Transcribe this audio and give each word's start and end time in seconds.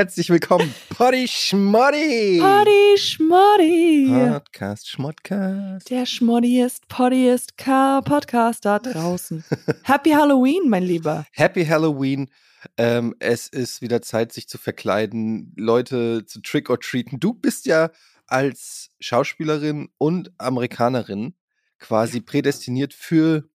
Herzlich 0.00 0.30
willkommen, 0.30 0.74
Potty 0.88 1.28
Schmoddy. 1.28 2.38
Potty 2.40 2.96
Schmoddy. 2.96 4.30
Podcast 4.30 4.88
Schmodcast. 4.88 5.90
Der 5.90 6.06
schmoddiest, 6.06 6.88
pottiest 6.88 7.54
Podcast 7.58 8.64
da 8.64 8.78
draußen. 8.78 9.44
Happy 9.82 10.12
Halloween, 10.12 10.70
mein 10.70 10.84
Lieber. 10.84 11.26
Happy 11.32 11.66
Halloween. 11.66 12.30
Ähm, 12.78 13.14
es 13.18 13.48
ist 13.48 13.82
wieder 13.82 14.00
Zeit, 14.00 14.32
sich 14.32 14.48
zu 14.48 14.56
verkleiden, 14.56 15.52
Leute 15.58 16.24
zu 16.24 16.40
trick 16.40 16.70
or 16.70 16.80
treaten. 16.80 17.20
Du 17.20 17.34
bist 17.34 17.66
ja 17.66 17.90
als 18.26 18.92
Schauspielerin 19.00 19.90
und 19.98 20.32
Amerikanerin 20.38 21.34
quasi 21.78 22.22
prädestiniert 22.22 22.94
für 22.94 23.50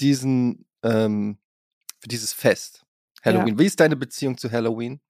diesen, 0.00 0.66
ähm, 0.82 1.38
für 2.00 2.08
dieses 2.08 2.32
Fest. 2.32 2.84
Halloween. 3.24 3.54
Ja. 3.54 3.58
Wie 3.60 3.66
ist 3.66 3.78
deine 3.78 3.94
Beziehung 3.94 4.36
zu 4.36 4.50
Halloween? 4.50 5.00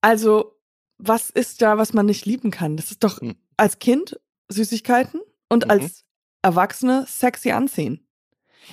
Also, 0.00 0.56
was 0.98 1.30
ist 1.30 1.62
da, 1.62 1.78
was 1.78 1.92
man 1.92 2.06
nicht 2.06 2.26
lieben 2.26 2.50
kann? 2.50 2.76
Das 2.76 2.90
ist 2.90 3.04
doch 3.04 3.20
Hm. 3.20 3.36
als 3.56 3.78
Kind 3.78 4.18
Süßigkeiten 4.48 5.20
und 5.48 5.64
Mhm. 5.64 5.70
als 5.70 6.04
Erwachsene 6.42 7.04
sexy 7.08 7.50
anziehen. 7.50 8.06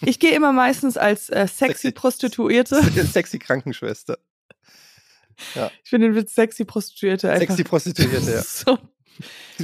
Ich 0.01 0.19
gehe 0.19 0.35
immer 0.35 0.51
meistens 0.53 0.97
als 0.97 1.29
äh, 1.29 1.47
sexy 1.47 1.87
Sexy. 1.87 1.91
Prostituierte. 1.91 2.81
Sexy 3.13 3.39
Krankenschwester. 3.39 4.17
Ich 5.83 5.89
finde 5.89 6.07
den 6.07 6.15
Witz 6.15 6.33
sexy 6.33 6.63
Prostituierte 6.65 7.29
einfach 7.31 7.47
Sexy 7.47 7.63
Prostituierte, 7.63 8.31
ja. 8.31 8.41
so 8.43 8.77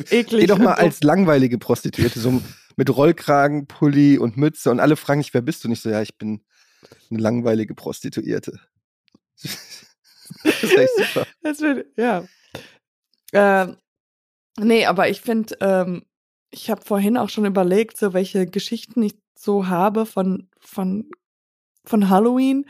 eklig. 0.09 0.41
Geh 0.41 0.47
doch 0.47 0.57
mal 0.57 0.73
und 0.73 0.79
als 0.79 1.01
langweilige 1.03 1.57
Prostituierte, 1.57 2.19
so 2.19 2.41
mit 2.75 2.89
Rollkragen, 2.89 3.67
Pulli 3.67 4.17
und 4.17 4.35
Mütze 4.37 4.71
und 4.71 4.79
alle 4.79 4.95
fragen 4.95 5.21
dich, 5.21 5.33
wer 5.33 5.41
bist 5.41 5.63
du? 5.63 5.67
Nicht 5.69 5.81
so, 5.81 5.89
ja, 5.89 6.01
ich 6.01 6.17
bin 6.17 6.43
eine 7.09 7.19
langweilige 7.19 7.73
Prostituierte. 7.73 8.59
Das 10.43 10.63
ist 10.63 10.77
echt 10.77 10.91
super. 10.97 11.27
Das 11.41 11.59
wird, 11.61 11.87
ja. 11.97 12.23
Ähm, 13.33 13.77
nee, 14.59 14.85
aber 14.85 15.09
ich 15.09 15.21
finde, 15.21 15.55
ähm, 15.61 16.03
ich 16.51 16.69
habe 16.69 16.81
vorhin 16.81 17.17
auch 17.17 17.29
schon 17.29 17.45
überlegt, 17.45 17.97
so 17.97 18.13
welche 18.13 18.45
Geschichten 18.45 19.01
ich 19.03 19.15
so 19.37 19.67
habe 19.67 20.05
von, 20.05 20.49
von, 20.59 21.09
von 21.85 22.09
Halloween. 22.09 22.65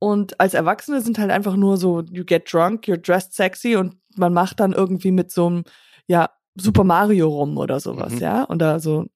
Und 0.00 0.38
als 0.40 0.54
Erwachsene 0.54 1.00
sind 1.00 1.18
halt 1.18 1.30
einfach 1.30 1.56
nur 1.56 1.76
so, 1.76 2.02
you 2.02 2.24
get 2.24 2.52
drunk, 2.52 2.84
you're 2.86 2.96
dressed 2.96 3.34
sexy 3.34 3.76
und 3.76 3.96
man 4.16 4.32
macht 4.32 4.60
dann 4.60 4.72
irgendwie 4.72 5.10
mit 5.12 5.30
so 5.30 5.46
einem, 5.46 5.64
ja, 6.06 6.30
Super 6.60 6.84
Mario 6.84 7.28
rum 7.28 7.56
oder 7.58 7.78
sowas, 7.80 8.14
Mhm. 8.14 8.18
ja. 8.18 8.48
Oder 8.48 8.80
so. 8.80 9.06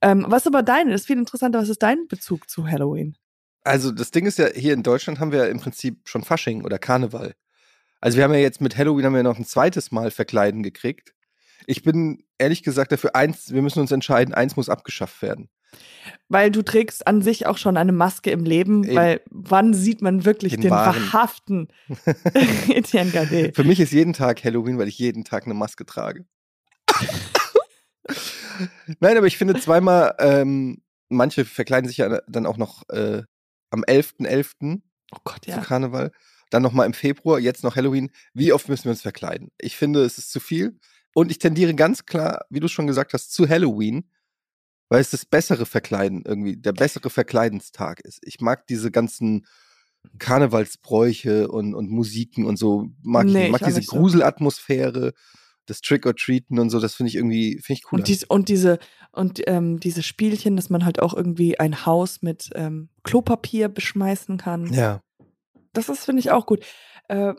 Ähm, 0.00 0.24
was 0.28 0.46
aber 0.46 0.62
deine? 0.62 0.92
Das 0.92 1.02
ist 1.02 1.06
viel 1.06 1.18
interessanter. 1.18 1.58
Was 1.60 1.68
ist 1.68 1.82
dein 1.82 2.06
Bezug 2.08 2.48
zu 2.48 2.66
Halloween? 2.66 3.16
Also 3.68 3.92
das 3.92 4.10
Ding 4.10 4.24
ist 4.24 4.38
ja, 4.38 4.48
hier 4.54 4.72
in 4.72 4.82
Deutschland 4.82 5.20
haben 5.20 5.30
wir 5.30 5.40
ja 5.40 5.46
im 5.46 5.60
Prinzip 5.60 6.08
schon 6.08 6.24
Fasching 6.24 6.64
oder 6.64 6.78
Karneval. 6.78 7.34
Also 8.00 8.16
wir 8.16 8.24
haben 8.24 8.32
ja 8.32 8.40
jetzt 8.40 8.62
mit 8.62 8.78
Halloween 8.78 9.04
haben 9.04 9.14
wir 9.14 9.22
noch 9.22 9.38
ein 9.38 9.44
zweites 9.44 9.92
Mal 9.92 10.10
Verkleiden 10.10 10.62
gekriegt. 10.62 11.12
Ich 11.66 11.82
bin 11.82 12.24
ehrlich 12.38 12.62
gesagt 12.62 12.92
dafür, 12.92 13.14
eins, 13.14 13.52
wir 13.52 13.60
müssen 13.60 13.80
uns 13.80 13.92
entscheiden, 13.92 14.32
eins 14.32 14.56
muss 14.56 14.70
abgeschafft 14.70 15.20
werden. 15.20 15.50
Weil 16.30 16.50
du 16.50 16.62
trägst 16.62 17.06
an 17.06 17.20
sich 17.20 17.44
auch 17.46 17.58
schon 17.58 17.76
eine 17.76 17.92
Maske 17.92 18.30
im 18.30 18.44
Leben, 18.44 18.84
Eben. 18.84 18.96
weil 18.96 19.20
wann 19.30 19.74
sieht 19.74 20.00
man 20.00 20.24
wirklich 20.24 20.52
Den 20.52 20.62
den, 20.62 20.70
wahrhaften 20.70 21.68
Etienne 22.70 23.10
Gade? 23.10 23.52
Für 23.54 23.64
mich 23.64 23.80
ist 23.80 23.92
jeden 23.92 24.14
Tag 24.14 24.42
Halloween, 24.44 24.78
weil 24.78 24.88
ich 24.88 24.98
jeden 24.98 25.24
Tag 25.24 25.44
eine 25.44 25.52
Maske 25.52 25.84
trage. 25.84 26.24
Nein, 29.00 29.18
aber 29.18 29.26
ich 29.26 29.36
finde 29.36 29.60
zweimal, 29.60 30.14
ähm, 30.20 30.80
manche 31.10 31.44
verkleiden 31.44 31.86
sich 31.86 31.98
ja 31.98 32.20
dann 32.26 32.46
auch 32.46 32.56
noch 32.56 32.88
äh, 32.88 33.24
am 33.70 33.82
11.11. 33.82 34.80
Oh 35.12 35.18
Gott, 35.24 35.44
zu 35.44 35.50
ja. 35.50 35.60
Karneval, 35.60 36.12
dann 36.50 36.62
nochmal 36.62 36.86
im 36.86 36.94
Februar, 36.94 37.38
jetzt 37.38 37.64
noch 37.64 37.76
Halloween. 37.76 38.10
Wie 38.34 38.52
oft 38.52 38.68
müssen 38.68 38.84
wir 38.84 38.92
uns 38.92 39.02
verkleiden? 39.02 39.50
Ich 39.58 39.76
finde, 39.76 40.02
es 40.04 40.18
ist 40.18 40.30
zu 40.30 40.40
viel. 40.40 40.78
Und 41.14 41.30
ich 41.30 41.38
tendiere 41.38 41.74
ganz 41.74 42.06
klar, 42.06 42.44
wie 42.50 42.60
du 42.60 42.68
schon 42.68 42.86
gesagt 42.86 43.12
hast, 43.12 43.32
zu 43.32 43.48
Halloween, 43.48 44.10
weil 44.88 45.00
es 45.00 45.10
das 45.10 45.26
bessere 45.26 45.66
Verkleiden 45.66 46.22
irgendwie, 46.24 46.56
der 46.56 46.72
bessere 46.72 47.10
Verkleidenstag 47.10 48.00
ist. 48.00 48.20
Ich 48.22 48.40
mag 48.40 48.66
diese 48.66 48.90
ganzen 48.90 49.46
Karnevalsbräuche 50.18 51.48
und, 51.48 51.74
und 51.74 51.90
Musiken 51.90 52.44
und 52.44 52.56
so. 52.56 52.88
Mag 53.02 53.26
ich, 53.26 53.32
Nee, 53.32 53.46
ich 53.46 53.52
mag 53.52 53.62
auch 53.62 53.66
diese 53.66 53.82
so. 53.82 53.96
Das 55.68 55.80
Trick-or-Treaten 55.82 56.58
und 56.58 56.70
so, 56.70 56.80
das 56.80 56.94
finde 56.94 57.08
ich 57.08 57.16
irgendwie, 57.16 57.58
finde 57.62 57.80
ich 57.80 57.92
cool. 57.92 57.98
Und, 58.00 58.08
dies, 58.08 58.24
und 58.24 58.48
diese 58.48 58.78
und 59.12 59.40
ähm, 59.46 59.78
diese 59.80 60.02
Spielchen, 60.02 60.56
dass 60.56 60.70
man 60.70 60.84
halt 60.84 61.00
auch 61.00 61.14
irgendwie 61.14 61.58
ein 61.60 61.84
Haus 61.86 62.22
mit 62.22 62.50
ähm, 62.54 62.88
Klopapier 63.04 63.68
beschmeißen 63.68 64.36
kann. 64.38 64.72
ja. 64.72 65.00
Das 65.74 65.88
ist, 65.90 66.06
finde 66.06 66.20
ich, 66.20 66.30
auch 66.30 66.46
gut. 66.46 66.64
Äh, 67.08 67.34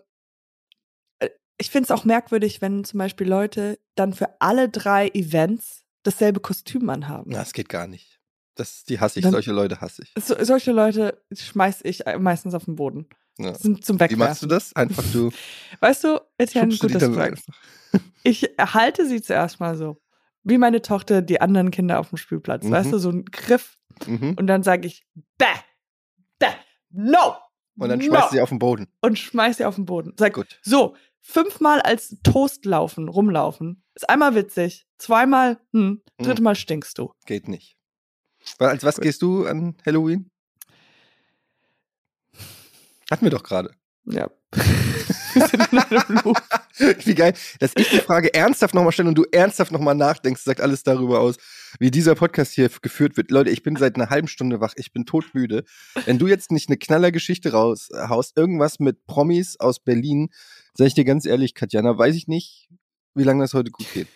äh, 1.20 1.30
ich 1.58 1.72
finde 1.72 1.86
es 1.86 1.92
auch 1.92 2.06
merkwürdig, 2.06 2.62
wenn 2.62 2.84
zum 2.84 3.00
Beispiel 3.00 3.28
Leute 3.28 3.80
dann 3.96 4.14
für 4.14 4.40
alle 4.40 4.70
drei 4.70 5.08
Events 5.10 5.84
dasselbe 6.04 6.40
Kostüm 6.40 6.90
anhaben. 6.90 7.32
Na, 7.32 7.40
das 7.40 7.54
geht 7.54 7.70
gar 7.70 7.88
nicht. 7.88 8.20
Das, 8.56 8.84
die 8.84 9.00
hasse 9.00 9.20
ich, 9.20 9.24
Dann- 9.24 9.32
solche 9.32 9.52
Leute 9.52 9.82
hasse 9.82 10.04
ich. 10.04 10.14
So, 10.24 10.36
solche 10.44 10.72
Leute 10.72 11.22
schmeiß 11.34 11.80
ich 11.84 12.06
äh, 12.06 12.20
meistens 12.20 12.54
auf 12.54 12.66
den 12.66 12.76
Boden. 12.76 13.08
Ja. 13.40 13.54
Sind 13.56 13.84
zum 13.84 13.98
Wie 13.98 14.02
Wegwerfen. 14.02 14.20
machst 14.20 14.44
du 14.44 14.48
das? 14.48 14.76
Einfach 14.76 15.04
du 15.12 15.32
Weißt 15.80 16.04
du, 16.04 16.20
Etienne, 16.38 16.72
schubst 16.74 17.02
du 17.02 17.16
Ich 18.24 18.44
halte 18.60 19.08
sie 19.08 19.22
zuerst 19.22 19.60
mal 19.60 19.78
so. 19.78 20.02
Wie 20.44 20.58
meine 20.58 20.82
Tochter 20.82 21.22
die 21.22 21.42
anderen 21.42 21.72
Kinder 21.72 22.00
auf 22.00 22.10
dem 22.10 22.18
Spielplatz. 22.18 22.66
Mhm. 22.66 22.72
Weißt 22.72 22.92
du, 22.92 22.98
so 22.98 23.10
ein 23.10 23.26
Griff. 23.26 23.78
Mhm. 24.06 24.36
Und 24.38 24.48
dann 24.48 24.64
sage 24.64 24.88
ich, 24.88 25.06
bäh, 25.38 25.46
bäh, 26.38 26.48
no. 26.90 27.36
Und 27.78 27.90
dann 27.90 28.00
no. 28.00 28.06
schmeißt 28.06 28.32
du 28.32 28.36
sie 28.36 28.42
auf 28.42 28.50
den 28.50 28.60
Boden. 28.60 28.88
Und 29.02 29.18
schmeiß 29.18 29.58
sie 29.58 29.66
auf 29.66 29.76
den 29.76 29.86
Boden. 29.86 30.14
Sag, 30.18 30.34
Gut. 30.34 30.60
so, 30.62 30.96
fünfmal 31.22 31.82
als 31.82 32.18
Toast 32.24 32.66
laufen, 32.66 33.08
rumlaufen. 33.08 33.84
Ist 33.96 34.10
einmal 34.10 34.36
witzig. 34.36 34.86
Zweimal, 34.98 35.60
hm, 35.72 36.02
dritte 36.18 36.42
Mal 36.42 36.56
stinkst 36.56 36.98
du. 36.98 37.14
Geht 37.26 37.48
nicht. 37.48 37.78
Als 38.58 38.84
was 38.84 38.96
Gut. 38.96 39.04
gehst 39.04 39.22
du 39.22 39.46
an 39.46 39.78
Halloween? 39.86 40.30
Hatten 43.12 43.26
wir 43.26 43.32
doch 43.32 43.44
gerade. 43.44 43.74
Ja. 44.06 44.30
Wir 45.40 45.48
sind 45.48 45.72
in 45.72 45.80
einem 45.80 46.22
Loop. 46.24 46.38
Wie 47.06 47.16
geil, 47.16 47.34
dass 47.60 47.72
ich 47.76 47.90
die 47.90 48.00
Frage 48.00 48.34
ernsthaft 48.34 48.74
nochmal 48.74 48.92
stelle 48.92 49.10
und 49.10 49.16
du 49.16 49.26
ernsthaft 49.32 49.72
nochmal 49.72 49.96
nachdenkst, 49.96 50.44
sagt 50.44 50.62
alles 50.62 50.84
darüber 50.84 51.20
aus, 51.20 51.36
wie 51.80 51.92
dieser 51.92 52.16
Podcast 52.16 52.54
hier 52.54 52.70
geführt 52.82 53.18
wird. 53.18 53.32
Leute, 53.32 53.50
ich 53.50 53.64
bin 53.64 53.76
seit 53.76 53.96
einer 53.96 54.10
halben 54.10 54.28
Stunde 54.28 54.62
wach, 54.62 54.74
ich 54.76 54.92
bin 54.92 55.06
todmüde. 55.06 55.64
Wenn 56.06 56.18
du 56.18 56.28
jetzt 56.28 56.52
nicht 56.52 56.70
eine 56.70 56.78
Knallergeschichte 56.78 57.52
raushaust, 57.52 58.38
irgendwas 58.38 58.80
mit 58.80 59.06
Promis 59.06 59.60
aus 59.60 59.80
Berlin, 59.80 60.30
sag 60.74 60.88
ich 60.88 60.94
dir 60.94 61.06
ganz 61.06 61.26
ehrlich, 61.26 61.54
Katjana, 61.54 61.98
weiß 61.98 62.16
ich 62.16 62.28
nicht, 62.28 62.70
wie 63.16 63.24
lange 63.24 63.44
das 63.44 63.54
heute 63.54 63.72
gut 63.72 63.88
geht. 63.94 64.08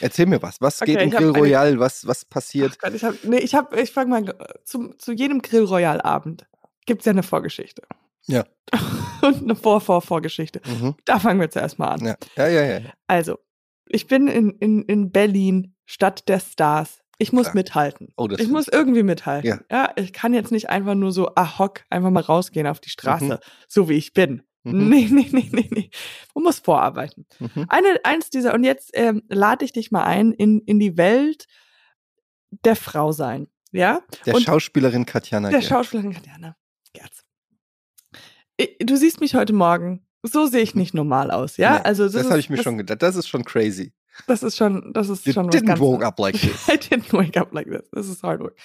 Erzähl 0.00 0.26
mir 0.26 0.40
was. 0.42 0.60
Was 0.60 0.80
Okay, 0.80 0.94
geht 0.94 1.02
im 1.02 1.10
Grill 1.10 1.30
Royal? 1.30 1.78
Was, 1.78 2.06
was 2.06 2.24
passiert? 2.24 2.78
Gott, 2.78 2.94
ich 2.94 3.04
hab, 3.04 3.22
nee, 3.24 3.38
ich 3.38 3.54
hab, 3.54 3.76
ich 3.76 3.90
fang 3.90 4.08
mal, 4.08 4.28
äh, 4.28 4.34
zum, 4.64 4.98
zu 4.98 5.12
jedem 5.12 5.42
Grill 5.42 5.64
Royal 5.64 6.00
Abend 6.00 6.46
gibt's 6.86 7.04
ja 7.04 7.12
eine 7.12 7.22
Vorgeschichte. 7.22 7.82
Ja. 8.26 8.44
Und 9.22 9.42
eine 9.42 9.54
Vor-Vor-Vorgeschichte. 9.56 10.60
Mhm. 10.66 10.94
Da 11.04 11.18
fangen 11.18 11.40
wir 11.40 11.50
zuerst 11.50 11.78
mal 11.78 11.88
an. 11.88 12.04
Ja, 12.04 12.16
ja, 12.36 12.48
ja. 12.48 12.78
ja. 12.78 12.92
Also, 13.06 13.38
ich 13.88 14.06
bin 14.06 14.28
in, 14.28 14.50
in, 14.58 14.82
in 14.82 15.10
Berlin, 15.12 15.74
Stadt 15.86 16.28
der 16.28 16.40
Stars. 16.40 17.00
Ich 17.18 17.32
muss 17.32 17.44
Klar. 17.44 17.54
mithalten. 17.54 18.08
Oh, 18.16 18.26
das 18.26 18.40
ich 18.40 18.48
muss 18.48 18.66
irgendwie 18.68 19.02
mithalten. 19.02 19.48
Ja. 19.48 19.60
Ja. 19.70 19.92
ich 19.96 20.12
kann 20.12 20.34
jetzt 20.34 20.50
nicht 20.50 20.68
einfach 20.68 20.94
nur 20.94 21.12
so 21.12 21.28
ad 21.34 21.58
hoc 21.58 21.84
einfach 21.88 22.10
mal 22.10 22.20
rausgehen 22.22 22.66
auf 22.66 22.80
die 22.80 22.90
Straße, 22.90 23.38
so 23.68 23.88
wie 23.88 23.94
ich 23.94 24.12
bin. 24.14 24.42
Mhm. 24.64 24.88
Nee, 24.88 25.08
nee, 25.10 25.28
nee, 25.30 25.48
nee, 25.52 25.68
nee. 25.70 25.90
Man 26.34 26.44
muss 26.44 26.58
vorarbeiten. 26.58 27.26
Mhm. 27.38 27.66
Eine, 27.68 28.00
eins 28.02 28.30
dieser, 28.30 28.54
und 28.54 28.64
jetzt 28.64 28.90
ähm, 28.94 29.22
lade 29.28 29.64
ich 29.64 29.72
dich 29.72 29.90
mal 29.90 30.04
ein 30.04 30.32
in, 30.32 30.60
in 30.60 30.78
die 30.80 30.96
Welt 30.96 31.46
der 32.64 32.74
Frau 32.76 33.12
sein. 33.12 33.48
Ja? 33.72 34.00
Der 34.24 34.34
Und- 34.34 34.42
Schauspielerin 34.42 35.04
Katjana. 35.06 35.50
Der 35.50 35.58
Gerz. 35.60 35.68
Schauspielerin 35.68 36.14
Katjana 36.14 36.56
Gerz. 36.94 37.23
Ich- 38.56 38.76
Du 38.80 38.96
siehst 38.96 39.20
mich 39.20 39.34
heute 39.34 39.52
Morgen. 39.52 40.06
So 40.22 40.46
sehe 40.46 40.62
ich 40.62 40.74
nicht 40.74 40.94
normal 40.94 41.30
aus, 41.30 41.56
ja? 41.58 41.74
Nee, 41.78 41.84
also 41.84 42.04
das, 42.04 42.12
das 42.14 42.22
ist- 42.22 42.30
habe 42.30 42.40
ich 42.40 42.48
mir 42.50 42.56
das, 42.56 42.64
schon 42.64 42.78
gedacht. 42.78 43.02
Das 43.02 43.16
ist 43.16 43.28
schon 43.28 43.44
crazy. 43.44 43.92
Das 44.26 44.42
ist 44.42 44.56
schon, 44.56 44.92
das 44.94 45.08
ist 45.08 45.26
You 45.26 45.32
schon 45.32 45.48
was 45.48 45.54
didn't 45.56 45.66
ganz 45.66 45.80
woke 45.80 46.06
up 46.06 46.18
like 46.18 46.40
this. 46.40 46.68
I 46.68 46.72
didn't 46.78 47.12
wake 47.12 47.36
up 47.36 47.52
like 47.52 47.66
this. 47.68 47.90
This 47.90 48.08
is 48.08 48.22
hard 48.22 48.40
work. 48.40 48.56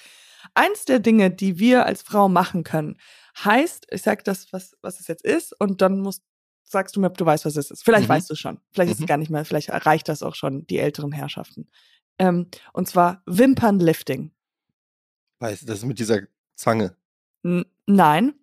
Eins 0.54 0.84
der 0.86 1.00
Dinge, 1.00 1.30
die 1.30 1.58
wir 1.58 1.84
als 1.86 2.02
Frau 2.02 2.28
machen 2.28 2.64
können, 2.64 2.96
heißt, 3.44 3.86
ich 3.90 4.02
sag 4.02 4.24
das, 4.24 4.52
was, 4.52 4.76
was 4.80 5.00
es 5.00 5.06
jetzt 5.08 5.24
ist, 5.24 5.52
und 5.60 5.82
dann 5.82 6.00
musst, 6.00 6.22
sagst 6.62 6.96
du 6.96 7.00
mir, 7.00 7.08
ob 7.08 7.18
du 7.18 7.26
weißt, 7.26 7.44
was 7.44 7.56
es 7.56 7.70
ist. 7.70 7.84
Vielleicht 7.84 8.04
Mhm. 8.08 8.12
weißt 8.12 8.30
du 8.30 8.36
schon. 8.36 8.58
Vielleicht 8.72 8.92
ist 8.92 8.98
Mhm. 9.00 9.04
es 9.04 9.08
gar 9.08 9.16
nicht 9.18 9.30
mehr, 9.30 9.44
vielleicht 9.44 9.68
erreicht 9.68 10.08
das 10.08 10.22
auch 10.22 10.34
schon 10.36 10.66
die 10.68 10.78
älteren 10.78 11.12
Herrschaften. 11.12 11.68
Ähm, 12.18 12.46
und 12.72 12.88
zwar 12.88 13.22
Wimpernlifting. 13.26 14.30
Weißt 15.40 15.62
du, 15.62 15.66
das 15.66 15.78
ist 15.80 15.84
mit 15.84 15.98
dieser 15.98 16.20
Zange. 16.54 16.96
N 17.42 17.64
nein, 17.86 18.34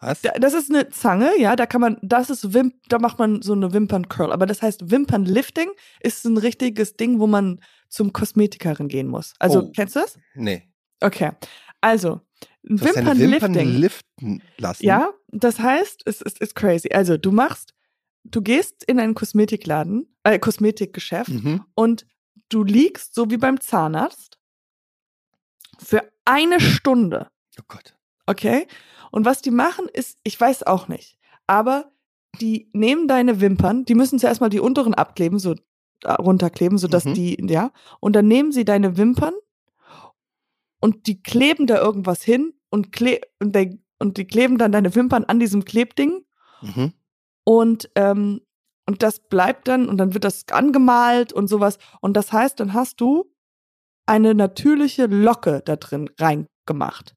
Was? 0.00 0.20
Da- 0.22 0.32
Das 0.38 0.54
ist 0.54 0.70
eine 0.70 0.88
Zange, 0.90 1.32
ja, 1.38 1.56
da 1.56 1.66
kann 1.66 1.80
man, 1.80 1.98
das 2.02 2.30
ist 2.30 2.52
Wimp, 2.54 2.74
da 2.88 2.98
macht 2.98 3.18
man 3.18 3.42
so 3.42 3.52
eine 3.52 3.72
Wimperncurl. 3.72 4.32
Aber 4.32 4.46
das 4.46 4.62
heißt, 4.62 4.90
Wimpernlifting 4.90 5.68
ist 6.00 6.24
ein 6.24 6.36
richtiges 6.38 6.96
Ding, 6.96 7.18
wo 7.18 7.26
man 7.26 7.60
zum 7.88 8.12
Kosmetikerin 8.12 8.88
gehen 8.88 9.08
muss. 9.08 9.34
Also, 9.38 9.64
Oh. 9.64 9.72
kennst 9.74 9.96
du 9.96 10.00
das? 10.00 10.18
Nee. 10.34 10.68
Okay. 11.00 11.32
Also, 11.80 12.20
hast 12.80 12.96
deine 12.96 13.18
Wimpern 13.18 13.54
Wimpernlifting. 13.54 13.68
liften 13.80 14.42
lassen. 14.58 14.84
Ja, 14.84 15.10
das 15.28 15.58
heißt, 15.58 16.02
es 16.06 16.20
ist, 16.20 16.38
ist 16.40 16.54
crazy. 16.54 16.90
Also 16.92 17.16
du 17.16 17.32
machst, 17.32 17.74
du 18.24 18.42
gehst 18.42 18.84
in 18.84 19.00
einen 19.00 19.14
Kosmetikladen, 19.14 20.14
äh, 20.24 20.38
Kosmetikgeschäft 20.38 21.30
Mhm. 21.30 21.64
und 21.74 22.06
du 22.50 22.62
liegst 22.62 23.14
so 23.14 23.30
wie 23.30 23.36
beim 23.36 23.60
Zahnarzt 23.60 24.38
für 25.78 26.02
eine 26.24 26.60
Stunde. 26.60 27.28
Oh 27.60 27.64
Gott. 27.68 27.94
Okay? 28.26 28.66
Und 29.10 29.24
was 29.24 29.42
die 29.42 29.50
machen 29.50 29.86
ist, 29.92 30.18
ich 30.24 30.40
weiß 30.40 30.64
auch 30.64 30.88
nicht, 30.88 31.18
aber 31.46 31.90
die 32.40 32.70
nehmen 32.72 33.08
deine 33.08 33.40
Wimpern, 33.40 33.84
die 33.84 33.94
müssen 33.94 34.18
zuerst 34.18 34.40
mal 34.40 34.50
die 34.50 34.60
unteren 34.60 34.94
abkleben, 34.94 35.38
so 35.38 35.54
runterkleben, 36.06 36.78
sodass 36.78 37.04
Mhm. 37.06 37.14
die, 37.14 37.46
ja, 37.48 37.72
und 38.00 38.14
dann 38.14 38.28
nehmen 38.28 38.52
sie 38.52 38.64
deine 38.64 38.96
Wimpern 38.96 39.34
und 40.80 41.06
die 41.06 41.22
kleben 41.22 41.66
da 41.66 41.78
irgendwas 41.80 42.22
hin 42.22 42.54
und, 42.70 42.92
kle 42.92 43.20
und, 43.40 43.54
der, 43.54 43.76
und 43.98 44.16
die 44.16 44.26
kleben 44.26 44.58
dann 44.58 44.72
deine 44.72 44.94
Wimpern 44.94 45.24
an 45.24 45.40
diesem 45.40 45.64
Klebding 45.64 46.24
Mhm. 46.62 46.92
und, 47.44 47.90
ähm, 47.94 48.40
und 48.86 49.02
das 49.02 49.20
bleibt 49.20 49.68
dann 49.68 49.88
und 49.88 49.98
dann 49.98 50.14
wird 50.14 50.24
das 50.24 50.48
angemalt 50.50 51.32
und 51.32 51.48
sowas. 51.48 51.78
Und 52.00 52.16
das 52.16 52.32
heißt, 52.32 52.58
dann 52.58 52.72
hast 52.72 53.00
du 53.00 53.30
eine 54.06 54.34
natürliche 54.34 55.06
Locke 55.06 55.60
da 55.64 55.76
drin 55.76 56.08
reingemacht. 56.18 57.14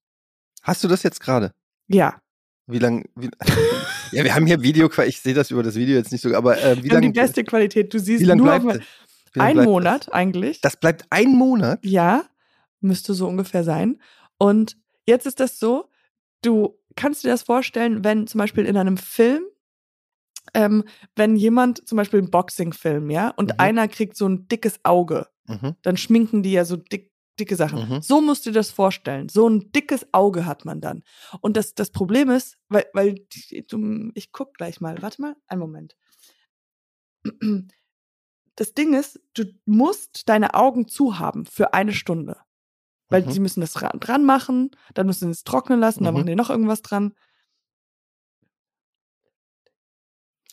Hast 0.64 0.84
du 0.84 0.88
das 0.90 1.02
jetzt 1.04 1.22
gerade? 1.22 1.52
Ja. 1.96 2.22
Wie 2.68 2.80
lange? 2.80 3.04
Wie, 3.16 3.30
ja, 4.12 4.24
wir 4.24 4.34
haben 4.36 4.46
hier 4.46 4.62
Video, 4.62 4.90
ich 5.06 5.20
sehe 5.20 5.34
das 5.34 5.52
über 5.52 5.64
das 5.64 5.76
Video 5.76 5.96
jetzt 5.98 6.12
nicht 6.12 6.22
so, 6.22 6.34
aber 6.36 6.58
äh, 6.58 6.62
wie 6.84 6.90
haben 6.90 7.02
die 7.02 7.08
lange? 7.08 7.12
beste 7.14 7.44
Qualität. 7.44 7.94
Du 7.94 8.00
siehst 8.00 8.22
Wie 8.22 8.26
lange 8.26 8.42
nur 8.44 8.60
bleibt 8.60 8.66
das? 8.82 8.88
Wie 9.34 9.40
lang 9.40 9.48
ein 9.48 9.54
bleibt 9.56 9.70
Monat 9.70 10.14
eigentlich. 10.14 10.62
Das? 10.62 10.74
das 10.74 10.80
bleibt 10.80 11.06
ein 11.10 11.30
Monat? 11.36 11.80
Ja, 11.84 12.26
müsste 12.80 13.14
so 13.14 13.28
ungefähr 13.28 13.64
sein. 13.64 14.02
Und 14.38 14.78
jetzt 15.08 15.26
ist 15.26 15.40
das 15.40 15.60
so, 15.60 15.90
du 16.42 16.78
kannst 16.96 17.24
dir 17.24 17.30
das 17.30 17.44
vorstellen, 17.44 18.04
wenn 18.04 18.28
zum 18.28 18.40
Beispiel 18.40 18.66
in 18.66 18.76
einem 18.78 18.98
Film, 18.98 19.44
ähm, 20.54 20.84
wenn 21.16 21.36
jemand, 21.36 21.88
zum 21.88 21.98
Beispiel 21.98 22.22
ein 22.22 22.32
Boxing-Film, 22.32 23.10
ja, 23.10 23.30
und 23.30 23.50
Mhm. 23.52 23.60
einer 23.60 23.88
kriegt 23.88 24.18
so 24.18 24.28
ein 24.28 24.48
dickes 24.48 24.80
Auge, 24.84 25.28
Mhm. 25.48 25.76
dann 25.82 25.98
schminken 25.98 26.44
die 26.44 26.52
ja 26.54 26.66
so 26.66 26.76
dick, 26.76 27.11
dicke 27.42 27.56
Sachen. 27.56 27.90
Mhm. 27.90 28.02
So 28.02 28.22
musst 28.22 28.46
du 28.46 28.52
dir 28.52 28.56
das 28.60 28.72
vorstellen. 28.72 29.28
So 29.30 29.48
ein 29.50 29.72
dickes 29.72 30.08
Auge 30.14 30.46
hat 30.46 30.64
man 30.66 30.80
dann. 30.82 31.04
Und 31.42 31.58
das, 31.58 31.74
das 31.74 31.90
Problem 31.92 32.30
ist, 32.30 32.58
weil, 32.70 32.86
weil 32.94 33.16
die, 33.16 33.66
du, 33.68 34.12
ich 34.14 34.32
guck 34.32 34.54
gleich 34.56 34.80
mal, 34.82 35.02
warte 35.02 35.22
mal, 35.22 35.36
einen 35.48 35.62
Moment. 35.62 35.96
Das 38.56 38.74
Ding 38.74 38.94
ist, 38.94 39.20
du 39.34 39.46
musst 39.66 40.30
deine 40.30 40.54
Augen 40.54 40.88
zu 40.88 41.20
haben 41.20 41.46
für 41.46 41.74
eine 41.74 41.94
Stunde. 41.94 42.38
Weil 43.10 43.24
Mhm. 43.26 43.32
sie 43.32 43.40
müssen 43.42 43.62
das 43.62 43.74
dran, 43.74 44.24
machen, 44.24 44.72
dann 44.94 45.06
müssen 45.06 45.26
sie 45.26 45.32
es 45.32 45.44
trocknen 45.44 45.80
lassen, 45.80 46.04
dann 46.04 46.14
Mhm. 46.14 46.20
machen 46.20 46.28
die 46.28 46.36
noch 46.36 46.50
irgendwas 46.50 46.82
dran. 46.82 47.14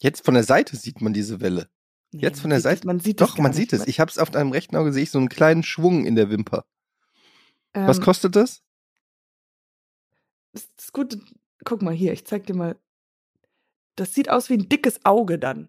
Jetzt 0.01 0.25
von 0.25 0.35
der 0.35 0.45
Seite 0.45 0.77
sieht 0.77 1.01
man 1.01 1.13
diese 1.13 1.41
Welle. 1.41 1.69
Nee, 2.13 2.23
Jetzt 2.23 2.41
von 2.41 2.51
der 2.51 2.61
Seite? 2.61 2.87
Man 2.87 3.01
sieht 3.01 3.21
Doch, 3.21 3.37
man 3.39 3.53
sieht 3.53 3.73
es. 3.73 3.87
Ich 3.87 4.01
habe 4.01 4.11
es 4.11 4.19
auf 4.19 4.31
deinem 4.31 4.51
rechten 4.53 4.77
Auge, 4.77 4.93
sehe 4.93 5.03
ich 5.03 5.11
so 5.11 5.19
einen 5.19 5.29
kleinen 5.29 5.63
Schwung 5.63 6.07
in 6.07 6.15
der 6.15 6.31
Wimper. 6.31 6.65
Was 7.75 7.99
Ähm, 7.99 8.03
kostet 8.05 8.37
das? 8.37 8.63
Das 10.53 10.69
ist 10.79 10.93
gut. 10.93 11.19
Guck 11.65 11.83
mal 11.83 11.95
hier, 11.95 12.13
ich 12.13 12.25
zeig 12.27 12.47
dir 12.47 12.55
mal. 12.55 12.77
Das 13.97 14.15
sieht 14.15 14.31
aus 14.31 14.49
wie 14.49 14.55
ein 14.55 14.69
dickes 14.69 15.05
Auge 15.05 15.39
dann. 15.39 15.69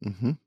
Mhm. 0.00 0.38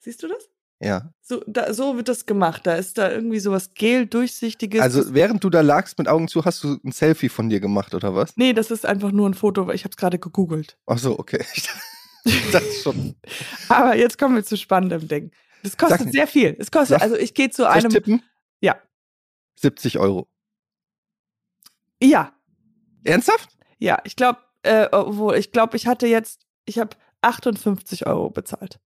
Siehst 0.00 0.22
du 0.22 0.28
das? 0.28 0.48
Ja. 0.82 1.12
So, 1.20 1.42
da, 1.46 1.74
so 1.74 1.96
wird 1.96 2.08
das 2.08 2.24
gemacht. 2.26 2.66
Da 2.66 2.74
ist 2.76 2.96
da 2.96 3.10
irgendwie 3.10 3.38
sowas 3.40 3.74
gel-durchsichtiges. 3.74 4.80
Also 4.80 5.12
während 5.14 5.44
du 5.44 5.50
da 5.50 5.60
lagst 5.60 5.98
mit 5.98 6.08
Augen 6.08 6.28
zu, 6.28 6.44
hast 6.44 6.64
du 6.64 6.78
ein 6.84 6.92
Selfie 6.92 7.28
von 7.28 7.48
dir 7.50 7.60
gemacht, 7.60 7.94
oder 7.94 8.14
was? 8.14 8.36
nee, 8.36 8.52
das 8.54 8.70
ist 8.70 8.86
einfach 8.86 9.12
nur 9.12 9.28
ein 9.28 9.34
Foto, 9.34 9.66
weil 9.66 9.74
ich 9.74 9.84
habe 9.84 9.90
es 9.90 9.96
gerade 9.96 10.18
gegoogelt. 10.18 10.78
Ach 10.86 10.98
so, 10.98 11.18
okay. 11.18 11.44
Ich 12.24 12.50
dachte 12.52 12.70
schon. 12.82 13.14
Aber 13.70 13.96
jetzt 13.96 14.18
kommen 14.18 14.34
wir 14.34 14.44
zu 14.44 14.58
spannendem 14.58 15.08
Ding. 15.08 15.30
Das 15.62 15.78
kostet 15.78 16.00
Sag- 16.00 16.12
sehr 16.12 16.26
viel. 16.26 16.54
Es 16.58 16.70
kostet, 16.70 17.00
also 17.00 17.16
ich 17.16 17.32
gehe 17.32 17.48
zu 17.48 17.66
einem. 17.66 17.88
tippen? 17.90 18.22
Ja. 18.60 18.78
70 19.60 19.98
Euro. 19.98 20.28
Ja, 22.02 22.32
Ernsthaft? 23.04 23.50
ja. 23.78 23.98
Ich 24.04 24.16
glaube, 24.16 24.38
äh, 24.62 24.88
obwohl, 24.92 25.36
ich 25.36 25.52
glaube, 25.52 25.76
ich 25.76 25.86
hatte 25.86 26.06
jetzt, 26.06 26.46
ich 26.64 26.78
habe 26.78 26.96
58 27.22 28.06
Euro 28.06 28.30
bezahlt. 28.30 28.80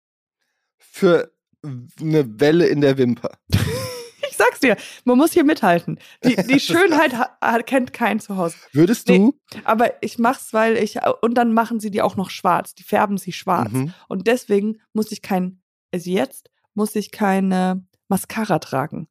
Für 0.79 1.33
eine 1.63 2.41
Welle 2.41 2.67
in 2.67 2.81
der 2.81 2.99
Wimper. 2.99 3.31
Ich 4.31 4.39
sag's 4.39 4.59
dir, 4.59 4.77
man 5.05 5.17
muss 5.17 5.31
hier 5.33 5.45
mithalten. 5.45 6.01
Die, 6.25 6.35
die 6.49 6.59
Schönheit 6.59 7.15
kennt 7.67 7.93
kein 7.93 8.19
Zuhause. 8.19 8.57
Würdest 8.73 9.07
Nee. 9.07 9.19
du? 9.19 9.41
Aber 9.63 10.03
ich 10.03 10.19
mach's, 10.19 10.53
weil 10.53 10.77
ich, 10.77 10.99
und 11.23 11.35
dann 11.35 11.53
machen 11.55 11.79
sie 11.79 11.93
die 11.93 12.03
auch 12.03 12.17
noch 12.17 12.31
schwarz. 12.31 12.75
Die 12.75 12.83
färben 12.83 13.17
sie 13.17 13.31
schwarz. 13.31 13.71
Mhm. 13.71 13.95
Und 14.09 14.27
deswegen 14.27 14.81
muss 14.93 15.13
ich 15.13 15.23
kein, 15.23 15.63
also 15.93 16.11
jetzt 16.11 16.51
muss 16.75 16.97
ich 16.97 17.13
keine 17.13 17.87
Mascara 18.09 18.59
tragen. 18.59 19.07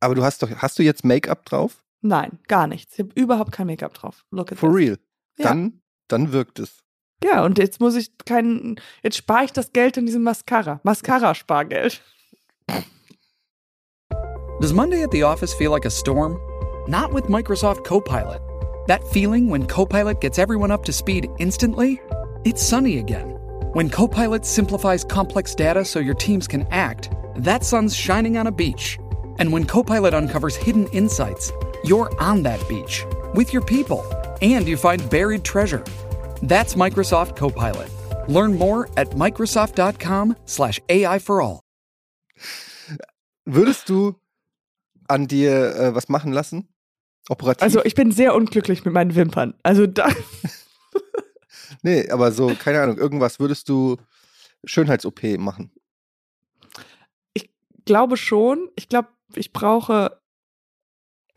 Aber 0.00 0.14
du 0.14 0.24
hast 0.24 0.42
doch, 0.42 0.50
hast 0.56 0.78
du 0.78 0.82
jetzt 0.82 1.04
Make-up 1.04 1.44
drauf? 1.44 1.82
Nein, 2.00 2.38
gar 2.48 2.66
nichts. 2.66 2.94
Ich 2.94 3.00
habe 3.00 3.10
überhaupt 3.14 3.52
kein 3.52 3.66
Make-up 3.66 3.92
drauf. 3.94 4.24
Look 4.30 4.52
at 4.52 4.58
For 4.58 4.70
this. 4.70 4.76
real. 4.78 4.98
Ja. 5.36 5.48
Dann, 5.48 5.80
dann 6.08 6.32
wirkt 6.32 6.58
es. 6.58 6.78
Ja, 7.22 7.44
und 7.44 7.58
jetzt 7.58 7.80
muss 7.80 7.94
ich 7.96 8.10
kein, 8.24 8.80
jetzt 9.02 9.16
spare 9.18 9.44
ich 9.44 9.52
das 9.52 9.72
Geld 9.72 9.98
in 9.98 10.06
diesem 10.06 10.22
Mascara. 10.22 10.80
Mascara-Spargeld. 10.84 12.00
Does 14.60 14.72
Monday 14.72 15.02
at 15.02 15.10
the 15.12 15.22
office 15.24 15.52
feel 15.54 15.70
like 15.70 15.84
a 15.84 15.90
storm? 15.90 16.38
Not 16.86 17.12
with 17.12 17.24
Microsoft 17.28 17.84
Copilot. 17.84 18.40
That 18.86 19.06
feeling 19.08 19.50
when 19.50 19.66
Copilot 19.66 20.20
gets 20.20 20.38
everyone 20.38 20.70
up 20.70 20.84
to 20.84 20.92
speed 20.92 21.28
instantly? 21.38 22.00
It's 22.44 22.62
sunny 22.62 22.98
again. 22.98 23.36
When 23.74 23.90
Copilot 23.90 24.44
simplifies 24.46 25.04
complex 25.04 25.54
data 25.54 25.84
so 25.84 26.00
your 26.00 26.14
teams 26.14 26.48
can 26.48 26.66
act, 26.70 27.10
that 27.36 27.64
sun's 27.64 27.94
shining 27.94 28.38
on 28.38 28.46
a 28.46 28.52
beach. 28.52 28.98
And 29.40 29.52
when 29.52 29.64
Copilot 29.64 30.14
uncovers 30.14 30.54
hidden 30.54 30.86
insights, 30.92 31.52
you're 31.82 32.10
on 32.20 32.42
that 32.42 32.60
beach 32.68 33.04
with 33.34 33.52
your 33.52 33.64
people 33.64 34.04
and 34.42 34.68
you 34.68 34.76
find 34.76 35.00
buried 35.10 35.44
treasure. 35.44 35.82
That's 36.42 36.74
Microsoft 36.76 37.36
Copilot. 37.36 37.88
Learn 38.28 38.56
more 38.56 38.88
at 38.96 39.08
Microsoft.com/slash 39.10 40.80
AI 40.88 41.18
for 41.18 41.40
all. 41.40 41.60
Würdest 43.46 43.88
du 43.88 44.14
an 45.08 45.26
dir 45.26 45.74
äh, 45.74 45.94
was 45.94 46.08
machen 46.08 46.32
lassen? 46.32 46.68
Operativ? 47.28 47.62
Also 47.62 47.84
ich 47.84 47.94
bin 47.94 48.12
sehr 48.12 48.34
unglücklich 48.34 48.84
mit 48.84 48.94
meinen 48.94 49.14
Wimpern. 49.14 49.54
Also 49.62 49.86
da, 49.86 50.10
nee, 51.82 52.08
aber 52.10 52.32
so, 52.32 52.54
keine 52.54 52.82
Ahnung, 52.82 52.98
irgendwas 52.98 53.40
würdest 53.40 53.68
du 53.68 53.96
Schönheits-OP 54.64 55.22
machen. 55.38 55.72
ich 57.32 57.50
glaube 57.86 58.16
schon. 58.16 58.68
Ich 58.76 58.88
glaube, 58.88 59.08
ich 59.36 59.52
brauche, 59.52 60.20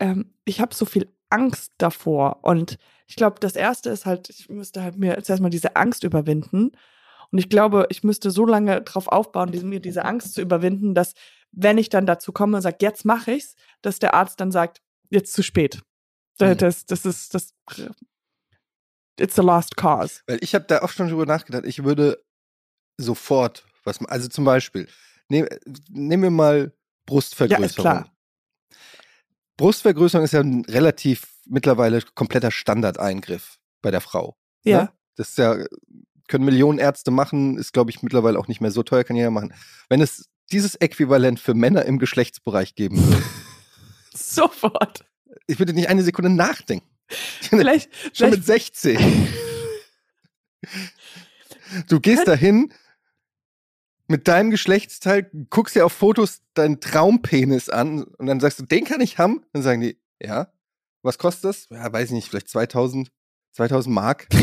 ähm, 0.00 0.34
ich 0.44 0.60
habe 0.60 0.74
so 0.74 0.84
viel 0.84 1.12
Angst 1.30 1.72
davor. 1.78 2.40
Und 2.42 2.78
ich 3.06 3.16
glaube, 3.16 3.40
das 3.40 3.56
Erste 3.56 3.90
ist 3.90 4.06
halt, 4.06 4.30
ich 4.30 4.48
müsste 4.48 4.82
halt 4.82 4.96
mir 4.96 5.20
zuerst 5.22 5.42
mal 5.42 5.50
diese 5.50 5.76
Angst 5.76 6.04
überwinden. 6.04 6.72
Und 7.30 7.38
ich 7.38 7.48
glaube, 7.48 7.86
ich 7.90 8.04
müsste 8.04 8.30
so 8.30 8.46
lange 8.46 8.82
drauf 8.82 9.08
aufbauen, 9.08 9.50
diese, 9.50 9.66
mir 9.66 9.80
diese 9.80 10.04
Angst 10.04 10.34
zu 10.34 10.40
überwinden, 10.40 10.94
dass 10.94 11.14
wenn 11.50 11.78
ich 11.78 11.88
dann 11.88 12.06
dazu 12.06 12.32
komme 12.32 12.56
und 12.56 12.62
sage, 12.62 12.78
jetzt 12.80 13.04
mache 13.04 13.32
ich's, 13.32 13.56
dass 13.82 13.98
der 13.98 14.14
Arzt 14.14 14.40
dann 14.40 14.52
sagt, 14.52 14.80
jetzt 15.10 15.32
zu 15.32 15.42
spät. 15.42 15.82
Das, 16.38 16.54
Mhm. 16.54 16.58
das, 16.58 16.86
das 16.86 17.04
ist 17.04 17.34
das. 17.34 17.54
It's 19.20 19.36
the 19.36 19.42
last 19.42 19.76
cause. 19.76 20.20
Weil 20.26 20.38
ich 20.42 20.54
habe 20.54 20.64
da 20.64 20.82
auch 20.82 20.88
schon 20.90 21.08
drüber 21.08 21.26
nachgedacht. 21.26 21.64
Ich 21.66 21.84
würde 21.84 22.24
sofort 22.96 23.64
was 23.84 24.00
machen. 24.00 24.10
Also 24.10 24.28
zum 24.28 24.44
Beispiel, 24.44 24.88
nehm, 25.28 25.46
nehmen 25.90 26.22
wir 26.24 26.30
mal 26.30 26.72
Brustvergrößerung. 27.06 27.84
Ja, 27.84 28.02
klar. 28.02 28.16
Brustvergrößerung 29.56 30.24
ist 30.24 30.32
ja 30.32 30.40
ein 30.40 30.64
relativ 30.66 31.26
mittlerweile 31.46 32.02
kompletter 32.14 32.50
Standardeingriff 32.50 33.58
bei 33.82 33.90
der 33.90 34.00
Frau. 34.00 34.36
Ja. 34.64 34.82
Ne? 34.82 34.92
Das 35.16 35.30
ist 35.30 35.38
ja, 35.38 35.64
können 36.28 36.44
Millionen 36.44 36.78
Ärzte 36.78 37.10
machen, 37.10 37.58
ist, 37.58 37.72
glaube 37.72 37.90
ich, 37.90 38.02
mittlerweile 38.02 38.38
auch 38.38 38.48
nicht 38.48 38.60
mehr 38.60 38.70
so 38.70 38.82
teuer, 38.82 39.04
kann 39.04 39.16
jeder 39.16 39.30
machen. 39.30 39.54
Wenn 39.88 40.00
es 40.00 40.28
dieses 40.50 40.74
Äquivalent 40.76 41.38
für 41.38 41.54
Männer 41.54 41.84
im 41.84 41.98
Geschlechtsbereich 41.98 42.74
geben 42.74 43.04
würde, 43.04 43.22
Sofort. 44.14 45.04
ich 45.46 45.58
würde 45.58 45.72
nicht 45.72 45.88
eine 45.88 46.02
Sekunde 46.02 46.30
nachdenken. 46.30 46.88
Vielleicht, 47.08 47.90
Schon 48.16 48.32
vielleicht 48.32 48.36
mit 48.36 48.44
16. 48.46 49.28
Du 51.88 51.98
gehst 51.98 52.28
dahin 52.28 52.72
mit 54.06 54.28
deinem 54.28 54.50
Geschlechtsteil, 54.50 55.30
guckst 55.50 55.74
dir 55.74 55.86
auf 55.86 55.92
Fotos 55.92 56.42
deinen 56.54 56.80
Traumpenis 56.80 57.68
an 57.68 58.04
und 58.04 58.26
dann 58.26 58.40
sagst 58.40 58.58
du, 58.58 58.64
den 58.64 58.84
kann 58.84 59.00
ich 59.00 59.18
haben. 59.18 59.44
Dann 59.52 59.62
sagen 59.62 59.80
die, 59.80 59.96
ja. 60.20 60.48
Was 61.02 61.18
kostet 61.18 61.44
das? 61.44 61.66
Ja, 61.70 61.92
weiß 61.92 62.08
ich 62.08 62.12
nicht, 62.12 62.28
vielleicht 62.28 62.48
2000, 62.48 63.10
2000 63.52 63.94
Mark. 63.94 64.26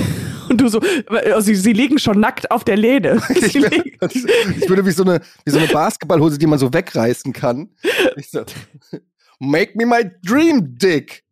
Und 0.49 0.59
du 0.59 0.67
so, 0.67 0.81
also 1.07 1.53
sie, 1.53 1.71
liegen 1.71 1.97
schon 1.97 2.19
nackt 2.19 2.51
auf 2.51 2.65
der 2.65 2.75
Lehne. 2.75 3.21
Ich, 3.29 3.53
liegen, 3.53 3.97
ich 4.01 4.67
würde 4.67 4.85
wie 4.85 4.91
so, 4.91 5.03
eine, 5.03 5.21
wie 5.45 5.51
so 5.51 5.57
eine 5.57 5.67
Basketballhose, 5.67 6.37
die 6.37 6.47
man 6.47 6.59
so 6.59 6.73
wegreißen 6.73 7.31
kann. 7.31 7.69
Ich 8.17 8.31
so, 8.31 8.43
make 9.39 9.77
me 9.77 9.85
my 9.85 10.11
dream 10.23 10.77
dick. 10.77 11.23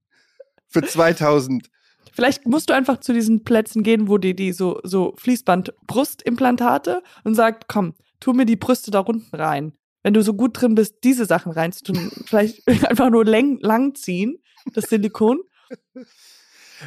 für 0.69 0.83
2000. 0.83 1.69
Vielleicht 2.13 2.47
musst 2.47 2.69
du 2.69 2.73
einfach 2.73 2.99
zu 2.99 3.11
diesen 3.11 3.43
Plätzen 3.43 3.83
gehen, 3.83 4.07
wo 4.07 4.17
die, 4.17 4.35
die 4.35 4.53
so, 4.53 4.79
so 4.83 5.13
Fließband-Brustimplantate 5.17 7.01
und 7.23 7.35
sagt, 7.35 7.67
komm, 7.67 7.95
tu 8.19 8.33
mir 8.33 8.45
die 8.45 8.55
Brüste 8.55 8.91
da 8.91 8.99
unten 8.99 9.35
rein. 9.35 9.73
Wenn 10.03 10.13
du 10.13 10.23
so 10.23 10.33
gut 10.33 10.59
drin 10.59 10.75
bist, 10.75 11.03
diese 11.03 11.25
Sachen 11.25 11.51
reinzutun, 11.51 12.09
vielleicht 12.25 12.65
einfach 12.87 13.09
nur 13.09 13.25
lang, 13.25 13.95
ziehen, 13.95 14.41
das 14.73 14.85
Silikon. 14.85 15.41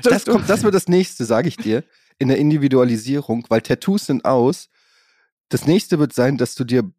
Das, 0.03 0.25
kommt, 0.25 0.49
das 0.49 0.63
wird 0.63 0.75
das 0.75 0.89
nächste, 0.89 1.25
sage 1.25 1.49
ich 1.49 1.57
dir, 1.57 1.85
in 2.19 2.29
der 2.29 2.39
Individualisierung, 2.39 3.45
weil 3.49 3.61
Tattoos 3.61 4.07
sind 4.07 4.25
aus. 4.25 4.71
Das 5.51 5.67
nächste 5.67 5.99
wird 5.99 6.15
sein, 6.15 6.39
dass 6.39 6.55
du 6.55 6.65
dir 6.65 6.91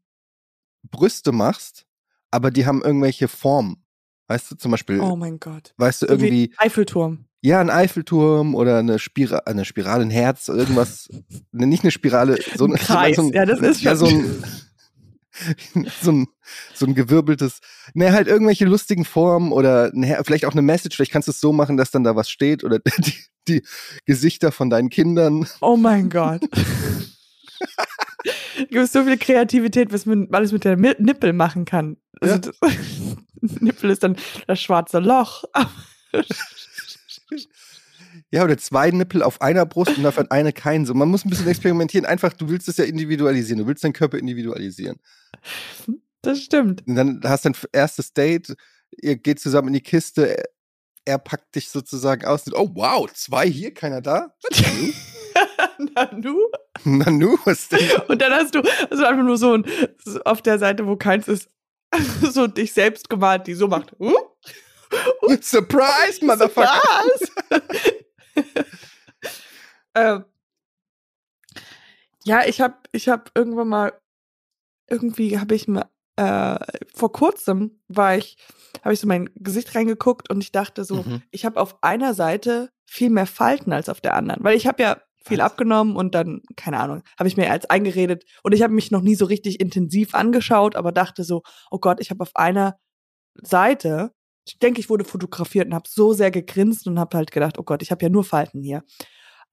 Brüste 0.83 1.31
machst, 1.31 1.87
aber 2.29 2.51
die 2.51 2.65
haben 2.65 2.83
irgendwelche 2.83 3.27
Formen. 3.27 3.83
Weißt 4.27 4.51
du, 4.51 4.55
zum 4.55 4.71
Beispiel, 4.71 4.99
Oh 4.99 5.15
mein 5.15 5.39
Gott. 5.39 5.73
weißt 5.77 6.03
du, 6.03 6.07
So 6.07 6.19
wie 6.21 6.25
irgendwie, 6.25 6.53
Eiffelturm. 6.57 7.25
Ja, 7.45 7.59
ein 7.59 7.69
Eiffelturm 7.69 8.55
oder 8.55 8.77
eine, 8.77 8.99
Spira 8.99 9.39
eine 9.39 9.65
Spirale, 9.65 10.03
ein 10.03 10.09
Herz, 10.09 10.47
irgendwas. 10.47 11.09
Ne, 11.51 11.67
nicht 11.67 11.83
eine 11.83 11.91
Spirale, 11.91 12.39
so 12.55 12.65
Ein 12.65 12.75
Kreis. 12.75 13.17
So 13.17 13.23
ein, 13.23 13.33
ja, 13.33 13.45
das 13.45 13.59
ist 13.59 13.81
ja, 13.81 13.97
so 13.97 14.05
ein, 14.05 14.43
so 16.01 16.11
ein, 16.13 16.27
so 16.73 16.85
ein 16.85 16.95
gewirbeltes, 16.95 17.59
ne, 17.93 18.13
halt 18.13 18.29
irgendwelche 18.29 18.63
lustigen 18.63 19.03
Formen 19.03 19.51
oder 19.51 19.91
Her 19.93 20.21
vielleicht 20.23 20.45
auch 20.45 20.53
eine 20.53 20.61
Message, 20.61 20.95
vielleicht 20.95 21.11
kannst 21.11 21.27
du 21.27 21.31
es 21.31 21.41
so 21.41 21.51
machen, 21.51 21.75
dass 21.75 21.91
dann 21.91 22.05
da 22.05 22.15
was 22.15 22.29
steht 22.29 22.63
oder 22.63 22.79
die, 22.99 23.13
die 23.49 23.63
Gesichter 24.05 24.53
von 24.53 24.69
deinen 24.69 24.89
Kindern. 24.89 25.45
oh 25.59 25.75
mein 25.75 26.09
Gott. 26.09 26.41
Du 28.57 28.65
gibst 28.67 28.93
so 28.93 29.03
viel 29.03 29.17
Kreativität, 29.17 29.91
was 29.91 30.05
man 30.05 30.29
alles 30.31 30.53
mit 30.53 30.63
der 30.63 30.77
Nippel 30.77 31.33
machen 31.33 31.65
kann. 31.65 31.97
Also 32.21 32.35
Ja. 32.35 32.39
das, 32.39 32.55
Nippel 33.59 33.89
ist 33.89 34.01
dann 34.03 34.15
das 34.47 34.61
schwarze 34.61 34.99
Loch. 34.99 35.43
Ja, 38.31 38.43
oder 38.43 38.57
zwei 38.57 38.91
Nippel 38.91 39.23
auf 39.23 39.41
einer 39.41 39.65
Brust 39.65 39.97
und 39.97 40.03
dafür 40.03 40.31
eine 40.31 40.53
keinen. 40.53 40.85
So, 40.85 40.93
man 40.93 41.09
muss 41.09 41.25
ein 41.25 41.29
bisschen 41.29 41.47
experimentieren. 41.47 42.05
Einfach, 42.05 42.33
du 42.33 42.49
willst 42.49 42.67
es 42.67 42.77
ja 42.77 42.83
individualisieren. 42.83 43.59
Du 43.59 43.67
willst 43.67 43.83
deinen 43.83 43.93
Körper 43.93 44.17
individualisieren. 44.17 44.99
Das 46.21 46.39
stimmt. 46.41 46.85
Und 46.87 46.95
dann 46.95 47.21
hast 47.23 47.45
du 47.45 47.49
ein 47.49 47.55
erstes 47.71 48.13
Date, 48.13 48.55
ihr 49.01 49.15
geht 49.15 49.39
zusammen 49.39 49.69
in 49.69 49.73
die 49.75 49.81
Kiste, 49.81 50.43
er- 51.05 51.17
packt 51.17 51.55
dich 51.55 51.69
sozusagen 51.69 52.25
aus. 52.25 52.45
Und, 52.47 52.53
oh 52.55 52.69
wow, 52.75 53.11
zwei 53.13 53.47
hier, 53.49 53.73
keiner 53.73 54.01
da? 54.01 54.33
Nanu? 55.95 56.37
Nanu, 56.85 57.37
was 57.45 57.69
denn? 57.69 57.79
Und 58.07 58.21
dann 58.21 58.31
hast 58.31 58.55
du 58.55 58.61
also 58.89 59.03
einfach 59.03 59.23
nur 59.23 59.37
so, 59.37 59.53
ein, 59.53 59.65
auf 60.25 60.41
der 60.41 60.59
Seite, 60.59 60.87
wo 60.87 60.95
keins 60.95 61.27
ist, 61.27 61.49
so 62.21 62.47
dich 62.47 62.73
selbst 62.73 63.09
gemalt, 63.09 63.47
die 63.47 63.53
so 63.53 63.67
macht. 63.67 63.93
Uh, 63.99 64.13
Surprise, 65.41 66.23
Motherfucker! 66.25 66.81
Was? 66.81 67.63
ähm, 69.95 70.25
ja, 72.25 72.45
ich 72.45 72.61
habe 72.61 72.75
ich 72.91 73.09
hab 73.09 73.31
irgendwann 73.35 73.67
mal, 73.67 73.93
irgendwie 74.89 75.39
habe 75.39 75.55
ich 75.55 75.67
mir, 75.67 75.89
äh, 76.15 76.59
vor 76.93 77.11
kurzem 77.11 77.81
war 77.87 78.15
ich, 78.17 78.37
habe 78.83 78.93
ich 78.93 78.99
so 78.99 79.07
mein 79.07 79.29
Gesicht 79.35 79.75
reingeguckt 79.75 80.29
und 80.29 80.41
ich 80.43 80.51
dachte 80.51 80.83
so, 80.85 81.03
Mhm. 81.03 81.21
ich 81.31 81.45
habe 81.45 81.59
auf 81.59 81.81
einer 81.83 82.13
Seite 82.13 82.69
viel 82.89 83.09
mehr 83.09 83.25
Falten 83.27 83.73
als 83.73 83.89
auf 83.89 84.01
der 84.01 84.13
anderen, 84.15 84.43
weil 84.43 84.55
ich 84.55 84.67
habe 84.67 84.83
ja 84.83 85.01
viel 85.25 85.39
Was? 85.39 85.45
abgenommen 85.51 85.95
und 85.95 86.15
dann, 86.15 86.41
keine 86.57 86.79
Ahnung, 86.79 87.01
habe 87.17 87.27
ich 87.29 87.37
mir 87.37 87.49
als 87.49 87.65
eingeredet 87.69 88.25
und 88.43 88.51
ich 88.53 88.61
habe 88.61 88.73
mich 88.73 88.91
noch 88.91 89.01
nie 89.01 89.15
so 89.15 89.25
richtig 89.25 89.59
intensiv 89.59 90.13
angeschaut, 90.15 90.75
aber 90.75 90.91
dachte 90.91 91.23
so, 91.23 91.43
oh 91.71 91.79
Gott, 91.79 91.99
ich 92.01 92.09
habe 92.09 92.21
auf 92.21 92.35
einer 92.35 92.77
Seite, 93.41 94.11
ich 94.45 94.59
denke, 94.59 94.79
ich 94.79 94.89
wurde 94.89 95.05
fotografiert 95.05 95.67
und 95.67 95.73
habe 95.73 95.87
so 95.89 96.13
sehr 96.13 96.31
gegrinst 96.31 96.87
und 96.87 96.99
habe 96.99 97.17
halt 97.17 97.31
gedacht, 97.31 97.57
oh 97.59 97.63
Gott, 97.63 97.81
ich 97.81 97.91
habe 97.91 98.03
ja 98.03 98.09
nur 98.09 98.23
Falten 98.23 98.61
hier. 98.61 98.83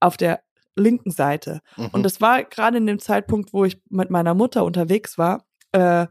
Auf 0.00 0.16
der 0.16 0.42
linken 0.76 1.10
Seite. 1.10 1.60
Und 1.76 1.94
Mhm. 1.98 2.02
das 2.02 2.20
war 2.20 2.42
gerade 2.44 2.78
in 2.78 2.86
dem 2.86 2.98
Zeitpunkt, 2.98 3.52
wo 3.52 3.64
ich 3.64 3.80
mit 3.90 4.10
meiner 4.10 4.34
Mutter 4.34 4.64
unterwegs 4.64 5.18
war. 5.18 5.44
Äh, 5.72 6.06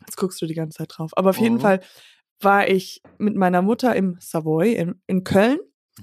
jetzt 0.00 0.16
guckst 0.16 0.40
du 0.42 0.46
die 0.46 0.54
ganze 0.54 0.78
Zeit 0.78 0.92
drauf. 0.96 1.12
Aber 1.16 1.30
auf 1.30 1.38
jeden 1.38 1.56
Mhm. 1.56 1.60
Fall 1.60 1.80
war 2.40 2.68
ich 2.68 3.02
mit 3.18 3.36
meiner 3.36 3.62
Mutter 3.62 3.94
im 3.94 4.16
Savoy 4.20 4.72
in, 4.74 5.00
in 5.06 5.24
Köln 5.24 5.58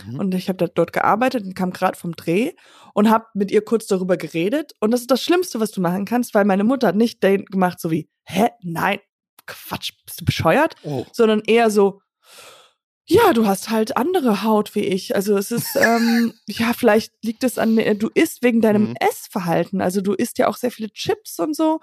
Mhm. 0.06 0.20
und 0.20 0.34
ich 0.36 0.48
habe 0.48 0.70
dort 0.74 0.94
gearbeitet 0.94 1.44
und 1.44 1.54
kam 1.56 1.72
gerade 1.72 1.98
vom 1.98 2.16
Dreh 2.16 2.54
und 2.94 3.10
habe 3.10 3.26
mit 3.34 3.52
ihr 3.52 3.62
kurz 3.64 3.88
darüber 3.88 4.16
geredet. 4.16 4.72
Und 4.80 4.92
das 4.92 5.02
ist 5.02 5.12
das 5.12 5.22
Schlimmste, 5.22 5.60
was 5.60 5.72
du 5.72 5.82
machen 5.82 6.06
kannst, 6.06 6.34
weil 6.34 6.46
meine 6.46 6.64
Mutter 6.64 6.88
hat 6.88 6.96
nicht 6.96 7.22
den 7.24 7.44
gemacht, 7.46 7.80
so 7.82 7.92
wie, 7.92 8.10
hä, 8.26 8.48
nein, 8.62 9.00
Quatsch, 9.52 9.92
bist 10.06 10.22
du 10.22 10.26
bescheuert? 10.26 10.76
Oh. 10.84 11.06
sondern 11.12 11.42
eher 11.46 11.70
so, 11.70 12.02
ja, 13.06 13.34
du 13.34 13.46
hast 13.46 13.70
halt 13.70 13.98
andere 13.98 14.44
Haut 14.44 14.74
wie 14.76 14.82
ich. 14.86 15.16
Also 15.16 15.36
es 15.38 15.52
ist, 15.52 15.76
ähm, 15.76 16.34
ja, 16.48 16.72
vielleicht 16.74 17.14
liegt 17.24 17.44
es 17.44 17.58
an, 17.58 17.78
äh, 17.78 17.96
du 17.96 18.10
isst 18.14 18.42
wegen 18.44 18.62
deinem 18.62 18.90
Mhm. 18.92 18.96
Essverhalten. 19.00 19.82
Also 19.82 20.02
du 20.02 20.14
isst 20.14 20.38
ja 20.38 20.48
auch 20.48 20.56
sehr 20.56 20.72
viele 20.72 20.90
Chips 20.92 21.40
und 21.40 21.56
so. 21.56 21.80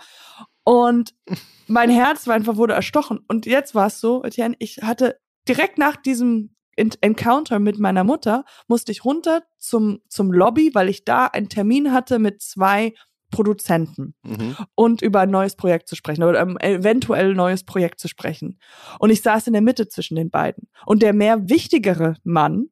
Und 0.65 1.15
mein 1.67 1.91
Herz 1.91 2.27
war 2.27 2.35
einfach, 2.35 2.57
wurde 2.57 2.75
erstochen. 2.75 3.21
Und 3.29 3.47
jetzt 3.47 3.75
war 3.75 3.89
es 3.89 4.01
so, 4.01 4.23
Etienne, 4.25 4.57
ich 4.59 4.79
hatte 4.83 5.19
direkt 5.47 5.77
nach 5.79 5.97
diesem 5.97 6.55
En- 6.77 6.93
Encounter 7.01 7.59
mit 7.59 7.79
meiner 7.79 8.05
Mutter, 8.05 8.45
musste 8.69 8.93
ich 8.93 9.05
runter 9.05 9.43
zum, 9.59 10.01
zum 10.09 10.33
Lobby, 10.33 10.71
weil 10.75 10.89
ich 10.89 11.05
da 11.05 11.27
einen 11.27 11.49
Termin 11.49 11.93
hatte 11.93 12.19
mit 12.21 12.41
zwei 12.41 12.95
Produzenten 13.31 14.15
Mhm. 14.25 14.57
und 14.75 15.03
über 15.03 15.21
ein 15.21 15.31
neues 15.31 15.55
Projekt 15.57 15.89
zu 15.89 15.97
sprechen 15.97 16.23
oder 16.25 16.41
ähm, 16.41 16.57
eventuell 16.61 17.31
ein 17.31 17.37
neues 17.37 17.65
Projekt 17.65 18.01
zu 18.01 18.09
sprechen. 18.09 18.59
Und 18.99 19.11
ich 19.11 19.23
saß 19.23 19.47
in 19.47 19.53
der 19.53 19.63
Mitte 19.63 19.89
zwischen 19.89 20.15
den 20.17 20.31
beiden. 20.31 20.69
Und 20.87 21.03
der 21.03 21.13
mehr 21.13 21.49
wichtigere 21.49 22.15
Mann 22.25 22.67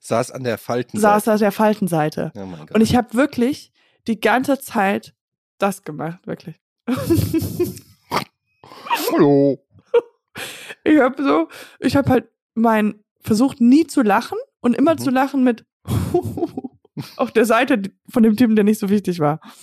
Saß 0.00 0.30
an 0.32 0.44
der 0.44 0.58
Falten. 0.58 0.98
saß 0.98 1.28
auf 1.28 1.38
der 1.38 1.52
Faltenseite. 1.52 2.30
Oh. 2.36 2.40
Und 2.74 2.80
ich 2.82 2.94
habe 2.94 3.14
wirklich 3.14 3.72
die 4.06 4.20
ganze 4.20 4.58
Zeit 4.60 5.14
das 5.58 5.82
gemacht, 5.82 6.26
wirklich. 6.26 6.60
Hallo. 9.12 9.58
Ich 10.84 10.98
habe 10.98 11.22
so, 11.22 11.48
ich 11.80 11.96
habe 11.96 12.10
halt 12.10 12.28
mein 12.54 13.02
versucht 13.20 13.60
nie 13.60 13.86
zu 13.86 14.02
lachen 14.02 14.38
und 14.60 14.74
immer 14.74 14.94
Mhm. 14.94 14.98
zu 14.98 15.10
lachen 15.10 15.44
mit 15.44 15.64
auf 17.16 17.30
der 17.32 17.44
Seite 17.44 17.82
von 18.08 18.22
dem 18.22 18.36
Typen, 18.36 18.56
der 18.56 18.64
nicht 18.64 18.78
so 18.78 18.88
wichtig 18.88 19.18
war. 19.18 19.40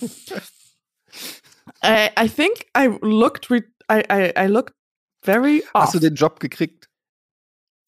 I, 1.82 2.08
I 2.18 2.28
think 2.28 2.66
I 2.76 2.88
looked 3.02 3.50
I, 3.50 4.02
I, 4.10 4.32
I 4.36 4.46
looked 4.46 4.74
very 5.22 5.62
off. 5.72 5.82
Hast 5.84 5.94
du 5.94 5.98
den 5.98 6.14
Job 6.14 6.40
gekriegt? 6.40 6.88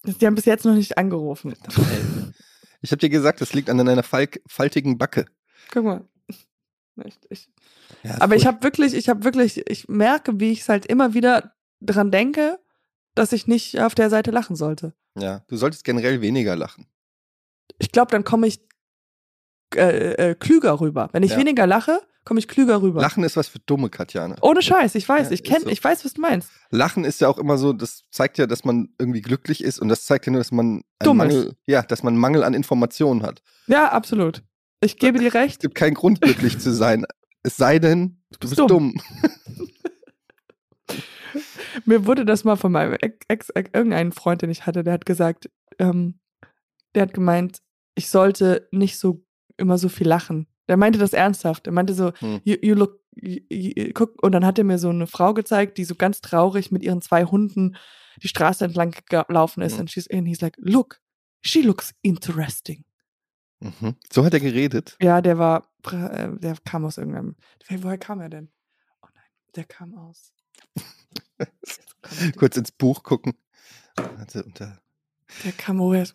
Die 0.05 0.25
haben 0.25 0.35
bis 0.35 0.45
jetzt 0.45 0.65
noch 0.65 0.73
nicht 0.73 0.97
angerufen. 0.97 1.53
Ich 2.81 2.91
habe 2.91 2.99
dir 2.99 3.09
gesagt, 3.09 3.39
das 3.39 3.53
liegt 3.53 3.69
an 3.69 3.77
deiner 3.77 4.03
falk 4.03 4.41
faltigen 4.47 4.97
Backe. 4.97 5.25
Guck 5.71 5.85
mal. 5.85 6.07
Echt, 7.03 7.25
ich, 7.29 7.49
Ja, 8.03 8.19
aber 8.21 8.35
ich 8.35 8.43
furcht- 8.43 8.47
habe 8.55 8.63
wirklich, 8.63 8.93
ich 8.93 9.09
habe 9.09 9.23
wirklich, 9.23 9.65
ich 9.69 9.87
merke, 9.87 10.39
wie 10.39 10.51
ich 10.51 10.61
es 10.61 10.69
halt 10.69 10.85
immer 10.85 11.13
wieder 11.13 11.55
dran 11.81 12.11
denke, 12.11 12.59
dass 13.15 13.31
ich 13.31 13.47
nicht 13.47 13.79
auf 13.79 13.95
der 13.95 14.09
Seite 14.09 14.29
lachen 14.31 14.55
sollte. 14.55 14.93
Ja, 15.17 15.39
du 15.47 15.55
solltest 15.57 15.83
generell 15.85 16.21
weniger 16.21 16.55
lachen. 16.55 16.85
Ich 17.79 17.91
glaube, 17.91 18.11
dann 18.11 18.23
komme 18.23 18.45
ich 18.47 18.61
äh, 19.75 20.31
äh, 20.31 20.35
klüger 20.35 20.79
rüber. 20.79 21.09
Wenn 21.11 21.23
ich 21.23 21.31
Ja. 21.31 21.37
weniger 21.37 21.65
lache, 21.67 21.99
komme 22.25 22.39
ich 22.39 22.47
klüger 22.47 22.81
rüber. 22.81 23.01
Lachen 23.01 23.23
ist 23.23 23.35
was 23.35 23.47
für 23.47 23.59
dumme 23.59 23.89
Katjane. 23.89 24.35
Ohne 24.41 24.61
Scheiß, 24.61 24.95
ich 24.95 25.07
weiß, 25.07 25.27
Ja, 25.27 25.33
ich 25.33 25.43
kenn, 25.43 25.61
so. 25.63 25.69
ich 25.69 25.83
weiß, 25.83 26.05
was 26.05 26.13
du 26.13 26.21
meinst. 26.21 26.49
Lachen 26.69 27.03
ist 27.05 27.19
ja 27.21 27.27
auch 27.27 27.37
immer 27.37 27.57
so, 27.57 27.73
das 27.73 28.03
zeigt 28.11 28.37
ja, 28.37 28.47
dass 28.47 28.63
man 28.63 28.89
irgendwie 28.97 29.21
glücklich 29.21 29.63
ist 29.63 29.79
und 29.79 29.89
das 29.89 30.05
zeigt 30.05 30.25
ja 30.25 30.31
nur, 30.31 30.39
dass 30.39 30.51
man 30.51 30.65
einen 30.67 30.83
Dumm. 31.03 31.17
Mangel, 31.17 31.55
ja, 31.67 31.81
dass 31.81 32.01
man 32.03 32.15
Mangel 32.17 32.43
an 32.43 32.53
Informationen 32.53 33.23
hat. 33.23 33.41
Ja, 33.67 33.89
absolut. 33.91 34.43
Ich 34.81 34.97
gebe 34.97 35.19
dir 35.19 35.27
Es 35.29 35.33
recht. 35.33 35.61
gibt 35.61 35.75
keinen 35.75 35.93
Grund, 35.95 36.21
glücklich 36.21 36.59
zu 36.59 36.71
sein. 36.73 37.05
Es 37.43 37.57
sei 37.57 37.79
denn, 37.79 38.21
du 38.31 38.39
bist 38.39 38.51
bist 38.55 38.59
dumm. 38.59 38.67
dumm. 38.67 39.01
Mir 41.85 42.05
wurde 42.05 42.25
das 42.25 42.43
mal 42.43 42.55
von 42.55 42.71
meinem 42.71 42.93
Ex, 42.93 43.17
Ex, 43.27 43.49
Ex 43.49 43.69
irgendeinen 43.73 44.11
Freund, 44.11 44.41
den 44.41 44.49
ich 44.51 44.65
hatte, 44.65 44.83
der 44.83 44.93
hat 44.93 45.05
gesagt, 45.05 45.49
ähm, 45.79 46.19
der 46.95 47.03
hat 47.03 47.13
gemeint, 47.13 47.59
ich 47.95 48.09
sollte 48.09 48.67
nicht 48.71 48.99
so 48.99 49.25
immer 49.57 49.77
so 49.77 49.89
viel 49.89 50.07
lachen. 50.07 50.47
Der 50.67 50.77
meinte 50.77 50.99
das 50.99 51.13
ernsthaft. 51.13 51.67
Er 51.67 51.73
meinte 51.73 51.93
so, 51.93 52.11
Hm. 52.19 52.41
you, 52.43 52.55
you 52.61 52.73
look, 52.75 52.99
you, 53.15 53.39
you, 53.49 53.91
guck, 53.93 54.21
und 54.23 54.31
dann 54.31 54.45
hat 54.45 54.57
er 54.57 54.63
mir 54.63 54.77
so 54.79 54.89
eine 54.89 55.07
Frau 55.07 55.33
gezeigt, 55.33 55.77
die 55.77 55.83
so 55.85 55.95
ganz 55.95 56.21
traurig 56.21 56.71
mit 56.71 56.83
ihren 56.83 57.01
zwei 57.01 57.25
Hunden 57.25 57.75
die 58.21 58.27
Straße 58.27 58.63
entlang 58.65 58.95
gelaufen 59.09 59.61
ist. 59.61 59.73
Hm. 59.73 59.79
Und 59.81 59.91
she's 59.91 60.05
in, 60.07 60.25
he's 60.25 60.41
like, 60.41 60.55
look, 60.57 61.01
she 61.41 61.61
looks 61.61 61.93
interesting. 62.01 62.85
Mhm. 63.59 63.95
So 64.11 64.23
hat 64.25 64.33
er 64.33 64.39
geredet. 64.41 64.97
Ja, 65.01 65.21
der 65.21 65.37
war, 65.37 65.69
äh, 65.91 66.29
der 66.37 66.55
kam 66.65 66.83
aus 66.85 66.97
irgendeinem, 66.97 67.35
woher 67.69 67.97
kam 67.97 68.19
er 68.19 68.29
denn? 68.29 68.51
Oh 69.01 69.07
nein, 69.13 69.23
der 69.55 69.63
kam 69.65 69.93
aus. 69.95 70.33
Kurz 72.37 72.57
ins 72.57 72.71
Buch 72.71 73.03
gucken. 73.03 73.33
Warte, 73.95 74.43
unter- 74.43 74.81
Der 75.43 75.51
kam 75.51 75.79
woher? 75.79 76.07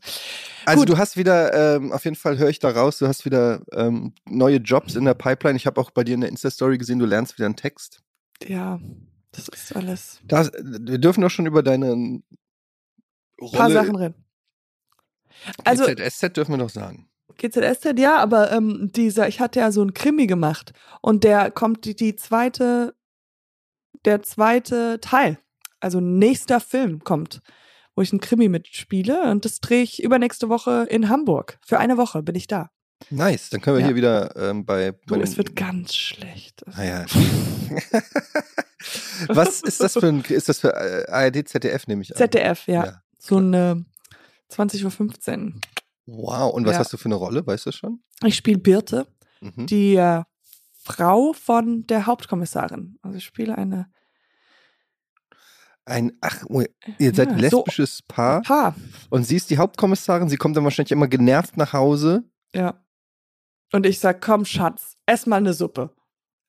Also 0.65 0.81
Gut. 0.83 0.89
du 0.91 0.99
hast 0.99 1.17
wieder, 1.17 1.77
ähm, 1.77 1.93
auf 1.93 2.05
jeden 2.05 2.17
Fall 2.17 2.39
höre 2.39 2.49
ich 2.49 2.59
da 2.59 2.71
raus, 2.71 2.99
du 2.99 3.07
hast 3.07 3.25
wieder 3.25 3.63
ähm, 3.73 4.15
neue 4.27 4.59
Jobs 4.59 4.97
in 4.97 5.05
der 5.05 5.15
Pipeline. 5.15 5.57
Ich 5.57 5.67
habe 5.67 5.81
auch 5.81 5.91
bei 5.91 6.05
dir 6.05 6.15
in 6.15 6.21
der 6.21 6.31
Insta-Story 6.31 6.79
gesehen, 6.79 6.99
du 6.99 7.07
lernst 7.07 7.39
wieder 7.39 7.47
einen 7.47 7.57
Text. 7.57 8.03
Ja, 8.47 8.79
das 9.33 9.49
ist 9.49 9.75
alles. 9.75 10.21
Das, 10.25 10.51
wir 10.63 10.99
dürfen 10.99 11.23
doch 11.23 11.31
schon 11.31 11.47
über 11.47 11.63
deine 11.63 11.93
Ein 11.93 12.23
paar 13.53 13.63
Rolle. 13.63 13.75
Sachen 13.75 13.95
drin. 13.95 14.15
Also 15.65 15.85
GZSZ 15.87 16.37
dürfen 16.37 16.53
wir 16.53 16.59
doch 16.59 16.71
sagen. 16.71 17.09
GZSZ, 17.37 17.99
ja, 17.99 18.19
aber 18.19 18.51
ähm, 18.51 18.91
dieser, 18.95 19.29
ich 19.29 19.41
hatte 19.41 19.61
ja 19.61 19.71
so 19.71 19.81
einen 19.81 19.95
Krimi 19.95 20.27
gemacht 20.27 20.73
und 21.01 21.25
der 21.25 21.51
kommt 21.51 21.85
die, 21.85 21.95
die 21.95 22.17
zweite, 22.17 22.95
der 24.05 24.23
zweite 24.23 24.99
Teil, 25.01 25.39
also 25.79 26.01
nächster 26.01 26.59
Film 26.61 27.05
kommt, 27.05 27.41
wo 27.99 28.03
ich 28.03 28.13
einen 28.13 28.21
Krimi 28.21 28.49
mitspiele 28.49 29.29
und 29.29 29.45
das 29.45 29.59
drehe 29.59 29.83
ich 29.83 30.01
übernächste 30.01 30.49
Woche 30.49 30.87
in 30.89 31.09
Hamburg. 31.09 31.59
Für 31.67 31.81
eine 31.81 31.97
Woche 31.97 32.23
bin 32.23 32.37
ich 32.37 32.47
da. 32.47 32.71
Nice, 33.11 33.51
dann 33.51 33.61
können 33.61 33.77
wir 33.77 33.81
Ja. 33.81 33.87
hier 33.89 33.97
wieder 33.97 34.37
ähm, 34.37 34.65
bei. 34.65 34.93
Du, 35.07 35.17
bei 35.17 35.21
es 35.21 35.37
wird 35.37 35.57
ganz 35.57 35.97
schlecht. 35.97 36.63
Naja. 36.77 37.07
Was 39.29 39.63
ist 39.63 39.81
das 39.81 39.95
für 39.95 40.07
ein. 40.07 40.23
Ist 40.29 40.49
das 40.49 40.61
für 40.61 40.73
äh, 40.75 41.11
ARD, 41.11 41.49
ZDF, 41.49 41.89
nehme 41.89 42.03
ich 42.03 42.13
an? 42.13 42.19
ZDF, 42.19 42.69
ja. 42.69 42.85
Ja. 42.85 43.03
So 43.19 43.39
eine 43.39 43.85
20.15 44.53 45.47
Uhr. 45.47 45.53
Wow, 46.07 46.55
und 46.55 46.65
was 46.65 46.75
Ja. 46.75 46.79
hast 46.79 46.93
du 46.93 46.97
für 46.99 47.07
eine 47.07 47.17
Rolle? 47.17 47.45
Weißt 47.45 47.67
du 47.67 47.73
schon? 47.73 48.01
Ich 48.25 48.37
spiele 48.37 48.59
Birte, 48.59 49.09
Mhm. 49.41 49.67
die 49.67 49.97
äh, 49.97 50.23
Frau 50.85 51.33
von 51.33 51.85
der 51.89 52.07
Hauptkommissarin. 52.07 52.99
Also 53.03 53.19
ich 53.19 53.25
spiele 53.25 53.59
eine 53.59 53.91
Ein, 55.89 56.13
ach, 56.21 56.45
oh, 56.49 56.63
ihr 56.99 57.15
seid 57.15 57.29
ein 57.29 57.39
Ja, 57.39 57.49
so- 57.51 57.59
lesbisches 57.65 58.03
Paar 58.03 58.43
Paar. 58.43 58.75
und 59.11 59.25
sie 59.25 59.37
ist 59.37 59.49
die 59.51 59.59
Hauptkommissarin. 59.59 60.29
Sie 60.29 60.37
kommt 60.37 60.57
dann 60.57 60.65
wahrscheinlich 60.65 60.93
immer 60.93 61.09
genervt 61.09 61.57
nach 61.57 61.73
Hause. 61.73 62.25
Ja. 62.55 62.85
Und 63.73 63.87
ich 63.87 63.99
sag, 63.99 64.21
komm, 64.21 64.45
Schatz, 64.45 64.97
ess 65.07 65.27
mal 65.27 65.37
eine 65.37 65.55
Suppe. 65.55 65.95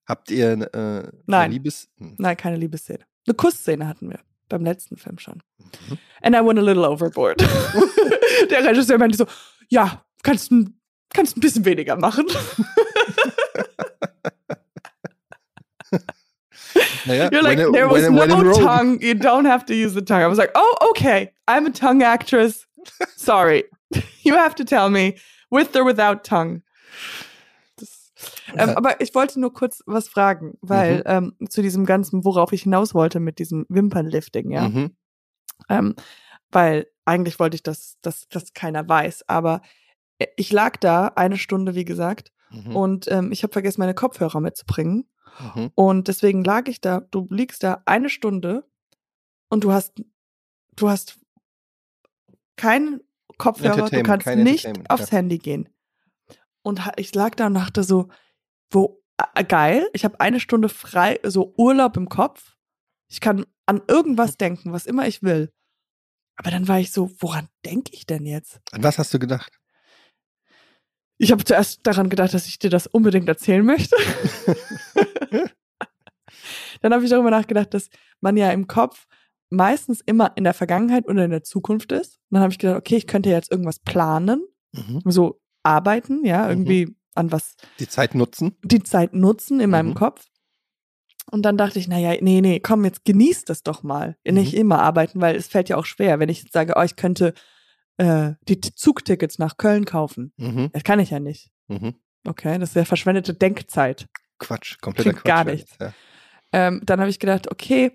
Habt 0.08 0.32
ihr 0.32 0.50
äh, 0.52 0.54
eine 0.78 1.14
Nein. 1.26 1.52
Liebes. 1.52 1.88
Hm. 1.98 2.16
Nein, 2.18 2.36
keine 2.38 2.58
Liebesszene. 2.58 3.00
Eine 3.28 3.36
Kussszene 3.36 3.88
hatten 3.88 4.10
wir 4.10 4.20
beim 4.50 4.64
letzten 4.64 4.98
Film 4.98 5.20
schon. 5.20 5.42
Mhm. 5.60 5.98
And 6.22 6.36
I 6.36 6.40
went 6.40 6.58
a 6.60 6.62
little 6.64 6.90
overboard. 6.90 7.40
der 8.50 8.66
Regisseur 8.66 8.98
meinte 8.98 9.18
so, 9.18 9.26
ja, 9.70 10.04
kannst 10.24 10.52
kannst 11.14 11.38
ein 11.38 11.42
bisschen 11.42 11.64
weniger 11.66 11.96
machen. 11.96 12.26
Naja, 17.06 17.30
You're 17.32 17.42
like, 17.44 17.58
when, 17.58 17.72
there 17.72 17.88
was 17.88 18.04
when, 18.04 18.16
when 18.16 18.32
in 18.32 18.44
no 18.46 18.54
tongue. 18.54 19.02
You 19.02 19.16
don't 19.16 19.46
have 19.46 19.66
to 19.66 19.74
use 19.76 19.94
the 19.94 20.02
tongue. 20.02 20.22
I 20.22 20.28
was 20.28 20.38
like, 20.38 20.52
oh, 20.56 20.76
okay. 20.92 21.32
I'm 21.48 21.66
a 21.66 21.72
tongue 21.72 22.04
actress. 22.04 22.66
Sorry. 23.16 23.64
you 24.24 24.36
have 24.36 24.56
to 24.56 24.64
tell 24.66 24.90
me 24.90 25.18
with 25.50 25.76
or 25.76 25.84
without 25.84 26.24
tongue. 26.24 26.62
Das, 27.78 28.12
ähm, 28.56 28.70
Ja. 28.70 28.78
aber 28.78 29.02
ich 29.02 29.16
wollte 29.16 29.40
nur 29.40 29.54
kurz 29.54 29.82
was 29.86 30.08
fragen, 30.10 30.58
weil 30.62 31.02
ähm, 31.06 31.34
zu 31.50 31.62
diesem 31.62 31.86
ganzen, 31.86 32.24
worauf 32.26 32.52
ich 32.54 32.64
hinaus 32.64 32.94
wollte 32.94 33.20
mit 33.20 33.40
diesem 33.40 33.66
Wimpernlifting, 33.70 34.52
ja. 34.52 34.68
Mhm. 34.70 34.96
Ähm, 35.70 35.96
weil 36.52 36.88
eigentlich 37.06 37.40
wollte 37.40 37.56
ich, 37.56 37.64
dass 37.64 37.98
dass 38.02 38.28
das 38.30 38.54
keiner 38.54 38.88
weiß. 38.88 39.24
Aber 39.28 39.62
äh, 40.20 40.28
ich 40.36 40.52
lag 40.52 40.78
da 40.78 41.08
eine 41.16 41.38
Stunde, 41.38 41.76
wie 41.76 41.86
gesagt, 41.86 42.32
Mhm. 42.52 42.76
und 42.76 43.12
ähm, 43.12 43.32
ich 43.32 43.44
habe 43.44 43.54
vergessen, 43.54 43.80
meine 43.80 43.94
Kopfhörer 43.94 44.40
mitzubringen. 44.40 45.08
Mhm. 45.56 45.72
Und 45.76 46.08
deswegen 46.08 46.44
lag 46.44 46.68
ich 46.68 46.82
da, 46.82 47.02
du 47.12 47.28
liegst 47.30 47.64
da 47.64 47.82
eine 47.86 48.10
Stunde 48.10 48.66
und 49.50 49.64
du 49.64 49.72
hast, 49.72 50.02
du 50.76 50.90
hast 50.90 51.20
keinen 52.56 53.02
Kopfhörer, 53.38 53.90
du 53.90 54.04
kannst 54.04 54.28
nicht 54.28 54.68
aufs 54.90 55.12
Handy 55.12 55.38
gehen. 55.38 55.70
Und 56.62 56.82
ich 56.98 57.16
lag 57.16 57.36
da 57.36 57.48
und 57.48 57.54
dachte 57.54 57.84
so, 57.84 58.10
wo, 58.70 59.02
äh, 59.36 59.44
geil, 59.44 59.90
ich 59.94 60.04
habe 60.04 60.20
eine 60.20 60.40
Stunde 60.40 60.70
frei, 60.70 61.20
so 61.24 61.54
Urlaub 61.58 61.98
im 61.98 62.10
Kopf. 62.10 62.58
Ich 63.08 63.22
kann 63.22 63.46
an 63.66 63.82
irgendwas 63.88 64.38
denken, 64.38 64.72
was 64.72 64.86
immer 64.86 65.08
ich 65.08 65.24
will. 65.24 65.52
Aber 66.36 66.52
dann 66.52 66.68
war 66.68 66.80
ich 66.80 66.92
so, 66.92 67.12
woran 67.20 67.48
denke 67.66 67.92
ich 67.94 68.06
denn 68.06 68.26
jetzt? 68.26 68.60
An 68.72 68.84
was 68.84 68.98
hast 68.98 69.14
du 69.14 69.20
gedacht? 69.20 69.60
Ich 71.18 71.32
habe 71.32 71.44
zuerst 71.44 71.80
daran 71.84 72.10
gedacht, 72.10 72.34
dass 72.34 72.48
ich 72.48 72.60
dir 72.60 72.70
das 72.70 72.88
unbedingt 72.88 73.28
erzählen 73.28 73.66
möchte. 73.66 73.96
Dann 76.82 76.94
habe 76.94 77.04
ich 77.04 77.10
darüber 77.10 77.32
nachgedacht, 77.32 77.74
dass 77.74 77.90
man 78.22 78.38
ja 78.38 78.52
im 78.52 78.68
Kopf 78.68 79.08
meistens 79.50 80.02
immer 80.02 80.32
in 80.36 80.44
der 80.44 80.54
Vergangenheit 80.54 81.08
oder 81.08 81.26
in 81.26 81.32
der 81.32 81.44
Zukunft 81.44 81.92
ist. 81.92 82.18
Und 82.30 82.36
dann 82.36 82.42
habe 82.44 82.52
ich 82.54 82.60
gedacht, 82.60 82.78
okay, 82.78 82.98
ich 82.98 83.08
könnte 83.08 83.30
jetzt 83.30 83.52
irgendwas 83.52 83.80
planen, 83.80 84.44
Mhm. 84.74 85.02
so 85.06 85.42
arbeiten, 85.64 86.24
ja, 86.24 86.48
irgendwie 86.48 86.96
an 87.16 87.32
was 87.32 87.56
Die 87.80 87.88
Zeit 87.88 88.14
nutzen. 88.14 88.56
die 88.64 88.84
Zeit 88.84 89.14
nutzen 89.16 89.60
in 89.60 89.72
meinem 89.72 89.90
Mhm. 89.90 89.94
Kopf. 89.96 90.28
Und 91.32 91.42
dann 91.44 91.58
dachte 91.58 91.80
ich, 91.80 91.88
naja, 91.88 92.14
nee, 92.22 92.42
nee, 92.42 92.60
komm, 92.60 92.86
jetzt 92.86 93.06
genießt 93.06 93.50
das 93.50 93.64
doch 93.64 93.82
mal. 93.82 94.16
Nicht 94.24 94.54
Mhm. 94.54 94.60
immer 94.60 94.80
arbeiten, 94.84 95.20
weil 95.22 95.36
es 95.36 95.48
fällt 95.48 95.70
ja 95.70 95.78
auch 95.78 95.86
schwer, 95.86 96.20
wenn 96.20 96.30
ich 96.30 96.44
jetzt 96.44 96.54
sage, 96.54 96.74
oh, 96.78 96.82
ich 96.84 96.96
könnte 96.96 97.34
äh, 97.98 98.34
die 98.48 98.62
Zugtickets 98.62 99.40
nach 99.40 99.58
Köln 99.58 99.86
kaufen. 99.86 100.32
Mhm. 100.38 100.70
Das 100.72 100.84
kann 100.84 101.00
ich 101.00 101.10
ja 101.10 101.20
nicht. 101.20 101.50
Mhm. 101.68 101.96
Okay, 102.28 102.58
das 102.60 102.70
ist 102.70 102.76
ja 102.76 102.86
verschwendete 102.86 103.34
Denkzeit. 103.34 104.08
Quatsch, 104.40 104.80
kompletter 104.82 105.12
Klingt 105.12 105.24
Quatsch. 105.24 105.28
gar 105.30 105.44
nichts. 105.44 105.78
Ja. 105.80 105.94
Ähm, 106.52 106.82
dann 106.84 107.00
habe 107.00 107.10
ich 107.10 107.20
gedacht, 107.20 107.52
okay, 107.52 107.92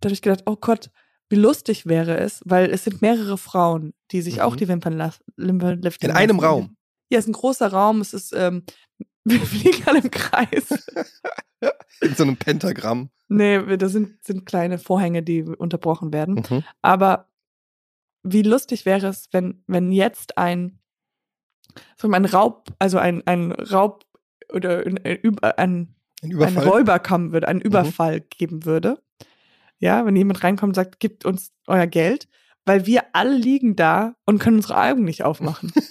dann 0.00 0.10
habe 0.10 0.14
ich 0.14 0.22
gedacht, 0.22 0.42
oh 0.46 0.56
Gott, 0.56 0.90
wie 1.30 1.36
lustig 1.36 1.86
wäre 1.86 2.18
es, 2.18 2.42
weil 2.44 2.70
es 2.70 2.84
sind 2.84 3.00
mehrere 3.02 3.38
Frauen, 3.38 3.94
die 4.10 4.20
sich 4.20 4.36
Mhm. 4.36 4.40
auch 4.42 4.56
die 4.56 4.68
Wimpern 4.68 4.98
Wimpern 5.36 5.80
liften 5.80 6.06
In 6.06 6.12
einem. 6.12 6.40
Raum. 6.40 6.76
Ja, 7.10 7.18
es 7.18 7.24
ist 7.24 7.30
ein 7.30 7.32
großer 7.34 7.68
Raum, 7.72 8.00
es 8.00 8.12
ist, 8.14 8.32
ähm, 8.32 8.64
wir 9.24 9.40
fliegen 9.40 9.82
alle 9.86 10.00
im 10.00 10.10
Kreis. 10.10 10.68
In 12.00 12.14
so 12.14 12.22
einem 12.22 12.36
Pentagramm. 12.36 13.10
nee, 13.28 13.76
da 13.76 13.88
sind, 13.90 14.24
sind 14.24 14.46
kleine 14.46 14.78
Vorhänge, 14.78 15.22
die 15.22 15.42
unterbrochen 15.42 16.12
werden. 16.12 16.36
Mhm. 16.48 16.64
Aber 16.80 17.28
wie 18.22 18.42
lustig 18.42 18.86
wäre 18.86 19.08
es, 19.08 19.28
wenn, 19.32 19.62
wenn 19.66 19.92
jetzt 19.92 20.38
ein, 20.38 20.78
so 21.98 22.10
ein 22.10 22.24
Raub, 22.24 22.70
also 22.78 22.96
ein, 22.98 23.26
ein 23.26 23.52
Raub 23.52 24.04
oder 24.52 24.84
ein, 24.86 24.98
ein, 25.04 25.16
Über- 25.16 25.58
ein 25.58 25.94
Ein 26.22 26.42
ein. 26.42 26.58
Räuber 26.58 26.98
kommen 26.98 27.32
würde, 27.32 27.48
einen 27.48 27.60
Überfall 27.60 28.20
geben 28.20 28.64
würde. 28.64 28.98
Ja, 29.78 30.04
wenn 30.04 30.16
jemand 30.16 30.42
reinkommt 30.44 30.70
und 30.70 30.74
sagt, 30.74 31.00
gebt 31.00 31.24
uns 31.24 31.52
euer 31.66 31.86
Geld, 31.86 32.28
weil 32.66 32.86
wir 32.86 33.04
alle 33.14 33.34
liegen 33.36 33.76
da 33.76 34.14
und 34.26 34.38
können 34.38 34.56
unsere 34.56 34.76
Augen 34.76 35.04
nicht 35.04 35.24
aufmachen. 35.24 35.72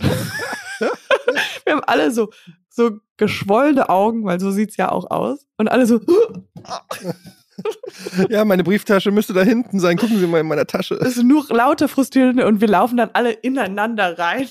wir 1.65 1.73
haben 1.73 1.83
alle 1.85 2.11
so, 2.11 2.29
so 2.69 2.99
geschwollene 3.17 3.89
Augen, 3.89 4.23
weil 4.25 4.39
so 4.39 4.51
sieht's 4.51 4.77
ja 4.77 4.91
auch 4.91 5.09
aus. 5.09 5.45
Und 5.57 5.67
alle 5.69 5.85
so, 5.85 5.99
ja, 8.29 8.45
meine 8.45 8.63
Brieftasche 8.63 9.11
müsste 9.11 9.33
da 9.33 9.43
hinten 9.43 9.79
sein. 9.79 9.97
Gucken 9.97 10.19
Sie 10.19 10.27
mal 10.27 10.39
in 10.39 10.47
meiner 10.47 10.65
Tasche. 10.67 10.97
das 10.99 11.17
ist 11.17 11.23
nur 11.23 11.45
lauter 11.49 11.87
frustrierende 11.87 12.47
und 12.47 12.61
wir 12.61 12.67
laufen 12.67 12.97
dann 12.97 13.09
alle 13.13 13.31
ineinander 13.31 14.17
rein. 14.17 14.47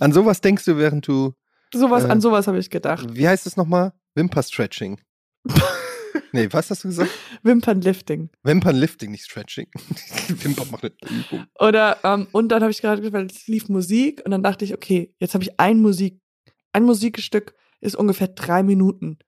An 0.00 0.12
sowas 0.12 0.40
denkst 0.40 0.64
du, 0.64 0.76
während 0.76 1.06
du. 1.06 1.32
Sowas, 1.76 2.04
Äh. 2.04 2.08
an 2.10 2.20
sowas 2.20 2.46
habe 2.46 2.58
ich 2.58 2.70
gedacht. 2.70 3.06
Wie 3.14 3.26
heißt 3.28 3.46
es 3.46 3.56
nochmal? 3.56 3.92
Wimper-Stretching. 4.14 5.00
nee, 6.32 6.48
was 6.50 6.70
hast 6.70 6.84
du 6.84 6.88
gesagt? 6.88 7.10
Wimpernlifting. 7.42 8.30
Wimpernlifting, 8.42 9.10
nicht 9.10 9.24
Stretching. 9.24 9.66
Die 10.28 10.32
Wimper 10.44 10.64
machen 10.66 10.90
eine 11.02 11.20
Übung. 11.20 11.46
Oder, 11.58 11.98
ähm, 12.04 12.26
und 12.32 12.48
dann 12.48 12.62
habe 12.62 12.70
ich 12.72 12.80
gerade, 12.80 13.12
weil 13.12 13.26
es 13.26 13.46
lief 13.46 13.68
Musik 13.68 14.22
und 14.24 14.30
dann 14.30 14.42
dachte 14.42 14.64
ich, 14.64 14.74
okay, 14.74 15.14
jetzt 15.18 15.34
habe 15.34 15.44
ich 15.44 15.58
ein 15.60 15.80
Musik, 15.80 16.20
ein 16.72 16.84
Musikstück 16.84 17.54
ist 17.80 17.96
ungefähr 17.96 18.28
drei 18.28 18.62
Minuten. 18.62 19.18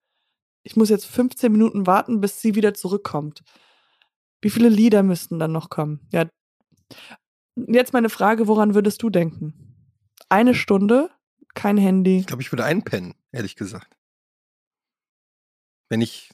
Ich 0.62 0.76
muss 0.76 0.88
jetzt 0.88 1.06
15 1.06 1.52
Minuten 1.52 1.86
warten, 1.86 2.20
bis 2.20 2.40
sie 2.40 2.54
wieder 2.54 2.74
zurückkommt. 2.74 3.42
Wie 4.40 4.50
viele 4.50 4.68
Lieder 4.68 5.02
müssten 5.02 5.38
dann 5.38 5.52
noch 5.52 5.68
kommen? 5.70 6.00
Ja. 6.12 6.26
Jetzt 7.56 7.92
meine 7.92 8.08
Frage, 8.10 8.46
woran 8.48 8.74
würdest 8.74 9.02
du 9.02 9.10
denken? 9.10 9.54
Eine 10.28 10.54
Stunde, 10.54 11.10
kein 11.54 11.76
Handy. 11.76 12.18
Ich 12.18 12.26
glaube, 12.26 12.42
ich 12.42 12.52
würde 12.52 12.64
einpennen, 12.64 13.14
ehrlich 13.32 13.56
gesagt. 13.56 13.96
Wenn 15.88 16.00
ich 16.00 16.30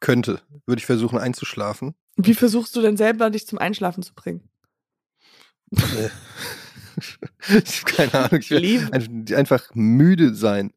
könnte, 0.00 0.40
würde 0.66 0.80
ich 0.80 0.86
versuchen 0.86 1.18
einzuschlafen. 1.18 1.94
Wie 2.16 2.34
versuchst 2.34 2.74
du 2.76 2.82
denn 2.82 2.96
selber, 2.96 3.30
dich 3.30 3.46
zum 3.46 3.58
Einschlafen 3.58 4.02
zu 4.02 4.14
bringen? 4.14 4.48
Äh, 5.72 6.08
ich 7.64 7.82
habe 7.82 7.92
keine 7.92 8.14
Ahnung. 8.14 8.40
Ich 8.40 8.50
will 8.50 9.34
einfach 9.34 9.74
müde 9.74 10.34
sein. 10.34 10.72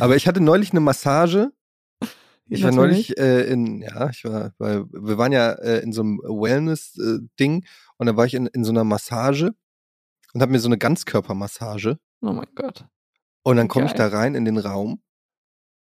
Aber 0.00 0.16
ich 0.16 0.26
hatte 0.26 0.40
neulich 0.40 0.70
eine 0.70 0.80
Massage. 0.80 1.52
Ich 2.48 2.62
war 2.62 2.72
neulich 2.72 3.16
äh, 3.18 3.44
in, 3.44 3.80
ja, 3.80 4.10
ich 4.10 4.24
war, 4.24 4.52
weil 4.58 4.84
wir 4.90 5.16
waren 5.16 5.32
ja 5.32 5.52
äh, 5.52 5.78
in 5.78 5.92
so 5.92 6.02
einem 6.02 6.18
Wellness-Ding 6.18 7.64
und 7.96 8.06
da 8.06 8.16
war 8.16 8.26
ich 8.26 8.34
in, 8.34 8.46
in 8.46 8.64
so 8.64 8.72
einer 8.72 8.84
Massage 8.84 9.54
und 10.34 10.42
habe 10.42 10.52
mir 10.52 10.60
so 10.60 10.68
eine 10.68 10.76
Ganzkörpermassage 10.76 11.98
Oh 12.22 12.32
mein 12.32 12.46
Gott. 12.54 12.86
Und 13.42 13.56
dann 13.56 13.68
komme 13.68 13.86
ich 13.86 13.92
da 13.92 14.08
rein 14.08 14.34
in 14.34 14.44
den 14.44 14.58
Raum 14.58 15.02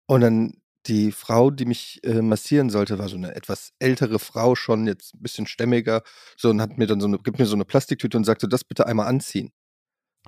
und 0.08 0.22
dann 0.22 0.54
die 0.86 1.12
Frau, 1.12 1.52
die 1.52 1.65
mich 1.65 2.00
äh, 2.04 2.22
massieren 2.22 2.69
sollte, 2.69 2.98
war 3.00 3.10
so 3.10 3.17
eine 3.17 3.36
etwas 3.36 3.74
ältere 3.80 4.17
Frau 4.17 4.56
schon, 4.56 4.88
jetzt 4.88 5.13
ein 5.13 5.22
bisschen 5.22 5.45
stämmiger, 5.45 6.04
so 6.38 6.50
und 6.50 6.62
hat 6.62 6.78
mir 6.78 6.88
dann 6.88 7.02
so 7.02 7.08
eine, 7.08 7.19
gibt 7.19 7.38
mir 7.38 7.45
so 7.45 7.56
eine 7.56 7.65
Plastiktüte 7.65 8.15
und 8.17 8.24
sagte, 8.24 8.48
das 8.48 8.63
bitte 8.63 8.88
einmal 8.88 9.08
anziehen. 9.08 9.52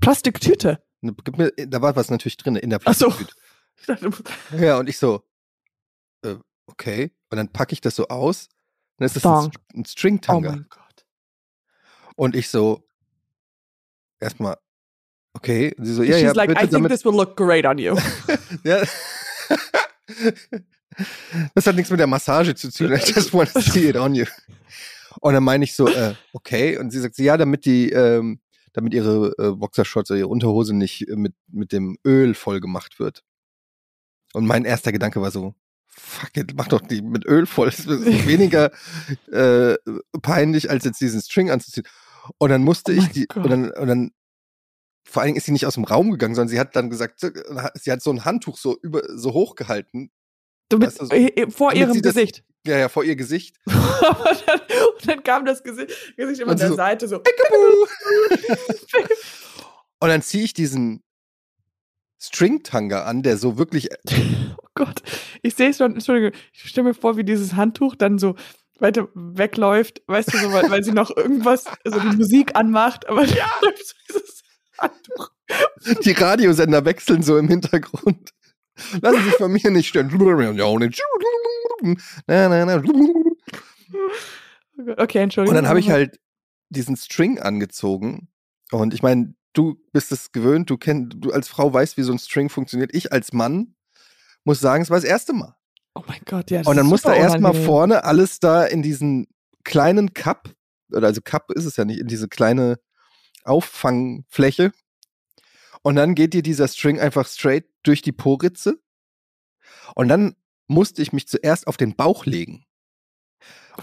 Plastiktüte. 0.02 0.84
Ne, 1.02 1.16
Gib 1.24 1.38
mir, 1.38 1.52
da 1.56 1.82
war 1.82 1.96
was 1.96 2.10
natürlich 2.10 2.38
drin 2.38 2.56
in 2.58 2.70
der 2.70 2.80
Ach 2.86 2.94
so. 2.94 3.08
Plastiktüte. 3.10 3.42
Du 4.02 4.10
musst- 4.10 4.24
Ja, 4.60 4.78
und 4.78 4.88
ich 4.90 4.98
so, 5.00 5.24
äh, 6.24 6.36
okay. 6.68 7.12
Und 7.30 7.38
dann 7.38 7.48
packe 7.52 7.74
ich 7.74 7.82
das 7.82 7.96
so 7.96 8.08
aus. 8.10 8.50
Dann 8.98 9.06
ist 9.08 9.16
das 9.16 9.26
ein, 9.26 9.52
ein 9.74 9.82
Oh 9.82 9.84
Stringtanga. 9.88 10.52
mein 10.52 10.68
Gott. 10.70 11.06
und 12.16 12.36
ich 12.36 12.50
so, 12.50 12.86
erstmal, 14.20 14.58
okay. 15.34 15.74
Und 15.78 15.86
sie 15.86 15.94
so, 15.94 16.04
ja, 16.04 16.14
she's 16.14 16.24
ja, 16.24 16.34
like, 16.34 16.50
bitte 16.50 16.66
I 16.66 16.68
think 16.68 16.90
this 16.90 17.06
will 17.06 17.14
look 17.14 17.36
great 17.36 17.66
on 17.66 17.78
you. 17.78 17.96
Ja. 18.64 18.84
Das 21.56 21.66
hat 21.66 21.76
nichts 21.76 21.90
mit 21.90 22.00
der 22.00 22.08
Massage 22.08 22.54
zu 22.54 22.70
tun. 22.72 22.94
I 22.94 23.00
just 23.00 23.34
want 23.34 23.52
to 23.54 23.62
see 23.62 23.90
it 23.90 23.96
on 23.96 24.14
you. 24.14 24.26
Und 25.22 25.34
dann 25.34 25.44
meine 25.44 25.64
ich 25.64 25.76
so, 25.76 25.88
äh, 25.88 26.16
okay. 26.34 26.78
Und 26.78 26.92
sie 26.92 27.00
sagt, 27.00 27.18
ja, 27.18 27.38
damit 27.38 27.66
die, 27.66 27.92
ähm, 27.92 28.40
damit 28.74 28.94
ihre 28.94 29.34
äh, 29.38 29.52
Boxershorts 29.52 30.12
oder 30.12 30.20
ihre 30.20 30.28
Unterhose 30.28 30.74
nicht 30.74 31.08
äh, 31.08 31.16
mit, 31.16 31.34
mit 31.48 31.72
dem 31.72 31.98
Öl 32.06 32.34
voll 32.34 32.60
gemacht 32.60 33.00
wird. 33.00 33.24
Und 34.34 34.46
mein 34.46 34.66
erster 34.66 34.92
Gedanke 34.92 35.22
war 35.22 35.32
so, 35.32 35.56
fuck 35.88 36.36
it, 36.38 36.54
mach 36.56 36.68
doch 36.68 36.82
die 36.82 37.02
mit 37.02 37.26
Öl 37.26 37.46
voll. 37.46 37.68
Das 37.68 37.80
ist 37.80 37.88
weniger 38.28 38.72
äh, 39.32 39.76
peinlich, 40.22 40.70
als 40.70 40.86
jetzt 40.86 41.02
diesen 41.02 41.22
String 41.22 41.52
anzuziehen. 41.52 41.86
Und 42.38 42.50
dann 42.50 42.64
musste 42.64 42.94
Oh 42.94 42.96
ich 42.96 43.10
die, 43.10 43.28
und 43.28 43.50
dann, 43.50 43.72
und 43.72 43.88
dann 43.88 44.12
vor 45.12 45.22
allen 45.22 45.28
Dingen 45.28 45.38
ist 45.38 45.46
sie 45.46 45.52
nicht 45.52 45.66
aus 45.66 45.76
dem 45.76 45.84
Raum 45.84 46.10
gegangen, 46.12 46.34
sondern 46.36 46.50
sie 46.50 46.60
hat 46.60 46.76
dann 46.76 46.90
gesagt, 46.90 47.20
sie 47.20 47.92
hat 47.92 48.02
so 48.02 48.12
ein 48.12 48.26
Handtuch 48.26 48.58
so 48.58 48.78
über 48.82 49.02
so 49.16 49.34
hochgehalten, 49.34 50.10
Du 50.70 50.78
mit, 50.78 50.88
Weißt 50.88 51.02
du, 51.02 51.06
so- 51.08 51.12
äh, 51.14 51.52
vor 51.52 51.72
damit 51.74 51.90
ihrem 51.90 52.02
das- 52.02 52.14
Gesicht. 52.16 52.44
ja, 52.66 52.78
ja, 52.78 52.88
vor 52.88 53.04
ihr 53.04 53.18
Gesicht. 53.18 53.58
Aber 53.66 54.38
dann, 54.46 54.60
und 54.96 55.06
dann 55.08 55.22
kam 55.24 55.44
das 55.46 55.64
Gesicht, 55.64 55.90
Gesicht 56.16 56.40
immer 56.40 56.52
Und 56.52 56.56
an 56.56 56.60
der 56.60 56.70
so- 56.70 56.76
Seite 56.76 57.08
so. 57.10 57.22
Und 60.00 60.10
dann 60.10 60.22
ziehe 60.22 60.44
ich 60.44 60.54
diesen 60.54 61.04
String-Tanga 62.20 63.04
an, 63.04 63.24
der 63.24 63.38
so 63.38 63.58
wirklich, 63.58 63.90
Oh 64.58 64.68
Gott, 64.76 65.02
ich 65.42 65.56
sehe 65.56 65.70
es 65.70 65.78
schon, 65.78 65.94
Entschuldigung, 65.94 66.40
ich 66.54 66.70
stelle 66.70 66.88
mir 66.90 66.94
vor, 66.94 67.18
wie 67.18 67.24
dieses 67.24 67.56
Handtuch 67.56 67.96
dann 67.96 68.18
so 68.20 68.36
weiter 68.80 69.10
wegläuft, 69.14 70.02
weißt 70.08 70.34
du, 70.34 70.38
so, 70.38 70.52
weil, 70.54 70.70
weil 70.72 70.84
sie 70.84 70.92
noch 70.92 71.16
irgendwas, 71.16 71.66
also 71.86 72.00
die 72.00 72.16
Musik 72.18 72.56
anmacht, 72.56 73.08
aber 73.10 73.26
ja, 73.26 73.50
dieses. 74.08 74.41
Die 76.06 76.12
Radiosender 76.12 76.86
wechseln 76.86 77.24
so 77.24 77.38
im 77.38 77.48
Hintergrund. 77.48 78.32
Lassen 79.02 79.24
sich 79.24 79.34
von 79.36 79.52
mir 79.52 79.72
nicht 79.72 79.90
stören. 79.90 80.10
Okay, 84.98 85.20
Entschuldigung. 85.20 85.56
Und 85.56 85.64
dann 85.64 85.68
habe 85.68 85.80
ich 85.80 85.90
halt 85.92 86.20
diesen 86.70 86.96
String 86.96 87.40
angezogen. 87.40 88.30
Und 88.72 88.94
ich 88.94 89.04
meine, 89.04 89.36
du 89.54 89.76
bist 89.92 90.12
es 90.12 90.32
gewöhnt, 90.32 90.70
du 90.70 90.78
kennst, 90.78 91.18
du 91.20 91.32
als 91.32 91.48
Frau 91.48 91.74
weißt, 91.74 91.98
wie 91.98 92.04
so 92.04 92.12
ein 92.12 92.20
String 92.20 92.50
funktioniert. 92.50 92.92
Ich 92.94 93.12
als 93.12 93.34
Mann 93.34 93.76
muss 94.44 94.60
sagen, 94.60 94.82
es 94.82 94.90
war 94.90 94.98
das 94.98 95.04
erste 95.04 95.34
Mal. 95.34 95.56
Oh 95.94 96.04
mein 96.08 96.22
Gott, 96.26 96.50
ja. 96.52 96.60
das 96.60 96.68
Und 96.68 96.78
dann 96.78 96.86
muss 96.86 97.02
da 97.02 97.14
erstmal 97.14 97.54
vorne 97.54 98.06
alles 98.06 98.40
da 98.40 98.64
in 98.64 98.82
diesen 98.82 99.28
kleinen 99.64 100.14
Cup, 100.14 100.50
oder 100.92 101.08
also 101.08 101.22
Cup 101.22 101.52
ist 101.52 101.66
es 101.66 101.76
ja 101.76 101.86
nicht, 101.86 102.00
in 102.00 102.08
diese 102.08 102.28
kleine 102.28 102.80
Auffangfläche. 103.44 104.72
Und 105.82 105.96
dann 105.96 106.16
geht 106.16 106.34
dir 106.34 106.44
dieser 106.44 106.68
String 106.68 107.00
einfach 107.00 107.28
straight 107.28 107.66
durch 107.84 108.02
die 108.02 108.12
Poritze. 108.12 108.80
Und 109.96 110.08
dann 110.08 110.36
musste 110.68 111.02
ich 111.02 111.14
mich 111.14 111.28
zuerst 111.28 111.68
auf 111.68 111.78
den 111.78 111.96
Bauch 111.96 112.26
legen. 112.26 112.66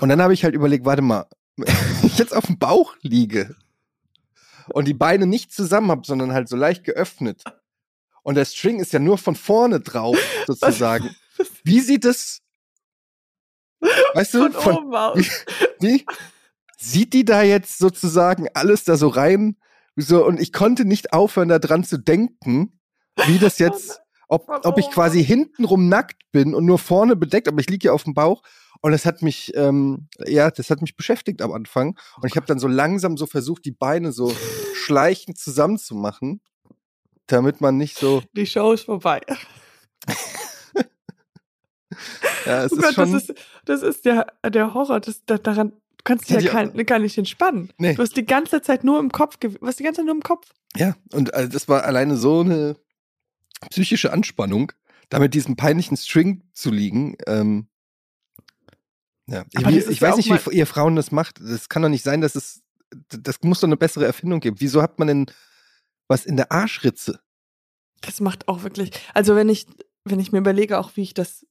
Und 0.00 0.08
dann 0.08 0.22
habe 0.22 0.34
ich 0.34 0.44
halt 0.44 0.54
überlegt, 0.54 0.84
warte 0.84 1.02
mal, 1.02 1.26
wenn 1.56 2.06
ich 2.06 2.18
jetzt 2.18 2.34
auf 2.34 2.46
dem 2.46 2.58
Bauch 2.58 2.96
liege 3.02 3.56
und 4.68 4.86
die 4.86 4.94
Beine 4.94 5.26
nicht 5.26 5.52
zusammen 5.52 5.90
habe, 5.90 6.02
sondern 6.06 6.32
halt 6.32 6.48
so 6.48 6.56
leicht 6.56 6.84
geöffnet. 6.84 7.42
Und 8.22 8.34
der 8.34 8.44
String 8.44 8.80
ist 8.80 8.92
ja 8.92 8.98
nur 8.98 9.18
von 9.18 9.34
vorne 9.36 9.80
drauf, 9.80 10.18
sozusagen. 10.46 11.14
Wie 11.64 11.80
sieht 11.80 12.04
es? 12.04 12.42
Weißt 14.14 14.34
du, 14.34 14.50
Von, 14.50 14.52
von, 14.52 14.76
oben 14.76 14.94
aus. 14.94 15.44
wie 15.80 16.04
sieht 16.80 17.12
die 17.12 17.24
da 17.24 17.42
jetzt 17.42 17.78
sozusagen 17.78 18.46
alles 18.54 18.84
da 18.84 18.96
so 18.96 19.08
rein? 19.08 19.56
So, 19.96 20.24
und 20.24 20.40
ich 20.40 20.52
konnte 20.52 20.84
nicht 20.84 21.12
aufhören, 21.12 21.48
da 21.48 21.58
dran 21.58 21.84
zu 21.84 21.98
denken, 21.98 22.78
wie 23.26 23.38
das 23.38 23.58
jetzt, 23.58 24.00
ob, 24.28 24.48
ob 24.48 24.78
ich 24.78 24.86
oben. 24.86 24.94
quasi 24.94 25.24
hintenrum 25.24 25.88
nackt 25.88 26.22
bin 26.32 26.54
und 26.54 26.64
nur 26.64 26.78
vorne 26.78 27.16
bedeckt, 27.16 27.48
aber 27.48 27.60
ich 27.60 27.68
liege 27.68 27.88
ja 27.88 27.92
auf 27.92 28.04
dem 28.04 28.14
Bauch. 28.14 28.42
Und 28.80 28.92
das 28.92 29.04
hat 29.04 29.22
mich, 29.22 29.52
ähm, 29.56 30.06
ja, 30.24 30.52
das 30.52 30.70
hat 30.70 30.80
mich 30.80 30.96
beschäftigt 30.96 31.42
am 31.42 31.50
Anfang. 31.50 31.98
Und 32.16 32.28
ich 32.28 32.36
habe 32.36 32.46
dann 32.46 32.60
so 32.60 32.68
langsam 32.68 33.16
so 33.16 33.26
versucht, 33.26 33.64
die 33.64 33.72
Beine 33.72 34.12
so 34.12 34.32
schleichend 34.74 35.36
zusammenzumachen, 35.36 36.40
damit 37.26 37.60
man 37.60 37.76
nicht 37.76 37.98
so, 37.98 38.22
Die 38.34 38.46
Show 38.46 38.72
ist 38.72 38.84
vorbei. 38.84 39.20
ja, 42.46 42.64
es 42.64 42.72
Oh 42.72 42.76
ist 42.76 42.82
Gott, 42.82 42.94
schon, 42.94 43.12
das 43.12 43.22
ist, 43.24 43.34
das 43.64 43.82
ist 43.82 44.04
der, 44.04 44.26
der 44.48 44.74
Horror. 44.74 45.00
Das, 45.00 45.24
da, 45.24 45.38
daran 45.38 45.72
du 45.98 46.04
kannst 46.04 46.30
du 46.30 46.34
Ja, 46.34 46.40
ja, 46.40 46.50
kein, 46.50 46.86
gar 46.86 46.98
nicht 46.98 47.18
entspannen. 47.18 47.72
Nee. 47.78 47.94
Du 47.94 48.02
hast 48.02 48.16
die 48.16 48.24
ganze 48.24 48.62
Zeit 48.62 48.84
nur 48.84 48.98
im 48.98 49.12
Kopf, 49.12 49.38
was 49.60 49.76
die 49.76 49.84
ganze 49.84 50.00
Zeit 50.00 50.06
nur 50.06 50.14
im 50.14 50.22
Kopf. 50.22 50.48
Ja, 50.76 50.96
und 51.12 51.34
also 51.34 51.48
das 51.48 51.68
war 51.68 51.84
alleine 51.84 52.16
so 52.16 52.40
eine 52.40 52.76
psychische 53.70 54.12
Anspannung, 54.12 54.72
da 55.08 55.18
mit 55.18 55.34
diesem 55.34 55.56
peinlichen 55.56 55.96
String 55.96 56.42
zu 56.52 56.70
liegen. 56.70 57.16
Ähm, 57.26 57.68
ja, 59.26 59.44
ich, 59.52 59.88
ich 59.88 60.00
ja 60.00 60.08
weiß 60.08 60.16
nicht, 60.16 60.30
wie 60.30 60.56
ihr 60.56 60.66
Frauen 60.66 60.96
das 60.96 61.12
macht. 61.12 61.40
Das 61.40 61.68
kann 61.68 61.82
doch 61.82 61.88
nicht 61.88 62.04
sein, 62.04 62.20
dass 62.20 62.34
es, 62.34 62.62
das 63.08 63.42
muss 63.42 63.60
doch 63.60 63.68
eine 63.68 63.76
bessere 63.76 64.06
Erfindung 64.06 64.40
geben. 64.40 64.56
Wieso 64.60 64.80
hat 64.80 64.98
man 64.98 65.08
denn 65.08 65.26
was 66.06 66.24
in 66.24 66.36
der 66.36 66.50
Arschritze? 66.50 67.20
Das 68.00 68.20
macht 68.20 68.48
auch 68.48 68.62
wirklich. 68.62 68.90
Also 69.12 69.36
wenn 69.36 69.48
ich, 69.48 69.66
wenn 70.04 70.20
ich 70.20 70.32
mir 70.32 70.38
überlege, 70.38 70.78
auch 70.78 70.92
wie 70.94 71.02
ich 71.02 71.14
das. 71.14 71.46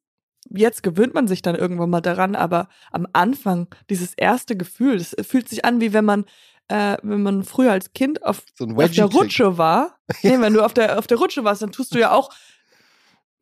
Jetzt 0.50 0.84
gewöhnt 0.84 1.14
man 1.14 1.28
sich 1.28 1.42
dann 1.42 1.56
irgendwann 1.56 1.90
mal 1.90 2.02
daran, 2.02 2.36
aber 2.36 2.70
am 2.92 3.08
Anfang, 3.14 3.68
dieses 3.90 4.14
erste 4.14 4.56
Gefühl, 4.56 4.98
das 4.98 5.16
fühlt 5.28 5.50
sich 5.50 5.66
an, 5.66 5.82
wie 5.82 5.94
wenn 5.94 6.06
man, 6.06 6.26
äh, 6.68 6.98
wenn 7.04 7.24
man 7.24 7.44
früher 7.44 7.72
als 7.72 7.94
Kind 7.94 8.24
auf, 8.24 8.44
So 8.56 8.66
auf 8.66 8.92
der. 8.92 9.06
Rutsche 9.06 9.58
war. 9.58 9.98
Nee, 10.24 10.40
wenn 10.40 10.54
du 10.54 10.64
auf 10.64 10.74
der, 10.74 10.98
auf 11.00 11.08
der 11.08 11.18
Rutsche 11.18 11.44
warst, 11.44 11.62
dann 11.62 11.72
tust 11.72 11.94
du 11.94 12.00
ja 12.00 12.12
auch 12.12 12.30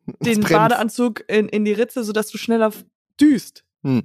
den. 0.20 0.41
Badeanzug 0.41 1.24
in, 1.28 1.48
in 1.50 1.65
die 1.65 1.74
Ritze, 1.74 2.04
sodass 2.04 2.28
du 2.28 2.38
schneller 2.38 2.72
düst. 3.20 3.63
Hm. 3.84 4.04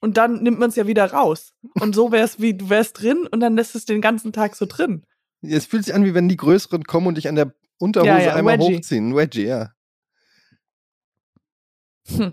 Und 0.00 0.18
dann 0.18 0.42
nimmt 0.42 0.58
man 0.58 0.68
es 0.68 0.76
ja 0.76 0.86
wieder 0.86 1.10
raus. 1.12 1.54
Und 1.80 1.94
so 1.94 2.12
wär's 2.12 2.38
wie, 2.40 2.54
du 2.54 2.68
wärst 2.68 3.00
drin 3.00 3.26
und 3.30 3.40
dann 3.40 3.56
lässt 3.56 3.74
es 3.74 3.86
den 3.86 4.00
ganzen 4.02 4.32
Tag 4.32 4.54
so 4.54 4.66
drin. 4.66 5.04
Es 5.40 5.66
fühlt 5.66 5.84
sich 5.84 5.94
an, 5.94 6.04
wie 6.04 6.14
wenn 6.14 6.28
die 6.28 6.36
Größeren 6.36 6.84
kommen 6.84 7.06
und 7.06 7.16
dich 7.16 7.28
an 7.28 7.34
der 7.34 7.54
Unterhose 7.78 8.10
Ja, 8.10 8.20
ja, 8.20 8.34
einmal 8.34 8.58
Wedgie. 8.58 8.76
hochziehen. 8.76 9.10
Ein 9.10 9.16
Wedgie, 9.16 9.46
ja. 9.46 9.70
Hm. 12.08 12.32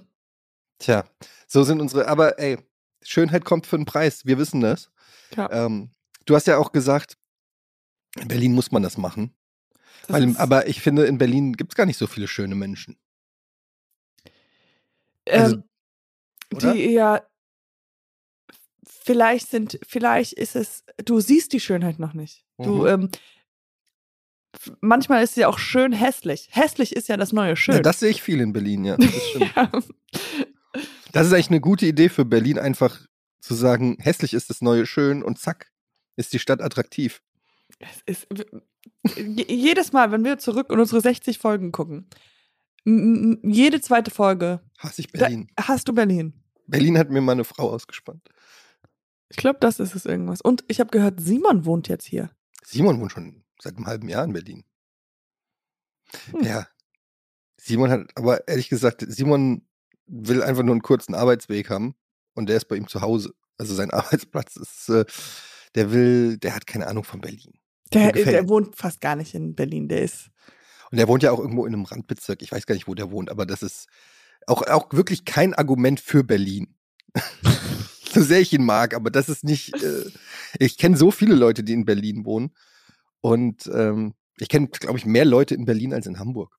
Tja, 0.79 1.05
so 1.47 1.63
sind 1.63 1.79
unsere, 1.81 2.07
aber 2.07 2.39
ey, 2.39 2.57
Schönheit 3.01 3.45
kommt 3.45 3.67
für 3.67 3.75
einen 3.75 3.85
Preis. 3.85 4.25
Wir 4.25 4.37
wissen 4.37 4.61
das. 4.61 4.91
Ja, 5.35 5.49
Ähm, 5.51 5.91
du 6.25 6.35
hast 6.35 6.47
ja 6.47 6.57
auch 6.57 6.71
gesagt, 6.71 7.17
in 8.19 8.27
Berlin 8.27 8.53
muss 8.53 8.71
man 8.71 8.83
das 8.83 8.97
machen. 8.97 9.33
das 10.07 10.21
Weil, 10.21 10.37
aber 10.37 10.67
ich 10.67 10.81
finde, 10.81 11.05
in 11.05 11.17
Berlin 11.17 11.53
gibt 11.53 11.73
es 11.73 11.75
gar 11.75 11.85
nicht 11.85 11.97
so 11.97 12.07
viele 12.07 12.27
schöne 12.27 12.55
Menschen. 12.55 12.97
also, 15.29 15.55
ähm, 15.55 15.63
die 16.51 16.91
ja, 16.93 17.25
vielleicht 18.85 19.49
sind, 19.49 19.79
vielleicht 19.87 20.33
ist 20.33 20.55
es, 20.55 20.83
du 21.03 21.19
siehst 21.19 21.53
die 21.53 21.59
Schönheit 21.59 21.99
noch 21.99 22.13
nicht. 22.13 22.45
Du, 22.61 22.81
Mhm. 22.83 22.87
ähm, 22.87 23.09
f- 23.11 23.19
manchmal 24.81 25.23
ist 25.23 25.35
sie 25.35 25.45
auch 25.45 25.57
schön 25.59 25.91
hässlich. 25.93 26.49
Hässlich 26.51 26.95
ist 26.95 27.07
ja 27.07 27.17
das 27.17 27.33
neue 27.33 27.55
Schön. 27.55 27.75
Ja, 27.75 27.81
das 27.81 27.99
sehe 27.99 28.09
ich 28.09 28.21
viel 28.21 28.39
in 28.39 28.53
Berlin, 28.53 28.85
ja. 28.85 28.97
Das, 28.97 29.13
ja. 29.55 29.71
das 31.11 31.27
ist 31.27 31.33
eigentlich 31.33 31.49
eine 31.49 31.61
gute 31.61 31.85
Idee 31.85 32.09
für 32.09 32.25
Berlin, 32.25 32.59
einfach 32.59 32.99
zu 33.41 33.53
sagen, 33.55 33.97
hässlich 33.99 34.33
ist 34.33 34.49
das 34.49 34.61
neue 34.61 34.85
schön 34.85 35.21
und 35.23 35.37
zack, 35.39 35.71
ist 36.15 36.33
die 36.33 36.39
Stadt 36.39 36.61
attraktiv. 36.61 37.21
Es 37.79 38.01
ist, 38.05 38.27
je- 39.17 39.45
jedes 39.53 39.91
Mal, 39.91 40.11
wenn 40.11 40.23
wir 40.23 40.37
zurück 40.37 40.67
in 40.71 40.79
unsere 40.79 41.01
60 41.01 41.39
Folgen 41.39 41.71
gucken, 41.71 42.07
jede 42.85 43.81
zweite 43.81 44.11
Folge 44.11 44.59
Hasse 44.77 45.01
ich 45.01 45.11
Berlin. 45.11 45.47
hast 45.59 45.87
du 45.87 45.93
Berlin. 45.93 46.33
Berlin 46.67 46.97
hat 46.97 47.09
mir 47.09 47.21
mal 47.21 47.31
eine 47.33 47.43
Frau 47.45 47.69
ausgespannt. 47.69 48.27
Ich 49.29 49.37
glaube, 49.37 49.57
das 49.59 49.79
ist 49.79 49.95
es 49.95 50.05
irgendwas. 50.05 50.41
Und 50.41 50.63
ich 50.67 50.79
habe 50.79 50.91
gehört, 50.91 51.19
Simon 51.19 51.65
wohnt 51.65 51.87
jetzt 51.87 52.05
hier. 52.05 52.29
Simon 52.63 52.99
wohnt 52.99 53.11
schon 53.11 53.43
seit 53.63 53.75
einem 53.77 53.87
halben 53.87 54.09
Jahr 54.09 54.23
in 54.23 54.33
Berlin. 54.33 54.63
Hm. 56.31 56.43
Ja. 56.43 56.67
Simon 57.57 57.89
hat, 57.89 58.09
aber 58.15 58.47
ehrlich 58.47 58.69
gesagt, 58.69 59.03
Simon 59.07 59.65
will 60.05 60.43
einfach 60.43 60.63
nur 60.63 60.73
einen 60.73 60.81
kurzen 60.81 61.15
Arbeitsweg 61.15 61.69
haben 61.69 61.95
und 62.33 62.49
der 62.49 62.57
ist 62.57 62.65
bei 62.67 62.75
ihm 62.75 62.87
zu 62.87 63.01
Hause. 63.01 63.33
Also 63.57 63.73
sein 63.73 63.91
Arbeitsplatz 63.91 64.55
ist, 64.57 64.89
äh, 64.89 65.05
der 65.75 65.91
will, 65.91 66.37
der 66.37 66.55
hat 66.55 66.67
keine 66.67 66.87
Ahnung 66.87 67.03
von 67.03 67.21
Berlin. 67.21 67.53
Der, 67.93 68.11
gefällt- 68.11 68.33
der 68.35 68.49
wohnt 68.49 68.75
fast 68.75 69.01
gar 69.01 69.15
nicht 69.15 69.33
in 69.33 69.55
Berlin. 69.55 69.87
Der 69.87 70.01
ist. 70.01 70.29
Und 70.91 70.97
der 70.97 71.07
wohnt 71.07 71.23
ja 71.23 71.31
auch 71.31 71.39
irgendwo 71.39 71.65
in 71.65 71.73
einem 71.73 71.85
Randbezirk. 71.85 72.41
Ich 72.41 72.51
weiß 72.51 72.65
gar 72.65 72.75
nicht, 72.75 72.87
wo 72.87 72.93
der 72.95 73.11
wohnt, 73.11 73.31
aber 73.31 73.45
das 73.45 73.63
ist 73.63 73.87
auch, 74.45 74.61
auch 74.63 74.91
wirklich 74.91 75.25
kein 75.25 75.53
Argument 75.53 75.99
für 75.99 76.23
Berlin. 76.23 76.75
so 78.13 78.21
sehr 78.21 78.41
ich 78.41 78.51
ihn 78.53 78.65
mag, 78.65 78.93
aber 78.93 79.09
das 79.09 79.29
ist 79.29 79.43
nicht. 79.43 79.73
Äh, 79.81 80.05
ich 80.59 80.77
kenne 80.77 80.97
so 80.97 81.11
viele 81.11 81.35
Leute, 81.35 81.63
die 81.63 81.73
in 81.73 81.85
Berlin 81.85 82.25
wohnen. 82.25 82.51
Und 83.23 83.71
ähm, 83.73 84.15
ich 84.37 84.49
kenne, 84.49 84.67
glaube 84.67 84.97
ich, 84.97 85.05
mehr 85.05 85.23
Leute 85.23 85.55
in 85.55 85.63
Berlin 85.63 85.93
als 85.93 86.07
in 86.07 86.19
Hamburg. 86.19 86.57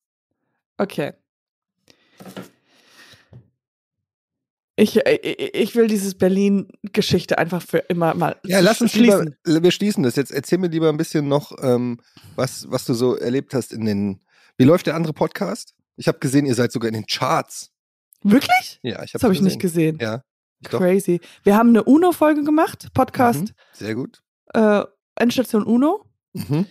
Okay. 0.78 1.12
Ich, 4.76 4.96
ich, 4.96 5.54
ich 5.54 5.76
will 5.76 5.86
dieses 5.86 6.14
Berlin-Geschichte 6.16 7.38
einfach 7.38 7.62
für 7.62 7.78
immer 7.78 8.14
mal 8.14 8.36
Ja, 8.44 8.60
lass 8.60 8.80
uns 8.80 8.92
schließen. 8.92 9.36
Lieber, 9.44 9.62
wir 9.62 9.70
schließen 9.70 10.02
das 10.02 10.16
jetzt. 10.16 10.32
Erzähl 10.32 10.58
mir 10.58 10.68
lieber 10.68 10.88
ein 10.88 10.96
bisschen 10.96 11.28
noch, 11.28 11.52
ähm, 11.62 12.00
was, 12.34 12.68
was 12.70 12.84
du 12.84 12.94
so 12.94 13.14
erlebt 13.16 13.54
hast 13.54 13.72
in 13.72 13.84
den. 13.84 14.20
Wie 14.56 14.64
läuft 14.64 14.86
der 14.86 14.94
andere 14.96 15.12
Podcast? 15.12 15.74
Ich 15.96 16.08
habe 16.08 16.18
gesehen, 16.18 16.46
ihr 16.46 16.54
seid 16.54 16.72
sogar 16.72 16.88
in 16.88 16.94
den 16.94 17.06
Charts. 17.06 17.70
Wirklich? 18.22 18.80
Ja, 18.82 19.02
ich 19.04 19.10
habe 19.10 19.12
Das 19.12 19.22
habe 19.24 19.34
ich 19.34 19.42
nicht 19.42 19.60
gesehen. 19.60 19.98
Ja. 20.00 20.22
Doch. 20.62 20.78
Crazy. 20.80 21.20
Wir 21.42 21.56
haben 21.56 21.68
eine 21.68 21.84
UNO-Folge 21.84 22.42
gemacht, 22.42 22.88
Podcast 22.94 23.42
Mhm. 23.42 23.54
Sehr 23.74 23.94
gut. 23.94 24.22
äh, 24.54 24.82
Endstation 25.16 25.62
UNO. 25.62 26.04
Mhm. 26.34 26.66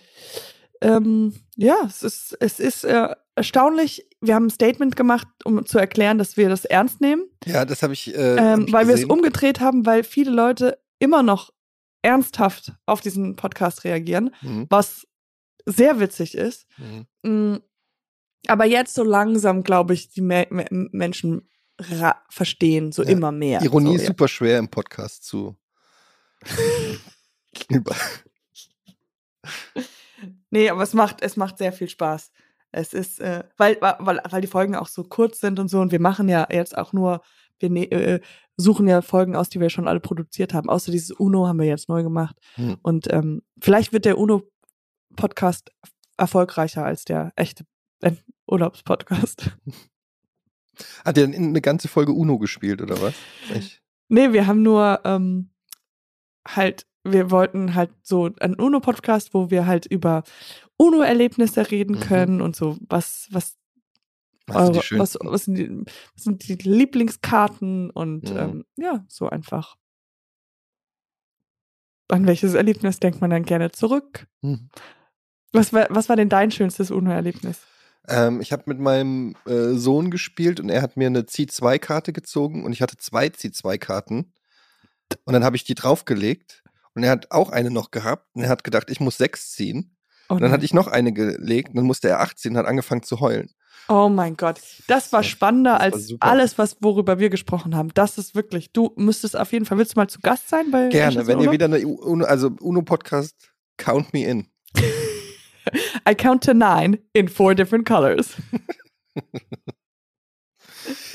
Ähm, 0.80 1.34
ja, 1.56 1.76
es 1.86 2.02
ist, 2.02 2.36
es 2.40 2.60
ist 2.60 2.84
äh, 2.84 3.08
erstaunlich. 3.34 4.06
Wir 4.20 4.34
haben 4.34 4.46
ein 4.46 4.50
Statement 4.50 4.96
gemacht, 4.96 5.26
um 5.44 5.64
zu 5.66 5.78
erklären, 5.78 6.18
dass 6.18 6.36
wir 6.36 6.48
das 6.48 6.64
ernst 6.64 7.00
nehmen, 7.00 7.24
Ja, 7.46 7.64
das 7.64 7.82
habe 7.82 7.92
ich. 7.94 8.14
Äh, 8.14 8.36
hab 8.36 8.58
ähm, 8.58 8.64
ich 8.66 8.72
weil 8.72 8.86
wir 8.88 8.94
es 8.94 9.04
umgedreht 9.04 9.60
haben, 9.60 9.86
weil 9.86 10.04
viele 10.04 10.30
Leute 10.30 10.78
immer 10.98 11.22
noch 11.22 11.50
ernsthaft 12.02 12.72
auf 12.86 13.00
diesen 13.00 13.34
Podcast 13.36 13.84
reagieren, 13.84 14.34
Mhm. 14.42 14.66
was 14.68 15.06
sehr 15.64 15.98
witzig 16.00 16.34
ist. 16.34 16.66
Mhm. 16.76 17.06
Mm, 17.22 17.58
Aber 18.48 18.66
jetzt 18.66 18.94
so 18.94 19.02
langsam, 19.02 19.62
glaube 19.62 19.94
ich, 19.94 20.10
die 20.10 20.20
Me 20.20 20.46
Me 20.50 20.66
Menschen 20.70 21.48
verstehen 22.28 22.92
so 22.92 23.02
Ja, 23.02 23.08
immer 23.08 23.32
mehr. 23.32 23.62
Ironie 23.62 23.88
so, 23.90 23.94
ist 23.96 24.02
ja. 24.02 24.06
super 24.08 24.28
schwer 24.28 24.58
im 24.58 24.68
Podcast 24.68 25.24
zu. 25.24 25.56
Nee, 30.48 30.70
aber 30.70 30.82
es 30.82 30.94
macht, 30.94 31.20
es 31.22 31.36
macht 31.36 31.58
sehr 31.58 31.72
viel 31.72 31.88
Spaß. 31.88 32.30
Es 32.70 32.94
ist, 32.94 33.20
äh, 33.20 33.44
weil, 33.56 33.76
weil, 33.80 34.20
weil 34.30 34.40
die 34.40 34.46
Folgen 34.46 34.76
auch 34.76 34.86
so 34.86 35.02
kurz 35.02 35.40
sind 35.40 35.58
und 35.58 35.68
so 35.68 35.80
und 35.80 35.92
wir 35.92 36.00
machen 36.00 36.28
ja 36.28 36.46
jetzt 36.50 36.78
auch 36.78 36.92
nur, 36.92 37.20
wir 37.58 37.68
ne, 37.68 37.90
äh, 37.90 38.20
suchen 38.56 38.86
ja 38.86 39.02
Folgen 39.02 39.36
aus, 39.36 39.50
die 39.50 39.60
wir 39.60 39.70
schon 39.70 39.88
alle 39.88 40.00
produziert 40.00 40.54
haben. 40.54 40.70
Außer 40.70 40.92
dieses 40.92 41.10
UNO 41.10 41.46
haben 41.48 41.58
wir 41.58 41.66
jetzt 41.66 41.88
neu 41.88 42.04
gemacht. 42.04 42.36
Hm. 42.54 42.76
Und 42.82 43.12
ähm, 43.12 43.42
vielleicht 43.60 43.92
wird 43.92 44.04
der 44.04 44.16
UNO-Podcast 44.16 45.72
erfolgreicher 46.16 46.84
als 46.84 47.04
der 47.04 47.32
echte 47.36 47.66
äh, 48.00 48.12
Urlaubspodcast. 48.46 49.56
Hat 51.04 51.18
er 51.18 51.24
eine 51.24 51.60
ganze 51.60 51.88
Folge 51.88 52.12
Uno 52.12 52.38
gespielt, 52.38 52.80
oder 52.80 53.00
was? 53.02 53.14
Ich, 53.54 53.82
Nee, 54.08 54.32
wir 54.32 54.46
haben 54.46 54.62
nur 54.62 55.00
ähm, 55.04 55.50
halt, 56.46 56.86
wir 57.04 57.30
wollten 57.30 57.74
halt 57.74 57.90
so 58.02 58.30
einen 58.40 58.54
UNO-Podcast, 58.54 59.34
wo 59.34 59.50
wir 59.50 59.66
halt 59.66 59.86
über 59.86 60.24
UNO-Erlebnisse 60.76 61.70
reden 61.70 61.96
Mhm. 61.96 62.00
können 62.00 62.40
und 62.40 62.56
so, 62.56 62.78
was, 62.88 63.28
was, 63.30 63.56
was 64.46 64.66
sind 64.66 64.98
was, 64.98 65.16
was, 65.20 65.44
sind 65.44 65.54
die, 65.56 65.70
was 66.14 66.24
sind 66.24 66.48
die 66.48 66.54
Lieblingskarten 66.54 67.90
und 67.90 68.30
Mhm. 68.30 68.36
ähm, 68.38 68.64
ja, 68.76 69.04
so 69.08 69.28
einfach. 69.28 69.76
An 72.08 72.26
welches 72.26 72.54
Erlebnis 72.54 73.00
denkt 73.00 73.20
man 73.20 73.30
dann 73.30 73.44
gerne 73.44 73.72
zurück? 73.72 74.26
Hm. 74.42 74.68
Was 75.52 75.72
war, 75.72 75.86
was 75.90 76.08
war 76.08 76.16
denn 76.16 76.28
dein 76.28 76.50
schönstes 76.50 76.90
UNO-Erlebnis? 76.90 77.60
Ähm, 78.08 78.40
ich 78.42 78.52
habe 78.52 78.64
mit 78.66 78.78
meinem 78.78 79.34
äh, 79.46 79.72
Sohn 79.72 80.10
gespielt 80.10 80.60
und 80.60 80.68
er 80.68 80.82
hat 80.82 80.96
mir 80.96 81.06
eine 81.06 81.22
C2-Karte 81.22 82.12
gezogen 82.12 82.64
und 82.64 82.72
ich 82.72 82.82
hatte 82.82 82.96
zwei 82.98 83.28
C2-Karten. 83.28 84.32
Und 85.24 85.32
dann 85.32 85.44
habe 85.44 85.56
ich 85.56 85.64
die 85.64 85.74
draufgelegt 85.74 86.63
und 86.94 87.02
er 87.02 87.10
hat 87.10 87.30
auch 87.30 87.50
eine 87.50 87.70
noch 87.70 87.90
gehabt 87.90 88.26
und 88.34 88.42
er 88.42 88.48
hat 88.48 88.64
gedacht, 88.64 88.90
ich 88.90 89.00
muss 89.00 89.16
sechs 89.18 89.50
ziehen. 89.52 89.96
Oh, 90.28 90.34
Und 90.34 90.40
dann 90.42 90.52
hatte 90.52 90.64
ich 90.64 90.72
noch 90.72 90.86
eine 90.86 91.12
gelegt 91.12 91.70
und 91.70 91.76
dann 91.76 91.84
musste 91.84 92.08
er 92.08 92.20
acht 92.20 92.38
ziehen 92.38 92.52
und 92.52 92.58
hat 92.58 92.66
angefangen 92.66 93.02
zu 93.02 93.20
heulen. 93.20 93.50
oh 93.88 94.08
mein 94.08 94.36
Gott, 94.36 94.58
das 94.86 95.12
war 95.12 95.22
spannender 95.22 95.72
das 95.72 95.80
war 95.80 95.92
als 95.92 96.06
super. 96.08 96.26
alles, 96.26 96.56
was 96.56 96.76
worüber 96.80 97.18
wir 97.18 97.28
gesprochen 97.28 97.76
haben. 97.76 97.90
Das 97.92 98.16
ist 98.16 98.34
wirklich, 98.34 98.72
du 98.72 98.92
müsstest 98.96 99.36
auf 99.36 99.52
jeden 99.52 99.66
Fall, 99.66 99.76
willst 99.76 99.94
du 99.94 100.00
mal 100.00 100.08
zu 100.08 100.20
Gast 100.20 100.48
sein 100.48 100.70
bei 100.70 100.88
Gerne, 100.88 101.26
wenn 101.26 101.38
ihr 101.40 101.44
Uno? 101.44 101.52
wieder 101.52 101.66
eine 101.66 101.86
UNO, 101.86 102.24
also 102.24 102.52
UNO-Podcast, 102.60 103.52
count 103.76 104.14
me 104.14 104.24
in. 104.24 104.46
I 106.08 106.14
count 106.14 106.44
to 106.44 106.54
nine 106.54 106.98
in 107.12 107.28
four 107.28 107.54
different 107.54 107.86
colors. 107.86 108.30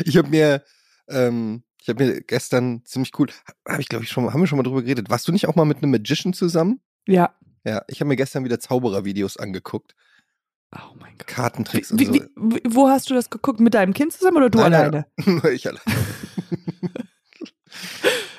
Ich 0.03 0.17
habe 0.17 0.29
mir, 0.29 0.63
ähm, 1.09 1.63
ich 1.89 1.95
habe 1.95 2.05
mir 2.05 2.21
gestern 2.21 2.81
ziemlich 2.85 3.11
cool, 3.19 3.27
habe 3.67 3.81
ich 3.81 3.89
glaube 3.89 4.03
ich 4.03 4.09
schon, 4.11 4.23
mal- 4.25 4.33
haben 4.33 4.39
wir 4.41 4.47
schon 4.47 4.57
mal 4.57 4.63
drüber 4.63 4.81
geredet. 4.81 5.09
Warst 5.09 5.27
du 5.27 5.31
nicht 5.31 5.47
auch 5.47 5.55
mal 5.55 5.65
mit 5.65 5.77
einem 5.77 5.91
Magician 5.91 6.33
zusammen? 6.33 6.79
Ja. 7.07 7.33
Ja, 7.65 7.83
ich 7.87 7.99
habe 7.99 8.07
mir 8.07 8.15
gestern 8.15 8.43
wieder 8.45 8.59
Zauberer-Videos 8.59 9.37
angeguckt, 9.37 9.95
Oh 10.75 10.93
mein 10.99 11.17
Gott. 11.17 11.27
Kartentricks 11.27 11.91
und 11.91 11.99
Wie, 11.99 12.05
so. 12.05 12.13
wie, 12.13 12.61
wo 12.69 12.89
hast 12.89 13.09
du 13.09 13.15
das 13.15 13.29
geguckt? 13.31 13.59
Mit 13.59 13.73
deinem 13.73 13.93
Kind 13.93 14.13
zusammen 14.13 14.37
oder 14.37 14.49
du 14.51 14.59
Nein, 14.59 14.71
nein, 14.71 14.81
alleine? 14.81 15.05
Nur 15.25 15.51
ich 15.51 15.67
allein. 15.67 15.81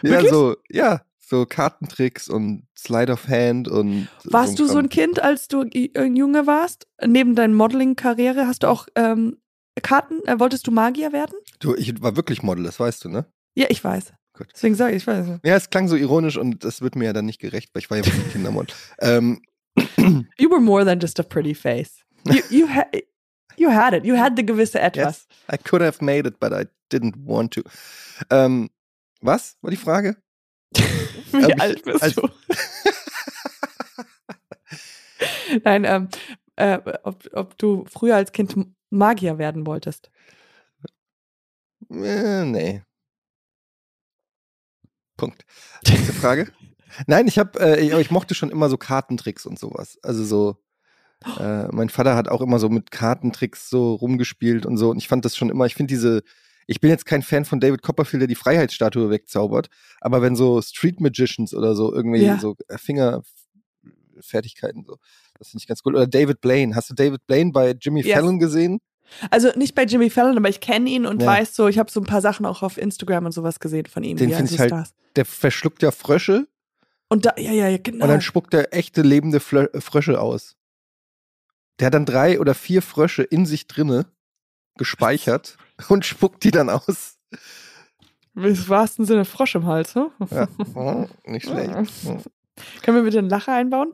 ja, 0.03 0.11
Wirklich? 0.11 0.31
so, 0.31 0.57
ja, 0.69 1.03
so 1.19 1.47
Kartentricks 1.47 2.29
und 2.29 2.67
Slide 2.77 3.13
of 3.13 3.29
Hand 3.29 3.69
und. 3.69 4.09
Warst 4.25 4.59
du 4.59 4.67
so 4.67 4.79
ein. 4.79 4.89
Kind, 4.89 5.21
als 5.21 5.49
du 5.49 5.63
ein 5.97 6.17
Junge 6.17 6.47
warst? 6.47 6.87
Neben 7.05 7.35
deiner 7.35 7.55
Modeling-Karriere 7.55 8.47
hast 8.47 8.63
du 8.63 8.69
auch 8.69 8.87
ähm, 8.97 9.37
Karten? 9.83 10.21
Äh, 10.27 10.39
wolltest 10.41 10.67
du 10.67 10.71
Magier 10.71 11.13
werden? 11.13 11.35
Du, 11.59 11.75
ich 11.75 12.01
war 12.03 12.17
wirklich 12.17 12.43
Model, 12.43 12.65
das 12.65 12.81
weißt 12.81 13.05
du, 13.05 13.09
ne? 13.09 13.27
Ja, 13.55 13.67
ich 13.69 13.83
weiß. 13.83 14.13
Gut. 14.37 14.49
Deswegen 14.55 14.75
sage 14.75 14.93
ich, 14.97 15.03
ich 15.03 15.07
weiß. 15.07 15.41
Ja, 15.45 15.57
es 15.57 15.71
klang 15.71 15.89
so 15.89 15.97
ironisch 15.97 16.37
und 16.37 16.65
das 16.65 16.81
wird 16.81 16.97
mir 16.97 17.07
ja 17.07 17.13
dann 17.13 17.27
nicht 17.27 17.41
gerecht, 17.41 17.71
weil 17.75 17.83
ich 17.83 17.91
war 17.91 17.99
ja 17.99 18.07
wirklich 18.07 18.25
ein 18.25 18.33
Kindermodel. 18.33 18.75
ähm, 19.01 19.43
You 20.39 20.51
were 20.51 20.61
more 20.61 20.85
than 20.85 20.99
just 21.01 21.19
a 21.21 21.23
pretty 21.23 21.55
face. 21.55 22.05
You, 22.25 22.41
you, 22.51 22.69
ha 22.69 22.85
you 23.57 23.71
had 23.71 23.95
it. 23.95 24.05
You 24.05 24.17
had 24.17 24.35
the 24.37 24.45
gewisse 24.45 24.81
etwas. 24.81 25.27
I 25.53 25.57
could 25.57 25.83
have 25.83 26.05
made 26.05 26.27
it, 26.29 26.39
but 26.41 26.53
I 26.53 26.67
didn't 26.93 27.15
want 27.25 27.53
to. 27.55 27.63
Ähm, 28.31 28.71
was 29.21 29.57
war 29.63 29.71
die 29.71 29.77
Frage? 29.77 30.17
Wie 30.75 31.39
ich- 31.47 31.61
alt 31.61 31.85
bist 31.85 32.03
als- 32.03 32.15
du? 32.15 32.29
Nein, 35.65 35.85
ähm, 35.85 36.09
äh, 36.57 36.79
ob, 37.03 37.29
ob 37.33 37.59
du 37.59 37.85
früher 37.87 38.17
als 38.17 38.33
Kind 38.33 38.55
Magier 38.91 39.39
werden 39.39 39.67
wolltest. 39.67 40.11
Äh, 41.91 42.45
nee. 42.45 42.83
Punkt. 45.21 45.45
Nächste 45.89 46.13
Frage. 46.13 46.49
Nein, 47.07 47.29
ich 47.29 47.39
habe, 47.39 47.59
äh, 47.61 47.81
ich, 47.81 47.93
ich 47.93 48.11
mochte 48.11 48.35
schon 48.35 48.51
immer 48.51 48.69
so 48.69 48.77
Kartentricks 48.77 49.47
und 49.47 49.59
sowas. 49.59 49.99
Also 50.03 50.25
so, 50.25 50.57
äh, 51.39 51.69
mein 51.71 51.89
Vater 51.89 52.17
hat 52.17 52.29
auch 52.29 52.41
immer 52.41 52.59
so 52.59 52.69
mit 52.69 52.91
Kartentricks 52.91 53.71
so 53.71 53.95
rumgespielt 53.95 54.67
und 54.67 54.77
so. 54.77 54.91
Und 54.91 54.99
ich 54.99 55.07
fand 55.09 55.25
das 55.25 55.37
schon 55.37 55.51
immer, 55.51 55.67
ich 55.67 55.75
finde 55.75 55.93
diese, 55.95 56.23
ich 56.67 56.81
bin 56.81 56.91
jetzt 56.91 57.07
kein 57.07 57.23
Fan 57.23 57.45
von 57.45 57.61
David 57.61 57.83
Copperfield, 57.83 58.23
der 58.23 58.27
die 58.29 58.35
Freiheitsstatue 58.35 59.11
wegzaubert, 59.11 59.69
aber 60.01 60.21
wenn 60.23 60.35
so 60.37 60.61
Street 60.63 61.01
Magicians 61.01 61.55
oder 61.55 61.75
so 61.77 61.93
irgendwie 61.95 62.23
Ja. 62.25 62.39
so 62.39 62.57
äh, 62.69 62.79
Fingerfertigkeiten 62.79 64.85
so, 64.87 64.97
das 65.39 65.49
finde 65.51 65.63
ich 65.63 65.67
ganz 65.69 65.81
cool. 65.85 65.95
Oder 65.97 66.07
David 66.07 66.41
Blaine. 66.41 66.75
Hast 66.75 66.91
du 66.91 66.95
David 66.95 67.27
Blaine 67.27 67.53
bei 67.53 67.75
Jimmy 67.81 68.03
Yes. 68.03 68.15
Fallon 68.19 68.39
gesehen? 68.39 68.81
Also 69.31 69.51
nicht 69.57 69.75
bei 69.75 69.85
Jimmy 69.85 70.11
Fallon, 70.11 70.37
aber 70.37 70.49
ich 70.49 70.61
kenne 70.61 70.88
ihn 70.88 71.07
und 71.07 71.20
Ja. 71.23 71.29
weiß 71.29 71.55
so, 71.57 71.68
ich 71.68 71.79
habe 71.79 71.90
so 71.90 72.01
ein 72.01 72.07
paar 72.07 72.20
Sachen 72.20 72.46
auch 72.46 72.62
auf 72.62 72.79
Instagram 72.79 73.27
und 73.27 73.33
sowas 73.33 73.61
gesehen 73.61 73.87
von 73.87 74.03
ihm. 74.03 74.16
Den 74.16 74.31
wie 74.31 74.35
find 74.35 74.49
so 74.49 74.55
ich 74.55 74.61
halt 74.61 74.70
Stars. 74.70 74.94
Der 75.16 75.25
verschluckt 75.25 75.83
ja 75.83 75.90
Frösche 75.90 76.46
Und 77.09 77.27
da, 77.27 77.35
ja, 77.37 77.53
ja, 77.53 77.68
ja, 77.68 77.79
genau. 77.79 78.05
Und 78.05 78.11
dann 78.11 78.20
spuckt 78.20 78.55
er 78.55 78.73
echte 78.73 79.03
lebende 79.03 79.40
Flö 79.40 79.66
Frösche 79.81 80.20
aus. 80.20 80.57
Der 81.81 81.87
hat 81.87 81.94
dann 81.94 82.07
drei 82.07 82.38
oder 82.38 82.55
vier 82.55 82.83
Frösche 82.83 83.23
in 83.23 83.46
sich 83.46 83.66
drinne 83.66 84.07
gespeichert 84.79 85.57
und 85.88 86.07
spuckt 86.07 86.44
die 86.44 86.51
dann 86.53 86.68
aus. 86.70 87.18
Im 88.37 88.68
wahrsten 88.68 89.05
Sinne 89.07 89.25
Frosch 89.25 89.57
im 89.57 89.66
Hals, 89.66 89.94
ne? 89.96 90.11
Ja. 90.31 90.46
Oh, 90.75 91.07
nicht 91.25 91.46
schlecht. 91.46 91.75
Oh. 92.07 92.18
Können 92.83 92.96
wir 92.99 93.03
bitte 93.05 93.18
einen 93.18 93.29
Lacher 93.31 93.55
einbauen? 93.55 93.92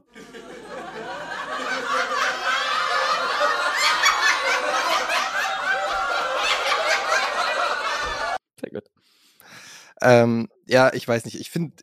Sehr 8.60 8.70
gut. 8.70 8.84
Ähm, 10.02 10.48
ja, 10.66 10.92
ich 10.92 11.06
weiß 11.06 11.24
nicht. 11.24 11.40
Ich 11.40 11.50
finde, 11.50 11.74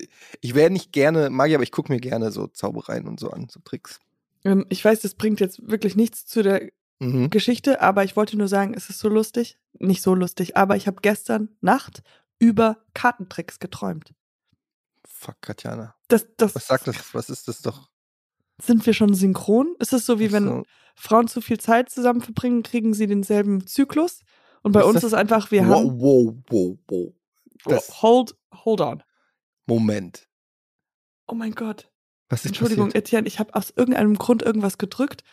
ich 0.41 0.53
wäre 0.53 0.69
nicht 0.69 0.91
gerne 0.91 1.29
Magier, 1.29 1.55
aber 1.57 1.63
ich 1.63 1.71
gucke 1.71 1.91
mir 1.91 1.99
gerne 1.99 2.31
so 2.31 2.47
Zaubereien 2.47 3.07
und 3.07 3.19
so 3.19 3.31
an, 3.31 3.47
so 3.49 3.59
Tricks. 3.61 3.99
Ähm, 4.45 4.65
ich 4.69 4.83
weiß, 4.83 5.01
das 5.01 5.15
bringt 5.15 5.39
jetzt 5.39 5.67
wirklich 5.67 5.95
nichts 5.95 6.25
zu 6.25 6.43
der 6.43 6.69
Mhm. 6.99 7.29
Geschichte, 7.31 7.81
aber 7.81 8.03
ich 8.03 8.15
wollte 8.15 8.37
nur 8.37 8.47
sagen, 8.47 8.73
es 8.75 8.89
ist 8.89 8.99
so 8.99 9.09
lustig. 9.09 9.57
Nicht 9.79 10.01
so 10.01 10.13
lustig, 10.13 10.55
aber 10.55 10.75
ich 10.77 10.87
habe 10.87 11.01
gestern 11.01 11.49
Nacht 11.59 12.01
über 12.39 12.77
Kartentricks 12.93 13.59
geträumt. 13.59 14.13
Fuck, 15.05 15.41
Katjana. 15.41 15.95
Das, 16.07 16.27
das 16.37 16.55
Was 16.55 16.67
sagt 16.67 16.87
das? 16.87 17.13
Was 17.13 17.29
ist 17.29 17.47
das 17.47 17.61
doch? 17.61 17.89
Sind 18.61 18.85
wir 18.85 18.93
schon 18.93 19.13
synchron? 19.13 19.75
Ist 19.79 19.91
es 19.91 20.05
so, 20.05 20.19
wie 20.19 20.31
wenn 20.31 20.45
So, 20.45 20.63
Frauen 20.95 21.27
zu 21.27 21.41
viel 21.41 21.59
Zeit 21.59 21.89
zusammen 21.89 22.21
verbringen, 22.21 22.63
kriegen 22.63 22.93
sie 22.93 23.07
denselben 23.07 23.65
Zyklus? 23.65 24.21
Und 24.63 24.71
bei 24.71 24.79
Ist 24.79 24.85
uns 24.87 24.95
das- 24.95 25.03
ist 25.05 25.13
einfach, 25.13 25.51
wir 25.51 25.67
wow, 25.67 25.75
haben. 25.77 25.99
wow, 26.01 26.33
wow, 26.49 26.77
wow. 26.87 27.13
Das, 27.65 28.01
hold, 28.01 28.35
hold 28.65 28.81
on. 28.81 29.03
Moment. 29.67 30.27
Oh 31.27 31.35
mein 31.35 31.53
Gott. 31.53 31.89
Was 32.29 32.41
ist 32.41 32.47
Entschuldigung, 32.47 32.87
passiert? 32.87 33.05
Etienne, 33.07 33.27
ich 33.27 33.39
habe 33.39 33.53
aus 33.55 33.71
irgendeinem 33.75 34.15
Grund 34.17 34.41
irgendwas 34.41 34.77
gedrückt 34.77 35.23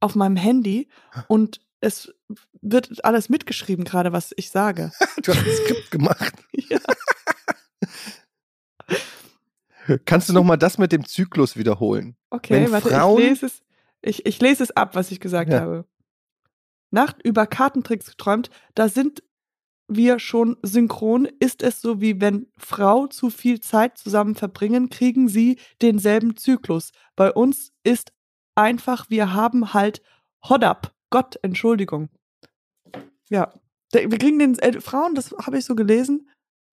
auf 0.00 0.14
meinem 0.14 0.36
Handy 0.36 0.88
und 1.28 1.60
es 1.80 2.12
wird 2.60 3.04
alles 3.04 3.28
mitgeschrieben, 3.28 3.84
gerade 3.84 4.12
was 4.12 4.32
ich 4.36 4.50
sage. 4.50 4.92
du 5.22 5.32
hast 5.34 5.44
ein 5.46 5.54
Skript 5.64 5.90
gemacht. 5.90 6.34
ja. 6.52 6.78
Kannst 10.04 10.28
du 10.28 10.32
noch 10.32 10.44
mal 10.44 10.56
das 10.56 10.78
mit 10.78 10.92
dem 10.92 11.04
Zyklus 11.06 11.56
wiederholen? 11.56 12.16
Okay, 12.30 12.54
Wenn 12.64 12.72
warte, 12.72 12.88
Frauen- 12.90 13.20
ich 13.20 13.28
lese 13.28 13.46
es. 13.46 13.62
Ich, 14.02 14.24
ich 14.26 14.40
lese 14.40 14.62
es 14.62 14.70
ab, 14.70 14.94
was 14.94 15.10
ich 15.10 15.20
gesagt 15.20 15.50
Ja. 15.52 15.60
habe. 15.60 15.84
Nacht 16.90 17.22
über 17.22 17.46
Kartentricks 17.46 18.06
geträumt, 18.06 18.50
da 18.74 18.88
sind 18.88 19.22
wir 19.88 20.18
schon 20.18 20.56
synchron. 20.62 21.26
Ist 21.40 21.62
es 21.62 21.80
so, 21.80 22.00
wie 22.00 22.20
wenn 22.20 22.46
Frau 22.56 23.06
zu 23.06 23.30
viel 23.30 23.60
Zeit 23.60 23.98
zusammen 23.98 24.34
verbringen, 24.34 24.88
kriegen 24.88 25.28
sie 25.28 25.58
denselben 25.82 26.36
Zyklus. 26.36 26.92
Bei 27.16 27.32
uns 27.32 27.72
ist 27.82 28.12
einfach, 28.54 29.10
wir 29.10 29.34
haben 29.34 29.74
halt 29.74 30.02
Hodab. 30.48 30.94
Gott, 31.10 31.38
Entschuldigung. 31.42 32.08
Ja, 33.28 33.52
wir 33.92 34.18
kriegen 34.18 34.38
den 34.38 34.58
äh, 34.58 34.80
Frauen, 34.80 35.14
das 35.14 35.32
habe 35.32 35.58
ich 35.58 35.64
so 35.64 35.74
gelesen, 35.74 36.28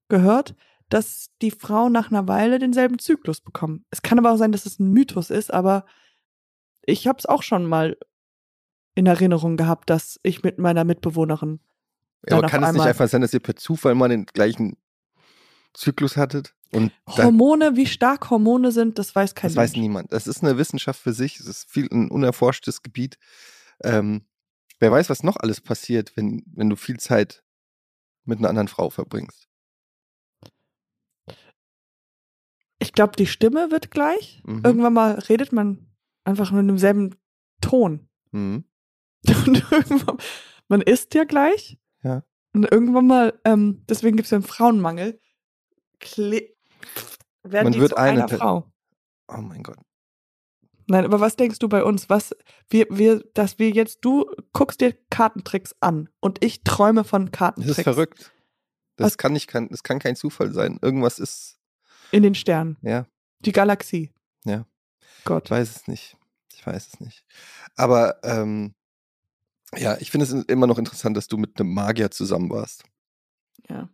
gehört, 0.07 0.55
dass 0.89 1.29
die 1.41 1.51
Frauen 1.51 1.91
nach 1.91 2.11
einer 2.11 2.27
Weile 2.27 2.59
denselben 2.59 2.99
Zyklus 2.99 3.41
bekommen. 3.41 3.85
Es 3.89 4.01
kann 4.01 4.19
aber 4.19 4.31
auch 4.31 4.37
sein, 4.37 4.51
dass 4.51 4.65
es 4.65 4.79
ein 4.79 4.91
Mythos 4.91 5.29
ist, 5.29 5.53
aber 5.53 5.85
ich 6.83 7.07
habe 7.07 7.19
es 7.19 7.25
auch 7.25 7.43
schon 7.43 7.65
mal 7.65 7.97
in 8.97 9.05
Erinnerung 9.05 9.57
gehabt, 9.57 9.91
dass 9.91 10.19
ich 10.23 10.41
mit 10.41 10.57
meiner 10.57 10.83
Mitbewohnerin 10.83 11.59
Ja, 12.27 12.39
aber 12.39 12.47
kann 12.47 12.63
es 12.63 12.73
nicht 12.73 12.81
einfach 12.81 13.07
sein, 13.07 13.21
dass 13.21 13.31
ihr 13.31 13.39
per 13.39 13.55
Zufall 13.55 13.93
mal 13.93 14.09
den 14.09 14.25
gleichen 14.25 14.75
Zyklus 15.73 16.17
hattet? 16.17 16.55
Und 16.71 16.91
Hormone, 17.07 17.75
wie 17.75 17.85
stark 17.85 18.31
Hormone 18.31 18.71
sind, 18.71 18.97
das 18.97 19.15
weiß 19.15 19.35
kein 19.35 19.51
das 19.51 19.55
weiß 19.55 19.71
Mensch. 19.73 19.81
niemand. 19.81 20.11
Das 20.11 20.25
ist 20.25 20.43
eine 20.43 20.57
Wissenschaft 20.57 20.99
für 20.99 21.13
sich. 21.13 21.39
Es 21.39 21.45
ist 21.45 21.69
viel 21.69 21.87
ein 21.91 22.09
unerforschtes 22.09 22.81
Gebiet. 22.81 23.19
Ähm, 23.83 24.25
wer 24.79 24.91
weiß, 24.91 25.11
was 25.11 25.21
noch 25.21 25.37
alles 25.37 25.61
passiert, 25.61 26.17
wenn, 26.17 26.43
wenn 26.47 26.69
du 26.69 26.75
viel 26.75 26.99
Zeit 26.99 27.43
mit 28.25 28.39
einer 28.39 28.49
anderen 28.49 28.67
Frau 28.67 28.89
verbringst. 28.89 29.47
Ich 32.79 32.93
glaube, 32.93 33.15
die 33.15 33.27
Stimme 33.27 33.69
wird 33.69 33.91
gleich. 33.91 34.41
Mhm. 34.43 34.61
Irgendwann 34.65 34.93
mal 34.93 35.11
redet 35.13 35.53
man 35.53 35.85
einfach 36.23 36.49
nur 36.51 36.61
in 36.61 36.67
demselben 36.67 37.15
Ton. 37.61 38.09
Mhm. 38.31 38.65
Und 39.45 39.71
irgendwann, 39.71 40.17
man 40.67 40.81
isst 40.81 41.13
ja 41.13 41.23
gleich. 41.23 41.77
Ja. 42.03 42.23
Und 42.53 42.71
irgendwann 42.71 43.07
mal, 43.07 43.39
ähm, 43.45 43.83
deswegen 43.89 44.15
gibt 44.17 44.25
es 44.25 44.31
ja 44.31 44.37
einen 44.37 44.45
Frauenmangel, 44.45 45.19
kle 45.99 46.49
werden 47.43 47.65
Man 47.65 47.73
die 47.73 47.79
wird 47.79 47.91
zu 47.91 47.97
eine 47.97 48.25
einer 48.25 48.37
Frau. 48.37 48.71
Oh 49.27 49.37
mein 49.41 49.63
Gott. 49.63 49.77
Nein, 50.89 51.03
aber 51.05 51.19
was 51.19 51.35
denkst 51.35 51.59
du 51.59 51.67
bei 51.67 51.83
uns? 51.83 52.09
Was 52.09 52.35
wir, 52.69 52.87
wir, 52.89 53.21
dass 53.33 53.59
wir 53.59 53.69
jetzt, 53.71 53.99
du 54.05 54.25
guckst 54.53 54.79
dir 54.79 54.93
Kartentricks 55.09 55.75
an 55.81 56.09
und 56.21 56.43
ich 56.43 56.63
träume 56.63 57.03
von 57.03 57.25
Das 57.25 57.31
Kartentricks 57.31 57.77
ist 57.77 57.83
verrückt. 57.83 58.31
Das 58.95 59.05
Was- 59.07 59.17
kann 59.17 59.33
nicht, 59.33 59.47
kein, 59.47 59.67
das 59.69 59.83
kann 59.83 59.99
kein 59.99 60.15
Zufall 60.15 60.53
sein. 60.53 60.79
Irgendwas 60.81 61.19
ist, 61.19 61.59
in 62.11 62.23
den 62.23 62.35
Sternen. 62.35 62.77
ja, 62.81 63.05
Die 63.39 63.51
Galaxie. 63.51 64.13
Ja. 64.45 64.65
Gott. 65.25 65.45
ich 65.45 65.51
weiß 65.51 65.75
es 65.75 65.87
nicht. 65.87 66.17
Ich 66.53 66.65
weiß 66.65 66.87
es 66.87 66.99
nicht. 67.01 67.25
Aber 67.75 68.23
ähm, 68.23 68.73
ja, 69.75 69.97
ich 69.99 70.11
finde 70.11 70.25
es 70.25 70.31
immer 70.31 70.67
noch 70.67 70.77
interessant, 70.77 71.17
dass 71.17 71.27
du 71.27 71.37
mit 71.37 71.59
einem 71.59 71.73
Magier 71.73 72.11
zusammen 72.11 72.49
warst. 72.49 72.83
Ja. 73.69 73.89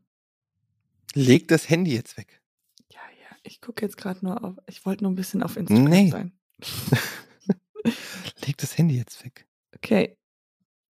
Leg 1.13 1.47
das 1.47 1.69
Handy 1.69 1.93
jetzt 1.93 2.17
weg. 2.17 2.41
Ja, 2.89 2.99
ja. 3.19 3.35
Ich 3.43 3.61
gucke 3.61 3.83
jetzt 3.85 3.97
gerade 3.97 4.23
nur 4.23 4.43
auf. 4.43 4.55
Ich 4.67 4.85
wollte 4.85 5.03
nur 5.03 5.11
ein 5.11 5.15
bisschen 5.15 5.43
auf 5.43 5.57
Instagram 5.57 5.85
Nee. 5.85 6.09
sein. 6.09 6.31
Leg 8.45 8.57
das 8.57 8.77
Handy 8.77 8.97
jetzt 8.97 9.23
weg. 9.23 9.47
Okay. 9.75 10.17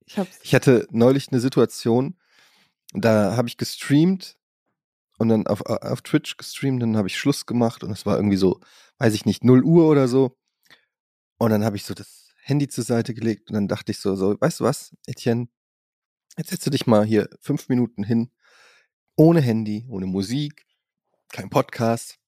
Ich 0.05 0.17
hab's. 0.17 0.39
Ich 0.43 0.53
hatte 0.53 0.87
neulich 0.91 1.29
eine 1.31 1.39
Situation, 1.39 2.17
da 2.93 3.35
habe 3.37 3.47
ich 3.47 3.57
gestreamt 3.57 4.37
und 5.17 5.29
dann 5.29 5.47
auf, 5.47 5.61
auf 5.61 6.01
Twitch 6.01 6.37
gestreamt, 6.37 6.81
dann 6.81 6.97
habe 6.97 7.07
ich 7.07 7.17
Schluss 7.17 7.45
gemacht 7.45 7.83
und 7.83 7.91
es 7.91 8.05
war 8.05 8.17
irgendwie 8.17 8.37
so, 8.37 8.59
weiß 8.97 9.13
ich 9.13 9.25
nicht, 9.25 9.43
0 9.43 9.63
Uhr 9.63 9.87
oder 9.87 10.07
so. 10.07 10.37
Und 11.37 11.51
dann 11.51 11.63
habe 11.63 11.75
ich 11.77 11.85
so 11.85 11.93
das 11.93 12.22
Handy 12.43 12.67
zur 12.67 12.83
Seite 12.83 13.13
gelegt 13.13 13.49
und 13.49 13.55
dann 13.55 13.67
dachte 13.67 13.91
ich 13.91 13.99
so, 13.99 14.15
so, 14.15 14.39
weißt 14.39 14.59
du 14.59 14.63
was, 14.65 14.95
Etienne, 15.07 15.47
jetzt 16.37 16.49
setzt 16.49 16.65
du 16.65 16.69
dich 16.69 16.85
mal 16.85 17.05
hier 17.05 17.29
fünf 17.39 17.69
Minuten 17.69 18.03
hin, 18.03 18.31
ohne 19.15 19.41
Handy, 19.41 19.85
ohne 19.89 20.05
Musik, 20.05 20.65
kein 21.31 21.49
Podcast, 21.49 22.19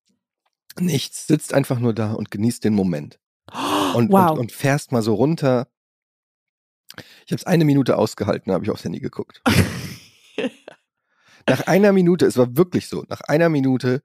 nichts, 0.79 1.27
sitzt 1.27 1.53
einfach 1.53 1.79
nur 1.79 1.93
da 1.93 2.13
und 2.13 2.31
genießt 2.31 2.63
den 2.63 2.73
Moment 2.73 3.19
und, 3.95 4.11
wow. 4.11 4.31
und, 4.31 4.39
und 4.39 4.51
fährst 4.51 4.91
mal 4.91 5.01
so 5.01 5.15
runter. 5.15 5.67
Ich 7.25 7.31
habe 7.31 7.39
es 7.39 7.45
eine 7.45 7.65
Minute 7.65 7.97
ausgehalten, 7.97 8.53
habe 8.53 8.63
ich 8.63 8.71
aufs 8.71 8.83
Handy 8.85 8.99
geguckt. 8.99 9.41
Nach 11.47 11.61
einer 11.67 11.91
Minute, 11.91 12.25
es 12.25 12.37
war 12.37 12.55
wirklich 12.57 12.87
so, 12.87 13.03
nach 13.09 13.21
einer 13.21 13.49
Minute, 13.49 14.01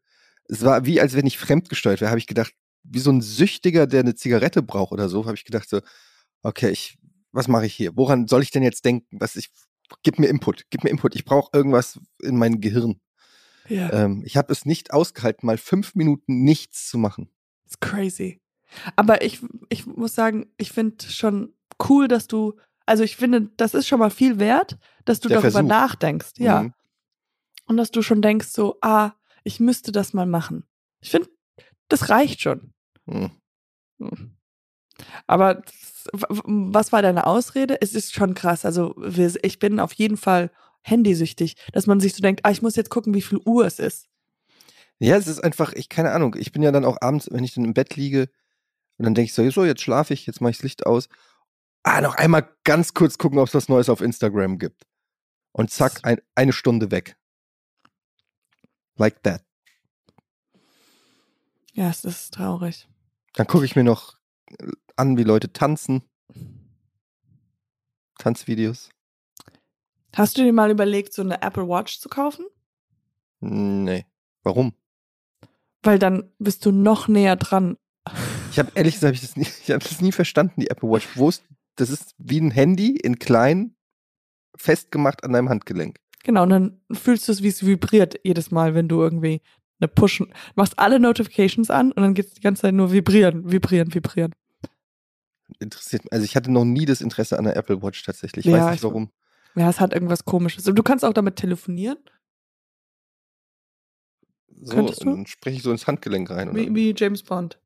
es 0.48 0.62
war 0.64 0.84
wie, 0.84 1.00
als 1.00 1.14
wenn 1.14 1.26
ich 1.26 1.38
fremdgesteuert 1.38 2.00
wäre, 2.00 2.10
habe 2.10 2.18
ich 2.18 2.26
gedacht, 2.26 2.52
wie 2.82 2.98
so 2.98 3.10
ein 3.10 3.20
Süchtiger, 3.20 3.86
der 3.86 4.00
eine 4.00 4.14
Zigarette 4.14 4.62
braucht 4.62 4.92
oder 4.92 5.08
so, 5.08 5.26
habe 5.26 5.36
ich 5.36 5.44
gedacht 5.44 5.68
so, 5.68 5.80
okay, 6.42 6.70
ich, 6.70 6.98
was 7.32 7.48
mache 7.48 7.66
ich 7.66 7.74
hier? 7.74 7.96
Woran 7.96 8.26
soll 8.26 8.42
ich 8.42 8.50
denn 8.50 8.62
jetzt 8.62 8.84
denken? 8.84 9.18
Was 9.20 9.36
ich, 9.36 9.50
gib 10.02 10.18
mir 10.18 10.28
Input, 10.28 10.64
gib 10.70 10.84
mir 10.84 10.90
Input. 10.90 11.14
Ich 11.14 11.24
brauche 11.24 11.50
irgendwas 11.52 12.00
in 12.22 12.36
mein 12.36 12.60
Gehirn. 12.60 13.00
ja. 13.68 13.92
Ähm, 13.92 14.22
ich 14.24 14.36
habe 14.36 14.52
es 14.52 14.64
nicht 14.64 14.92
ausgehalten, 14.92 15.46
mal 15.46 15.58
fünf 15.58 15.94
Minuten 15.94 16.42
nichts 16.42 16.88
zu 16.88 16.98
machen. 16.98 17.28
It's 17.66 17.78
crazy. 17.80 18.40
Aber 18.96 19.22
ich, 19.22 19.40
ich 19.68 19.86
muss 19.86 20.14
sagen, 20.14 20.46
ich 20.56 20.72
finde 20.72 21.04
schon 21.08 21.54
cool, 21.88 22.08
dass 22.08 22.26
du, 22.26 22.58
also 22.86 23.02
ich 23.04 23.16
finde, 23.16 23.50
das 23.56 23.74
ist 23.74 23.86
schon 23.86 23.98
mal 23.98 24.10
viel 24.10 24.38
wert, 24.38 24.78
dass 25.04 25.20
du 25.20 25.28
Der 25.28 25.38
darüber 25.38 25.52
Versuch. 25.52 25.68
nachdenkst, 25.68 26.32
ja. 26.38 26.62
Mhm. 26.64 26.74
Und 27.66 27.76
dass 27.76 27.90
du 27.90 28.02
schon 28.02 28.22
denkst, 28.22 28.48
so, 28.48 28.78
ah, 28.80 29.12
ich 29.44 29.60
müsste 29.60 29.92
das 29.92 30.12
mal 30.12 30.26
machen. 30.26 30.64
Ich 31.00 31.10
finde, 31.10 31.28
das 31.92 32.08
reicht 32.08 32.40
schon. 32.40 32.72
Hm. 33.06 33.30
Aber 35.26 35.62
was 36.44 36.92
war 36.92 37.02
deine 37.02 37.26
Ausrede? 37.26 37.80
Es 37.80 37.94
ist 37.94 38.14
schon 38.14 38.34
krass. 38.34 38.64
Also 38.64 38.94
ich 39.42 39.58
bin 39.58 39.80
auf 39.80 39.92
jeden 39.92 40.16
Fall 40.16 40.50
handysüchtig, 40.82 41.56
dass 41.72 41.86
man 41.86 42.00
sich 42.00 42.14
so 42.14 42.22
denkt, 42.22 42.40
ah, 42.44 42.50
ich 42.50 42.62
muss 42.62 42.76
jetzt 42.76 42.90
gucken, 42.90 43.14
wie 43.14 43.22
viel 43.22 43.40
Uhr 43.44 43.66
es 43.66 43.78
ist. 43.78 44.06
Ja, 44.98 45.16
es 45.16 45.26
ist 45.26 45.42
einfach, 45.42 45.72
ich 45.72 45.88
keine 45.88 46.12
Ahnung. 46.12 46.36
Ich 46.38 46.52
bin 46.52 46.62
ja 46.62 46.72
dann 46.72 46.84
auch 46.84 46.98
abends, 47.00 47.28
wenn 47.30 47.44
ich 47.44 47.54
dann 47.54 47.64
im 47.64 47.74
Bett 47.74 47.96
liege 47.96 48.28
und 48.98 49.04
dann 49.04 49.14
denke 49.14 49.26
ich 49.26 49.34
so, 49.34 49.48
so, 49.50 49.64
jetzt 49.64 49.82
schlafe 49.82 50.12
ich, 50.12 50.26
jetzt 50.26 50.40
mache 50.40 50.50
ich 50.50 50.58
das 50.58 50.64
Licht 50.64 50.86
aus. 50.86 51.08
Ah, 51.82 52.02
noch 52.02 52.16
einmal 52.16 52.54
ganz 52.64 52.92
kurz 52.92 53.16
gucken, 53.16 53.38
ob 53.38 53.48
es 53.48 53.54
was 53.54 53.68
Neues 53.68 53.88
auf 53.88 54.02
Instagram 54.02 54.58
gibt. 54.58 54.86
Und 55.52 55.70
zack, 55.70 56.00
ein, 56.02 56.20
eine 56.34 56.52
Stunde 56.52 56.90
weg. 56.90 57.16
Like 58.96 59.22
that. 59.22 59.42
Ja, 61.72 61.88
es 61.88 62.04
ist 62.04 62.34
traurig. 62.34 62.88
Dann 63.34 63.46
gucke 63.46 63.64
ich 63.64 63.76
mir 63.76 63.84
noch 63.84 64.16
äh, 64.58 64.72
an, 64.96 65.16
wie 65.16 65.24
Leute 65.24 65.52
tanzen. 65.52 66.02
Tanzvideos. 68.18 68.90
Hast 70.14 70.36
du 70.36 70.42
dir 70.42 70.52
mal 70.52 70.70
überlegt, 70.70 71.12
so 71.12 71.22
eine 71.22 71.40
Apple 71.42 71.68
Watch 71.68 72.00
zu 72.00 72.08
kaufen? 72.08 72.44
Nee. 73.40 74.04
Warum? 74.42 74.74
Weil 75.82 75.98
dann 75.98 76.30
bist 76.38 76.66
du 76.66 76.72
noch 76.72 77.08
näher 77.08 77.36
dran. 77.36 77.76
Ich 78.50 78.58
habe 78.58 78.72
ehrlich 78.74 78.94
gesagt, 78.94 79.14
hab 79.14 79.14
ich 79.14 79.20
das 79.20 79.36
nie, 79.36 79.46
ich 79.62 79.70
habe 79.70 79.82
das 79.82 80.00
nie 80.00 80.12
verstanden, 80.12 80.60
die 80.60 80.68
Apple 80.68 80.90
Watch. 80.90 81.08
Wo 81.14 81.28
ist, 81.28 81.44
das 81.76 81.90
ist 81.90 82.14
wie 82.18 82.40
ein 82.40 82.50
Handy 82.50 82.96
in 82.96 83.18
klein, 83.18 83.76
festgemacht 84.56 85.24
an 85.24 85.32
deinem 85.32 85.48
Handgelenk. 85.48 85.98
Genau, 86.24 86.42
und 86.42 86.50
dann 86.50 86.80
fühlst 86.92 87.28
du 87.28 87.32
es, 87.32 87.42
wie 87.42 87.48
es 87.48 87.64
vibriert 87.64 88.20
jedes 88.24 88.50
Mal, 88.50 88.74
wenn 88.74 88.88
du 88.88 89.00
irgendwie 89.00 89.40
eine 89.80 89.88
Push, 89.88 90.22
machst 90.54 90.78
alle 90.78 91.00
Notifications 91.00 91.70
an 91.70 91.92
und 91.92 92.02
dann 92.02 92.14
geht 92.14 92.26
es 92.26 92.34
die 92.34 92.40
ganze 92.40 92.62
Zeit 92.62 92.74
nur 92.74 92.92
vibrieren, 92.92 93.50
vibrieren, 93.50 93.92
vibrieren. 93.94 94.34
interessiert 95.58 96.04
mich. 96.04 96.12
Also 96.12 96.24
ich 96.24 96.36
hatte 96.36 96.50
noch 96.52 96.64
nie 96.64 96.84
das 96.86 97.00
Interesse 97.00 97.38
an 97.38 97.44
der 97.44 97.56
Apple 97.56 97.82
Watch 97.82 98.02
tatsächlich. 98.04 98.46
Ich 98.46 98.52
Ja, 98.52 98.58
weiß 98.58 98.70
nicht 98.72 98.76
ich- 98.76 98.84
warum. 98.84 99.10
Ja, 99.56 99.68
es 99.68 99.80
hat 99.80 99.92
irgendwas 99.92 100.24
komisches. 100.24 100.66
Und 100.68 100.76
du 100.76 100.82
kannst 100.82 101.04
auch 101.04 101.12
damit 101.12 101.36
telefonieren, 101.36 101.98
So, 104.62 104.74
Könntest 104.74 105.00
du? 105.02 105.06
Dann 105.06 105.26
spreche 105.26 105.56
ich 105.56 105.62
so 105.62 105.70
ins 105.72 105.86
Handgelenk 105.86 106.28
rein. 106.30 106.54
Wie, 106.54 106.74
wie 106.74 106.94
James 106.96 107.22
Bond. 107.22 107.58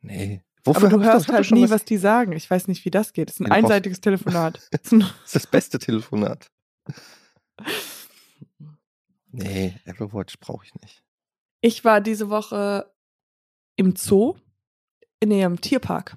Nee. 0.00 0.42
Aber 0.66 0.82
hab 0.82 0.90
du 0.90 1.00
hörst 1.02 1.28
doch- 1.28 1.34
halt 1.34 1.50
nie, 1.52 1.62
was- 1.62 1.70
was 1.70 1.84
die 1.84 1.96
sagen. 1.98 2.32
Ich 2.32 2.50
weiß 2.50 2.66
nicht, 2.68 2.84
wie 2.84 2.90
das 2.90 3.12
geht. 3.12 3.30
Es 3.30 3.36
ist 3.38 3.46
ein 3.46 3.52
einseitiges 3.52 4.00
Telefonat. 4.00 4.60
Das 4.72 4.92
ist 4.92 5.34
das 5.34 5.46
beste 5.46 5.78
Telefonat. 5.78 6.50
Nee, 9.32 9.76
Apple 9.84 10.12
Watch 10.12 10.38
brauche 10.40 10.64
ich 10.64 10.74
nicht. 10.82 11.04
Ich 11.60 11.84
war 11.84 12.00
diese 12.00 12.30
Woche 12.30 12.90
im 13.76 13.94
Zoo, 13.96 14.36
in 15.20 15.30
ihrem 15.30 15.60
Tierpark 15.60 16.16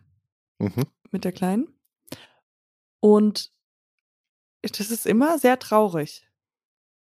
Mhm. 0.60 0.86
mit 1.12 1.26
der 1.26 1.32
Kleinen. 1.32 1.68
Und 3.02 3.52
das 4.62 4.92
ist 4.92 5.06
immer 5.06 5.38
sehr 5.40 5.60
traurig, 5.60 6.26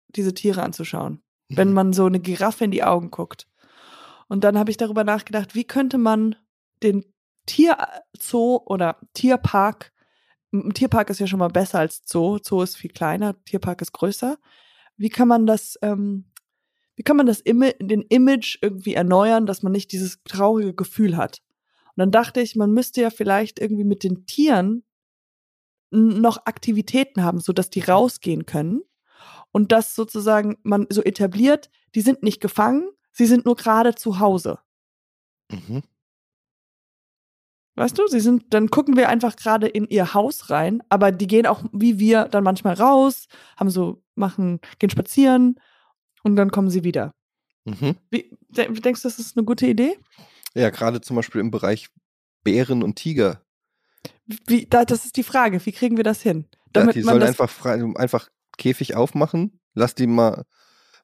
diese 0.09 0.33
Tiere 0.33 0.63
anzuschauen, 0.63 1.21
wenn 1.49 1.73
man 1.73 1.93
so 1.93 2.05
eine 2.05 2.19
Giraffe 2.19 2.63
in 2.63 2.71
die 2.71 2.83
Augen 2.83 3.11
guckt. 3.11 3.47
Und 4.27 4.43
dann 4.43 4.57
habe 4.57 4.71
ich 4.71 4.77
darüber 4.77 5.03
nachgedacht, 5.03 5.53
wie 5.53 5.65
könnte 5.65 5.97
man 5.99 6.35
den 6.81 7.05
Tierzoo 7.45 8.61
oder 8.65 8.99
Tierpark 9.13 9.91
ein 10.53 10.73
Tierpark 10.73 11.09
ist 11.09 11.19
ja 11.19 11.27
schon 11.27 11.39
mal 11.39 11.47
besser 11.47 11.79
als 11.79 12.01
Zoo. 12.05 12.37
Zoo 12.43 12.61
ist 12.61 12.75
viel 12.75 12.91
kleiner, 12.91 13.41
Tierpark 13.45 13.81
ist 13.81 13.93
größer. 13.93 14.37
Wie 14.97 15.09
kann 15.09 15.27
man 15.29 15.45
das, 15.45 15.77
ähm, 15.81 16.30
wie 17.01 17.03
kann 17.03 17.17
man 17.17 17.25
das 17.25 17.39
Ima 17.39 17.71
den 17.81 18.03
Image 18.03 18.59
irgendwie 18.61 18.93
erneuern, 18.93 19.47
dass 19.47 19.63
man 19.63 19.71
nicht 19.71 19.91
dieses 19.91 20.19
traurige 20.23 20.75
Gefühl 20.75 21.17
hat? 21.17 21.41
Und 21.87 21.93
dann 21.97 22.11
dachte 22.11 22.41
ich, 22.41 22.55
man 22.55 22.73
müsste 22.73 23.01
ja 23.01 23.09
vielleicht 23.09 23.59
irgendwie 23.59 23.85
mit 23.85 24.03
den 24.03 24.27
Tieren 24.27 24.83
noch 25.89 26.45
Aktivitäten 26.45 27.23
haben, 27.23 27.39
so 27.39 27.53
dass 27.53 27.71
die 27.71 27.79
rausgehen 27.79 28.45
können 28.45 28.83
und 29.51 29.71
das 29.71 29.95
sozusagen 29.95 30.59
man 30.61 30.85
so 30.91 31.01
etabliert, 31.01 31.71
die 31.95 32.01
sind 32.01 32.21
nicht 32.21 32.39
gefangen, 32.39 32.87
sie 33.11 33.25
sind 33.25 33.45
nur 33.45 33.55
gerade 33.55 33.95
zu 33.95 34.19
Hause. 34.19 34.59
Mhm. 35.51 35.81
Weißt 37.77 37.97
du, 37.97 38.05
sie 38.05 38.19
sind, 38.19 38.53
dann 38.53 38.69
gucken 38.69 38.95
wir 38.95 39.09
einfach 39.09 39.35
gerade 39.35 39.67
in 39.67 39.87
ihr 39.87 40.13
Haus 40.13 40.51
rein, 40.51 40.83
aber 40.89 41.11
die 41.11 41.25
gehen 41.25 41.47
auch 41.47 41.63
wie 41.73 41.97
wir 41.97 42.25
dann 42.25 42.43
manchmal 42.43 42.75
raus, 42.75 43.25
haben 43.57 43.71
so, 43.71 44.03
machen, 44.13 44.59
gehen 44.77 44.91
spazieren 44.91 45.55
und 46.23 46.35
dann 46.35 46.51
kommen 46.51 46.69
sie 46.69 46.83
wieder. 46.83 47.13
Mhm. 47.65 47.95
Wie, 48.09 48.37
denkst 48.49 49.01
du, 49.01 49.07
das 49.07 49.19
ist 49.19 49.37
eine 49.37 49.45
gute 49.45 49.67
Idee? 49.67 49.97
Ja, 50.53 50.69
gerade 50.69 51.01
zum 51.01 51.15
Beispiel 51.15 51.41
im 51.41 51.51
Bereich 51.51 51.89
Bären 52.43 52.83
und 52.83 52.95
Tiger. 52.95 53.41
Wie, 54.25 54.65
da, 54.65 54.85
das 54.85 55.05
ist 55.05 55.17
die 55.17 55.23
Frage, 55.23 55.63
wie 55.65 55.71
kriegen 55.71 55.97
wir 55.97 56.03
das 56.03 56.21
hin? 56.21 56.47
Ja, 56.51 56.57
Damit 56.73 56.95
die 56.95 57.03
man 57.03 57.15
sollen 57.15 57.27
einfach 57.27 57.49
frei, 57.49 57.83
einfach 57.95 58.29
Käfig 58.57 58.95
aufmachen, 58.95 59.59
lass 59.73 59.95
die 59.95 60.07
mal 60.07 60.45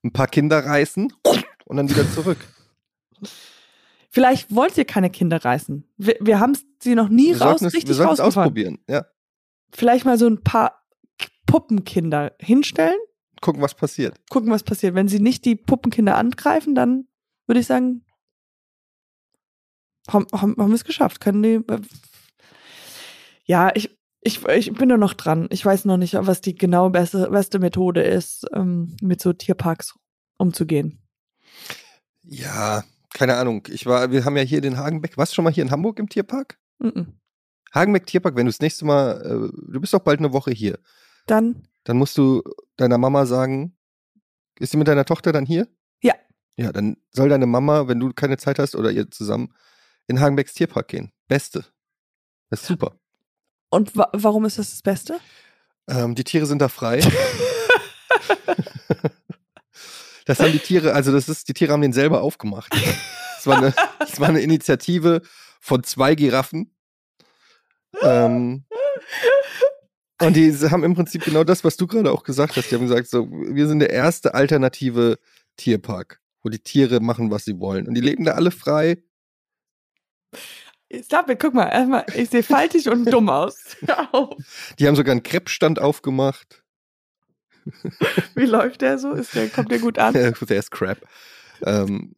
ein 0.04 0.14
paar 0.14 0.28
Kinder 0.28 0.66
reißen 0.66 1.14
und 1.66 1.78
dann 1.78 1.90
wieder 1.90 2.10
zurück. 2.12 2.38
vielleicht 4.10 4.54
wollt 4.54 4.78
ihr 4.78 4.86
keine 4.86 5.10
Kinder 5.10 5.44
reißen. 5.44 5.88
Wir, 5.98 6.18
wir 6.20 6.40
haben 6.40 6.58
sie 6.80 6.96
noch 6.96 7.10
nie 7.10 7.36
wir 7.36 7.42
raus, 7.42 7.62
es, 7.62 7.74
wir 7.74 7.78
richtig 7.78 8.00
rausgefahren. 8.00 8.28
ausprobieren. 8.28 8.80
Ja. 8.90 9.06
Vielleicht 9.72 10.06
mal 10.06 10.18
so 10.18 10.28
ein 10.28 10.44
paar 10.44 10.84
Puppenkinder 11.46 12.34
hinstellen, 12.40 12.98
Gucken, 13.42 13.62
was 13.62 13.76
passiert. 13.76 14.20
gucken, 14.30 14.52
was 14.52 14.64
passiert. 14.64 14.96
Wenn 14.96 15.08
sie 15.08 15.20
nicht 15.20 15.46
die 15.46 15.56
Puppenkinder 15.56 16.18
angreifen, 16.18 16.76
dann 16.76 17.08
würde 17.46 17.60
ich 17.60 17.68
sagen, 17.68 18.04
haben, 20.10 20.28
haben, 20.34 20.56
haben 20.58 20.70
wir 20.70 20.76
es 20.76 20.86
geschafft. 20.86 21.22
Können 21.22 21.44
die. 21.44 21.62
Ja, 23.46 23.72
ich, 23.76 23.98
ich, 24.22 24.46
ich 24.46 24.74
bin 24.74 24.90
da 24.90 24.98
noch 24.98 25.14
dran. 25.14 25.48
Ich 25.52 25.66
weiß 25.66 25.86
noch 25.86 25.98
nicht, 25.98 26.14
was 26.14 26.42
die 26.42 26.56
genau 26.56 26.90
beste, 26.90 27.30
beste 27.30 27.60
Methode 27.60 28.02
ist, 28.02 28.46
ähm, 28.54 28.96
mit 29.02 29.22
so 29.22 29.34
Tierparks 29.34 29.96
umzugehen. 30.38 31.00
Ja, 32.24 32.84
keine 33.14 33.38
Ahnung. 33.38 33.68
Ich 33.70 33.86
war, 33.86 34.12
wir 34.12 34.26
haben 34.26 34.36
ja 34.38 34.44
hier 34.44 34.62
den 34.62 34.78
Hagenbeck. 34.78 35.18
Warst 35.18 35.32
du 35.32 35.36
schon 35.36 35.44
mal 35.46 35.54
hier 35.54 35.64
in 35.64 35.72
Hamburg 35.72 36.00
im 36.00 36.10
Tierpark? 36.10 36.60
Mhm. 36.80 37.14
Hagenbeck 37.74 38.06
Tierpark, 38.06 38.36
wenn 38.36 38.46
du 38.46 38.52
das 38.52 38.60
nächste 38.60 38.86
Mal, 38.86 39.22
äh, 39.22 39.72
du 39.72 39.80
bist 39.80 39.94
doch 39.94 40.00
bald 40.00 40.20
eine 40.20 40.34
Woche 40.34 40.52
hier, 40.52 40.80
Dann, 41.26 41.68
dann 41.88 41.98
musst 41.98 42.18
du 42.18 42.44
deiner 42.76 42.98
Mama 42.98 43.26
sagen, 43.26 43.78
ist 44.60 44.72
sie 44.72 44.78
mit 44.78 44.90
deiner 44.90 45.06
Tochter 45.06 45.32
dann 45.32 45.46
hier? 45.46 45.70
Ja. 46.02 46.16
Ja, 46.58 46.74
dann 46.74 46.98
soll 47.12 47.30
deine 47.30 47.46
Mama, 47.46 47.88
wenn 47.88 47.98
du 47.98 48.12
keine 48.12 48.36
Zeit 48.36 48.60
hast 48.60 48.76
oder 48.76 48.92
ihr 48.92 49.10
zusammen, 49.10 49.54
in 50.08 50.20
Hagenbecks 50.20 50.54
Tierpark 50.54 50.90
gehen. 50.90 51.14
Beste. 51.30 51.64
Das 52.50 52.62
ist 52.62 52.68
super. 52.68 53.00
und 53.70 53.96
wa 53.96 54.10
warum 54.12 54.44
ist 54.44 54.60
das 54.60 54.72
das 54.72 54.82
Beste? 54.82 55.18
Ähm, 55.88 56.14
die 56.14 56.26
Tiere 56.26 56.46
sind 56.46 56.60
da 56.62 56.68
frei. 56.68 57.00
das 60.26 60.42
haben 60.42 60.52
die 60.52 60.60
Tiere, 60.60 60.94
also 60.94 61.14
das 61.14 61.30
ist, 61.30 61.48
die 61.48 61.54
Tiere 61.54 61.72
haben 61.72 61.82
den 61.82 61.94
selber 61.94 62.22
aufgemacht. 62.22 62.74
Das 62.74 63.48
war 63.48 63.60
eine, 63.60 63.74
das 64.00 64.20
war 64.20 64.28
eine 64.28 64.42
Initiative 64.42 65.22
von 65.62 65.86
zwei 65.86 66.16
Giraffen. 66.16 66.76
Ähm, 68.02 68.66
und 70.22 70.36
die 70.36 70.52
haben 70.54 70.84
im 70.84 70.96
Prinzip 70.96 71.24
genau 71.24 71.44
das, 71.44 71.64
was 71.64 71.78
du 71.78 71.88
gerade 71.88 72.12
auch 72.12 72.24
gesagt 72.24 72.56
hast. 72.56 72.72
Die 72.72 72.76
haben 72.76 72.88
gesagt, 72.88 73.08
so, 73.08 73.30
wir 73.30 73.68
sind 73.68 73.80
der 73.80 73.92
erste 73.92 74.34
alternative 74.34 75.20
Tierpark, 75.58 76.20
wo 76.44 76.50
die 76.50 76.60
Tiere 76.60 77.00
machen, 77.00 77.30
was 77.30 77.46
sie 77.46 77.60
wollen. 77.60 77.88
Und 77.88 77.94
die 77.94 78.02
leben 78.02 78.26
da 78.26 78.32
alle 78.34 78.52
frei. 78.52 78.98
Stop 81.04 81.30
it, 81.30 81.40
guck 81.40 81.54
mal, 81.54 81.68
erstmal, 81.68 82.06
ich 82.16 82.30
sehe 82.30 82.44
faltig 82.44 82.88
und 82.90 83.06
dumm 83.12 83.30
aus. 83.30 83.76
Die 84.80 84.88
haben 84.88 84.96
sogar 84.96 85.12
einen 85.12 85.24
Kreppstand 85.24 85.80
aufgemacht. 85.80 86.64
Wie 88.36 88.46
läuft 88.46 88.82
der 88.82 88.98
so? 88.98 89.12
Ist 89.12 89.36
der, 89.36 89.50
kommt 89.50 89.70
der 89.70 89.80
gut 89.80 90.00
an? 90.00 90.14
Der 90.14 90.34
ist 90.58 90.72
crap. 90.72 91.00
Ähm, 91.64 92.16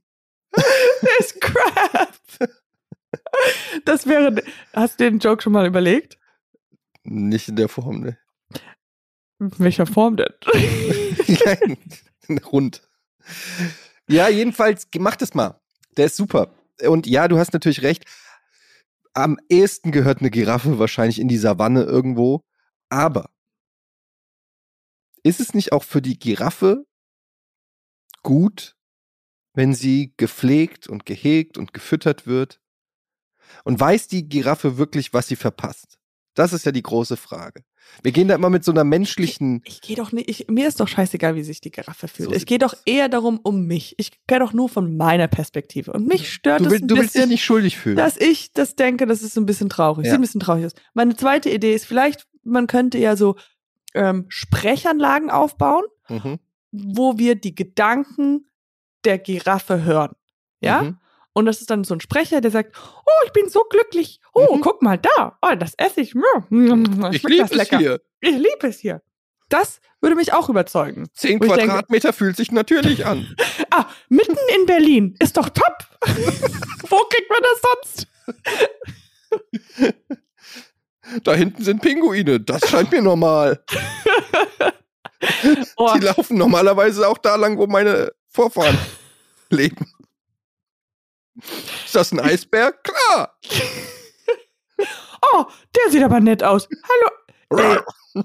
Der 0.56 1.20
ist 1.20 1.42
crap. 1.42 2.14
Das 3.86 4.06
wäre. 4.06 4.44
Hast 4.74 5.00
du 5.00 5.10
den 5.10 5.18
Joke 5.18 5.42
schon 5.42 5.54
mal 5.54 5.66
überlegt? 5.66 6.19
Nicht 7.10 7.50
in 7.50 7.56
der 7.56 7.70
Form, 7.70 8.02
ne? 8.02 8.18
In 9.40 9.52
welcher 9.58 9.86
Form 9.86 10.18
denn? 10.18 10.34
Nein, 11.46 11.78
rund. 12.52 12.88
Ja, 14.08 14.28
jedenfalls, 14.30 14.88
mach 14.98 15.16
das 15.16 15.34
mal. 15.34 15.60
Der 15.98 16.06
ist 16.06 16.16
super. 16.16 16.54
Und 16.88 17.08
ja, 17.08 17.28
du 17.28 17.38
hast 17.38 17.54
natürlich 17.54 17.84
recht. 17.84 18.06
Am 19.14 19.38
ehesten 19.50 19.92
gehört 19.92 20.20
eine 20.20 20.30
Giraffe 20.30 20.80
wahrscheinlich 20.80 21.20
in 21.20 21.28
die 21.28 21.38
Savanne 21.38 21.84
irgendwo. 21.84 22.44
Aber 22.90 23.30
ist 25.24 25.40
es 25.40 25.54
nicht 25.54 25.72
auch 25.74 25.84
für 25.84 26.02
die 26.02 26.18
Giraffe 26.18 26.86
gut, 28.24 28.76
wenn 29.54 29.74
sie 29.74 30.14
gepflegt 30.18 30.88
und 30.88 31.06
gehegt 31.06 31.58
und 31.58 31.74
gefüttert 31.74 32.26
wird? 32.26 32.62
Und 33.64 33.80
weiß 33.80 34.08
die 34.08 34.30
Giraffe 34.30 34.78
wirklich, 34.78 35.12
was 35.12 35.28
sie 35.28 35.36
verpasst? 35.36 36.00
Das 36.36 36.54
ist 36.54 36.66
ja 36.66 36.72
die 36.72 36.84
große 36.84 37.18
Frage. 37.18 37.64
Wir 38.04 38.12
gehen 38.12 38.28
da 38.28 38.36
immer 38.36 38.50
mit 38.50 38.64
so 38.64 38.72
einer 38.72 38.84
menschlichen 38.84 39.62
Ich 39.66 39.82
gehe 39.82 39.96
doch 39.96 40.12
nicht. 40.12 40.30
Ich, 40.30 40.48
mir 40.48 40.68
ist 40.68 40.80
doch 40.80 40.88
scheißegal, 40.88 41.36
wie 41.36 41.44
sich 41.44 41.60
die 41.60 41.72
Giraffe 41.72 42.08
fühlt. 42.08 42.30
So 42.30 42.36
es 42.36 42.46
geht 42.46 42.62
doch 42.62 42.76
eher 42.86 43.10
darum 43.10 43.40
um 43.42 43.66
mich. 43.66 43.96
Ich 43.98 44.12
gehe 44.28 44.40
doch 44.40 44.54
nur 44.54 44.70
von 44.70 44.96
meiner 44.96 45.28
Perspektive. 45.28 45.92
Und 45.94 46.08
mich 46.08 46.32
stört 46.32 46.62
Du, 46.62 46.66
es 46.66 46.72
will, 46.72 46.82
ein 46.82 46.88
du 46.88 46.98
willst 46.98 47.16
dich 47.16 47.26
nicht 47.26 47.44
schuldig 47.44 47.78
fühlen. 47.78 47.98
dass 47.98 48.16
ich 48.18 48.54
das 48.54 48.76
denke, 48.76 49.06
dass 49.06 49.22
es 49.22 49.34
so 49.34 49.42
ein 49.42 49.46
bisschen 49.46 49.70
traurig. 49.70 50.06
Ja. 50.06 50.12
Sieht 50.12 50.20
ein 50.20 50.22
bisschen 50.22 50.42
traurig 50.42 50.66
aus. 50.66 50.74
Meine 50.94 51.16
zweite 51.16 51.50
Idee 51.50 51.74
ist 51.74 51.86
vielleicht, 51.86 52.28
man 52.44 52.68
könnte 52.68 52.98
ja 53.00 53.16
so 53.16 53.36
ähm, 53.94 54.26
Sprechanlagen 54.30 55.30
aufbauen, 55.30 55.84
mhm. 56.08 56.40
wo 56.72 57.18
wir 57.18 57.36
die 57.36 57.56
Gedanken 57.56 58.46
der 59.04 59.18
Giraffe 59.18 59.84
hören. 59.84 60.12
Ja? 60.62 60.84
Mhm. 60.84 60.98
Und 61.34 61.46
das 61.46 61.62
ist 61.62 61.70
dann 61.70 61.84
so 61.84 61.94
ein 61.94 62.02
Sprecher, 62.02 62.42
der 62.42 62.52
sagt, 62.52 62.76
oh, 63.06 63.26
ich 63.26 63.32
bin 63.32 63.48
so 63.50 63.64
glücklich. 63.70 64.20
Oh, 64.34 64.56
Mhm. 64.56 64.62
guck 64.62 64.82
mal 64.82 64.98
da. 64.98 65.38
Oh, 65.42 65.56
das 65.56 65.74
esse 65.78 66.02
ich. 66.02 66.16
Mm, 66.16 67.06
Ich 67.12 67.24
liebe 67.24 67.42
das 67.44 67.52
es 67.52 67.58
lecker. 67.58 67.78
hier. 67.78 68.02
Ich 68.22 68.36
liebe 68.36 68.68
es 68.68 68.80
hier. 68.80 69.02
Das 69.48 69.80
würde 70.02 70.16
mich 70.16 70.34
auch 70.34 70.50
überzeugen. 70.50 71.08
Zehn 71.14 71.34
ich 71.34 71.40
denke- 71.40 71.66
Quadratmeter 71.66 72.14
fühlt 72.14 72.36
sich 72.36 72.52
natürlich 72.52 73.06
an. 73.06 73.36
Ah, 73.72 73.86
mitten 74.10 74.36
in 74.60 74.66
Berlin. 74.66 75.16
Ist 75.20 75.38
doch 75.38 75.48
top. 75.50 75.78
Wo 76.02 76.98
kriegt 77.10 77.30
man 77.30 77.42
das 77.44 77.62
sonst? 77.62 78.08
Da 81.24 81.34
hinten 81.34 81.64
sind 81.64 81.82
Pinguine. 81.82 82.40
Das 82.40 82.68
scheint 82.70 82.92
mir 82.92 83.02
normal. 83.02 83.64
Oh, 85.76 85.92
Die 85.96 86.02
laufen 86.06 86.38
normalerweise 86.38 87.08
auch 87.08 87.18
da 87.18 87.36
lang, 87.36 87.58
wo 87.58 87.66
meine 87.68 88.12
Vorfahren 88.28 88.78
leben. 89.50 89.92
Ist 91.86 91.96
das 91.96 92.12
ein 92.12 92.20
Eisberg? 92.20 92.84
Klar. 92.84 93.38
oh, 95.34 95.46
der 95.76 95.92
sieht 95.92 96.04
aber 96.04 96.20
nett 96.20 96.44
aus. 96.44 96.68
Hallo. 97.52 97.62
Ey, 97.62 97.80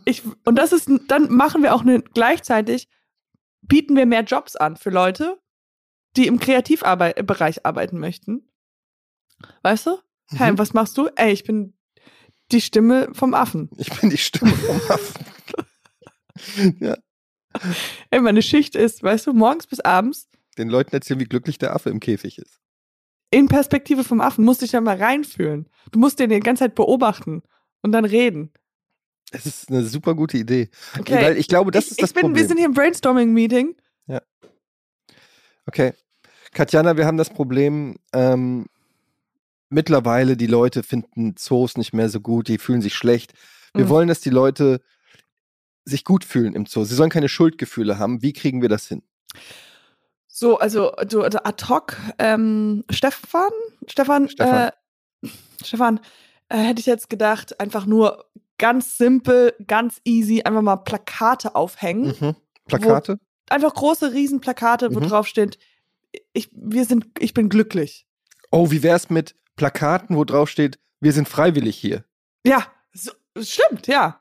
ich, 0.05 0.23
und 0.45 0.57
das 0.57 0.73
ist, 0.73 0.89
dann 1.09 1.31
machen 1.33 1.62
wir 1.62 1.75
auch 1.75 1.81
eine, 1.83 2.03
gleichzeitig 2.03 2.89
bieten 3.62 3.97
wir 3.97 4.07
mehr 4.07 4.23
Jobs 4.23 4.57
an 4.57 4.77
für 4.77 4.91
Leute, 4.91 5.41
die 6.17 6.27
im 6.27 6.39
Kreativbereich 6.39 7.65
arbeiten 7.67 7.99
möchten. 7.99 8.51
Weißt 9.62 9.87
du? 9.87 9.99
Hey, 10.31 10.53
Mhm. 10.53 10.59
was 10.59 10.73
machst 10.75 10.97
du? 10.99 11.09
Ey, 11.17 11.33
ich 11.33 11.45
bin 11.45 11.77
die 12.53 12.61
Stimme 12.61 13.09
vom 13.12 13.35
Affen. 13.35 13.71
Ich 13.79 13.91
bin 14.01 14.11
die 14.11 14.19
Stimme 14.19 14.53
vom 14.53 14.77
Affen. 14.91 15.25
ja, 16.81 16.97
Ey, 18.11 18.21
meine 18.21 18.43
Schicht 18.43 18.75
ist, 18.75 19.03
weißt 19.03 19.27
du, 19.29 19.33
morgens 19.33 19.67
bis 19.67 19.81
abends 19.81 20.29
den 20.59 20.69
Leuten 20.69 20.95
erzählen, 20.95 21.21
wie 21.21 21.25
glücklich 21.25 21.59
der 21.59 21.75
Affe 21.75 21.91
im 21.91 22.01
Käfig 22.01 22.39
ist. 22.39 22.61
In 23.35 23.49
Perspektive 23.49 24.05
vom 24.05 24.20
Affen. 24.20 24.45
Musst 24.45 24.62
dich 24.62 24.70
da 24.70 24.80
mal 24.80 24.97
reinfühlen. 24.97 25.68
Du 25.91 25.99
musst 25.99 26.18
den 26.18 26.30
die 26.30 26.41
ganze 26.41 26.64
Zeit 26.64 26.74
beobachten 26.74 27.43
und 27.82 27.93
dann 27.93 28.05
reden. 28.05 28.53
Es 29.32 29.47
ist 29.47 29.68
eine 29.70 29.82
super 29.85 30.14
gute 30.14 30.39
Idee. 30.39 30.70
Okay. 30.99 31.22
Weil 31.22 31.37
ich 31.37 31.49
glaube, 31.49 31.70
das 31.70 31.87
ich, 31.87 31.91
ist 31.93 32.03
das 32.03 32.11
ich 32.11 32.14
bin, 32.14 32.22
Problem. 32.22 32.41
Wir 32.43 32.49
sind 32.49 32.59
hier 32.59 32.66
im 32.66 32.74
Brainstorming-Meeting. 32.74 33.76
Okay. 35.66 35.95
Katjana, 36.53 36.97
wir 36.97 37.07
haben 37.07 37.16
das 37.16 37.30
Problem, 37.30 37.97
ähm, 38.12 38.66
mittlerweile 39.70 40.37
die 40.37 40.47
Leute 40.47 40.82
finden 40.82 41.37
Zoos 41.37 41.76
nicht 41.78 41.95
mehr 41.95 42.11
so 42.11 42.20
gut, 42.20 42.49
die 42.49 42.59
fühlen 42.59 42.82
sich 42.82 42.95
schlecht. 42.95 43.32
Wir 43.72 43.87
Mhm. 43.87 43.89
wollen, 43.89 44.09
dass 44.09 44.20
die 44.20 44.30
Leute 44.30 44.82
sich 45.87 46.05
gut 46.05 46.22
fühlen 46.22 46.55
im 46.55 46.66
Zoo. 46.66 46.85
Sie 46.85 46.95
sollen 46.95 47.11
keine 47.11 47.28
Schuldgefühle 47.30 47.99
haben. 47.99 48.22
Wie 48.22 48.32
kriegen 48.35 48.62
wir 48.62 48.68
das 48.68 48.87
hin? 48.89 49.03
So, 50.37 50.59
also, 50.59 50.91
du, 51.09 51.22
also 51.22 51.39
ad 51.45 51.64
hoc, 51.68 51.97
ähm, 52.18 52.82
Stefan, 52.91 53.53
Stefan, 53.87 54.28
Stefan. 54.28 54.70
Äh, 55.22 55.28
Stefan, 55.64 56.01
äh, 56.49 56.57
hätte 56.59 56.80
ich 56.80 56.87
jetzt 56.87 57.09
gedacht, 57.09 57.61
einfach 57.61 57.87
nur 57.87 58.24
ganz 58.59 58.99
simpel, 58.99 59.55
ganz 59.68 60.01
easy, 60.05 60.43
einfach 60.43 60.62
mal 60.62 60.78
Plakate 60.78 61.55
aufhängen. 61.55 62.16
Mhm. 62.18 62.35
Plakate? 62.66 63.20
Einfach 63.49 63.74
große 63.74 64.12
Riesenplakate, 64.12 64.93
wo 64.93 64.99
Mhm. 64.99 65.05
drauf 65.05 65.28
steht, 65.28 65.57
ich, 66.32 66.51
wir 66.53 66.85
sind, 66.85 67.07
ich 67.20 67.32
bin 67.32 67.49
glücklich. 67.49 68.05
Oh, 68.51 68.72
wie 68.72 68.82
wär's 68.82 69.11
mit 69.11 69.37
Plakaten, 69.55 70.16
wo 70.16 70.24
drauf 70.24 70.51
steht, 70.51 70.80
wir 70.99 71.12
sind 71.12 71.28
freiwillig 71.28 71.76
hier? 71.76 72.05
Ja, 72.45 72.66
so, 72.93 73.12
stimmt, 73.41 73.87
ja. 73.87 74.20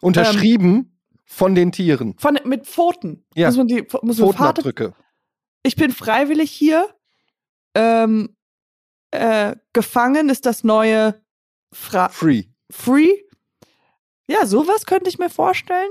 Unterschrieben 0.00 0.91
von 1.24 1.54
den 1.54 1.72
Tieren. 1.72 2.14
Von, 2.18 2.38
mit 2.44 2.66
Pfoten. 2.66 3.24
Ja. 3.34 3.48
Muss 3.48 3.56
man 3.56 3.68
die, 3.68 3.82
muss 4.02 4.02
man 4.02 4.14
Pfoten, 4.14 4.32
Pfotenabdrücke. 4.32 4.94
ich 5.62 5.76
bin 5.76 5.92
freiwillig 5.92 6.50
hier. 6.50 6.88
Ähm, 7.74 8.36
äh, 9.10 9.56
gefangen 9.72 10.28
ist 10.28 10.46
das 10.46 10.64
neue 10.64 11.22
Fra 11.72 12.08
Free. 12.08 12.44
Free. 12.70 13.10
Ja, 14.26 14.46
sowas 14.46 14.86
könnte 14.86 15.08
ich 15.08 15.18
mir 15.18 15.30
vorstellen. 15.30 15.90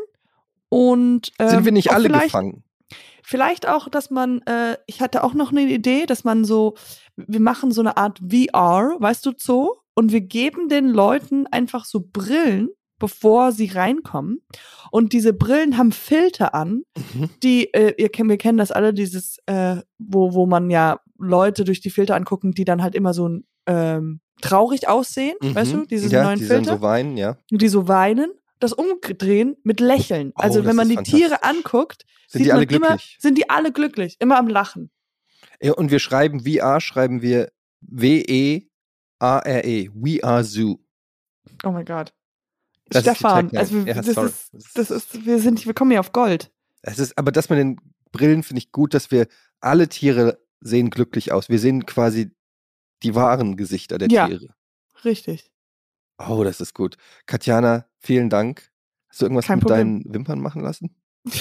Und 0.69 1.32
ähm, 1.39 1.49
Sind 1.49 1.65
wir 1.65 1.71
nicht 1.71 1.91
alle 1.91 2.05
vielleicht, 2.05 2.25
gefangen? 2.25 2.63
Vielleicht 3.23 3.67
auch, 3.67 3.89
dass 3.89 4.09
man, 4.09 4.41
äh, 4.43 4.77
ich 4.88 5.01
hatte 5.01 5.23
auch 5.23 5.34
noch 5.34 5.51
eine 5.51 5.61
Idee, 5.61 6.05
dass 6.05 6.23
man 6.23 6.45
so, 6.45 6.75
wir 7.15 7.39
machen 7.39 7.71
so 7.71 7.82
eine 7.82 7.97
Art 7.97 8.19
VR, 8.19 8.95
weißt 8.99 9.25
du, 9.25 9.34
so, 9.38 9.82
und 9.93 10.11
wir 10.11 10.21
geben 10.21 10.69
den 10.69 10.88
Leuten 10.88 11.45
einfach 11.47 11.86
so 11.86 12.01
Brillen, 12.01 12.69
bevor 13.02 13.52
sie 13.52 13.66
reinkommen. 13.68 14.41
Und 14.91 15.12
diese 15.12 15.34
Brillen 15.34 15.78
haben 15.78 15.91
Filter 15.91 16.54
an, 16.56 16.84
Mhm. 17.14 17.30
die, 17.43 17.74
äh, 17.74 17.93
ihr 17.97 18.08
kennt, 18.10 18.30
wir 18.30 18.38
kennen 18.38 18.58
das 18.58 18.72
alle, 18.72 18.93
dieses, 18.93 19.38
äh, 19.47 19.78
wo, 19.97 20.34
wo 20.34 20.45
man 20.45 20.70
ja 20.70 21.02
Leute 21.18 21.66
durch 21.66 21.82
die 21.82 21.89
Filter 21.89 22.16
angucken, 22.16 22.54
die 22.54 22.64
dann 22.64 22.82
halt 22.82 22.95
immer 22.95 23.14
so 23.14 23.30
ähm, 23.68 24.22
traurig 24.41 24.88
aussehen, 24.88 25.36
weißt 25.41 25.74
du, 25.74 25.78
Mhm. 25.78 25.88
diese 25.88 26.08
ja, 26.10 26.24
neuen 26.24 26.39
die 26.39 26.45
Filter 26.45 26.76
so 26.78 26.82
weinen, 26.82 27.16
ja. 27.18 27.38
die 27.52 27.68
so 27.68 27.88
weinen, 27.88 28.32
das 28.60 28.74
umdrehen 28.74 29.56
mit 29.64 29.80
Lächeln. 29.80 30.32
Oh, 30.36 30.41
Also 30.41 30.66
wenn 30.66 30.76
man 30.76 30.89
die 30.89 30.95
Tiere 30.97 31.43
anguckt, 31.43 32.06
Sind 32.28 32.39
sieht 32.39 32.47
die 32.47 32.52
alle 32.54 32.66
man 32.66 32.76
immer, 32.76 32.88
glücklich? 32.88 33.18
sind 33.20 33.38
die 33.38 33.49
alle 33.49 33.72
glücklich, 33.72 34.16
immer 34.20 34.38
am 34.39 34.47
Lachen. 34.47 34.89
Ja, 35.62 35.74
Und 35.74 35.91
wir 35.91 35.99
schreiben 35.99 36.41
VR, 36.43 36.82
schreiben 36.82 37.22
wir 37.22 37.52
W-E-A-R-E. 37.82 39.89
We 39.93 40.24
are 40.24 40.43
Zoo. 40.43 40.78
Oh 41.64 41.72
mein 41.72 41.86
Gott. 41.86 42.14
Das 42.92 43.04
Stefan, 43.04 43.56
also 43.56 43.86
wir, 43.86 43.96
Ja, 43.96 44.02
das, 44.02 44.08
ist, 44.18 44.52
das 44.76 44.92
ist, 44.92 45.26
wir 45.26 45.39
sind, 45.39 45.66
wir 45.66 45.74
kommen 45.74 45.92
hier 45.92 46.00
auf 46.00 46.12
Gold. 46.12 46.52
Es 46.82 47.00
ist, 47.00 47.18
aber 47.18 47.32
das 47.32 47.50
mit 47.50 47.58
den 47.60 47.80
Brillen 48.12 48.44
finde 48.44 48.60
ich 48.60 48.72
gut, 48.72 48.94
dass 48.94 49.12
wir 49.12 49.28
alle 49.62 49.88
Tiere 49.88 50.39
sehen 50.60 50.89
glücklich 50.89 51.32
aus. 51.32 51.48
Wir 51.50 51.60
sehen 51.60 51.86
quasi 51.86 52.32
die 53.04 53.16
wahren 53.16 53.56
Gesichter 53.58 53.98
der 53.98 54.10
Ja. 54.10 54.28
Tiere. 54.28 54.54
Richtig. 55.06 55.52
Oh, 56.18 56.44
das 56.44 56.62
ist 56.62 56.74
gut. 56.76 56.98
Katjana, 57.26 57.86
vielen 58.00 58.30
Dank. 58.30 58.70
Hast 59.10 59.22
du 59.22 59.26
irgendwas 59.26 59.46
Kein 59.48 59.60
mit 59.60 59.68
Problem. 59.68 60.04
deinen 60.04 60.14
Wimpern 60.14 60.39
machen 60.39 60.62
lassen? 60.62 60.96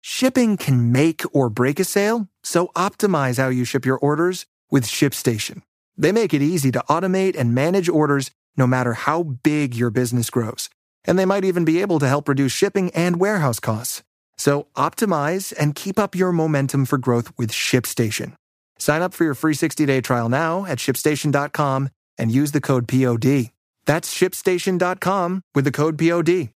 Shipping 0.00 0.56
can 0.56 0.90
make 0.90 1.24
or 1.32 1.48
break 1.48 1.78
a 1.80 1.84
sale, 1.84 2.28
so 2.42 2.70
optimize 2.74 3.38
how 3.42 3.48
you 3.50 3.64
ship 3.64 3.86
your 3.86 3.98
orders 4.02 4.46
with 4.70 4.84
ShipStation. 4.84 5.62
They 5.96 6.12
make 6.12 6.34
it 6.34 6.42
easy 6.42 6.72
to 6.72 6.80
automate 6.88 7.36
and 7.38 7.54
manage 7.54 7.88
orders 7.88 8.30
no 8.56 8.66
matter 8.66 8.94
how 8.94 9.22
big 9.22 9.74
your 9.74 9.90
business 9.90 10.30
grows. 10.30 10.68
And 11.04 11.18
they 11.18 11.24
might 11.24 11.44
even 11.44 11.64
be 11.64 11.80
able 11.80 11.98
to 11.98 12.08
help 12.08 12.28
reduce 12.28 12.52
shipping 12.52 12.90
and 12.94 13.18
warehouse 13.18 13.60
costs. 13.60 14.02
So 14.36 14.66
optimize 14.76 15.52
and 15.58 15.74
keep 15.74 15.98
up 15.98 16.14
your 16.14 16.32
momentum 16.32 16.84
for 16.84 16.98
growth 16.98 17.32
with 17.36 17.52
ShipStation. 17.52 18.34
Sign 18.78 19.02
up 19.02 19.14
for 19.14 19.24
your 19.24 19.34
free 19.34 19.54
60-day 19.54 20.00
trial 20.00 20.28
now 20.28 20.64
at 20.66 20.78
shipstation.com 20.78 21.88
and 22.18 22.32
use 22.32 22.52
the 22.52 22.60
code 22.60 22.88
POD. 22.88 23.50
That's 23.86 24.12
shipstation.com 24.12 25.42
with 25.54 25.64
the 25.64 25.72
code 25.72 25.98
POD. 25.98 26.50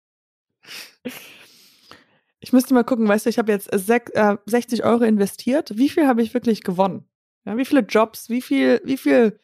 Ich 2.40 2.52
müsste 2.52 2.74
mal 2.74 2.82
gucken, 2.82 3.06
weißt 3.06 3.26
du, 3.26 3.30
ich 3.30 3.38
habe 3.38 3.52
jetzt 3.52 3.70
sech, 3.72 4.02
äh, 4.14 4.36
60 4.46 4.84
Euro 4.84 5.04
investiert. 5.04 5.76
Wie 5.76 5.88
viel 5.88 6.06
habe 6.06 6.22
ich 6.22 6.34
wirklich 6.34 6.62
gewonnen? 6.62 7.04
Ja, 7.44 7.56
wie 7.56 7.64
viele 7.64 7.82
Jobs, 7.82 8.28
wie 8.28 8.42
viel, 8.42 8.80
wie 8.84 8.96
viel, 8.96 9.38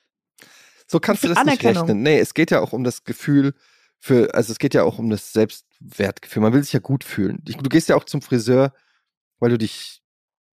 So 0.89 1.01
kannst 1.01 1.23
du 1.23 1.29
das 1.29 1.45
nicht 1.45 1.63
rechnen. 1.65 2.03
Nee, 2.03 2.19
es 2.19 2.35
geht 2.35 2.51
ja 2.51 2.61
auch 2.61 2.73
um 2.73 2.83
das 2.83 3.05
Gefühl 3.05 3.55
für, 4.01 4.35
also 4.35 4.53
es 4.53 4.59
geht 4.59 4.75
ja 4.75 4.85
auch 4.85 4.99
um 4.99 5.11
das 5.11 5.33
Selbstwertgefühl. 5.33 6.43
Man 6.43 6.53
will 6.55 6.63
sich 6.63 6.73
ja 6.73 6.81
gut 6.81 7.05
fühlen. 7.05 7.41
Du 7.45 7.69
gehst 7.69 7.89
ja 7.89 7.97
auch 7.97 8.05
zum 8.05 8.23
Friseur, 8.23 8.73
weil 9.39 9.51
du 9.51 9.59
dich 9.59 10.03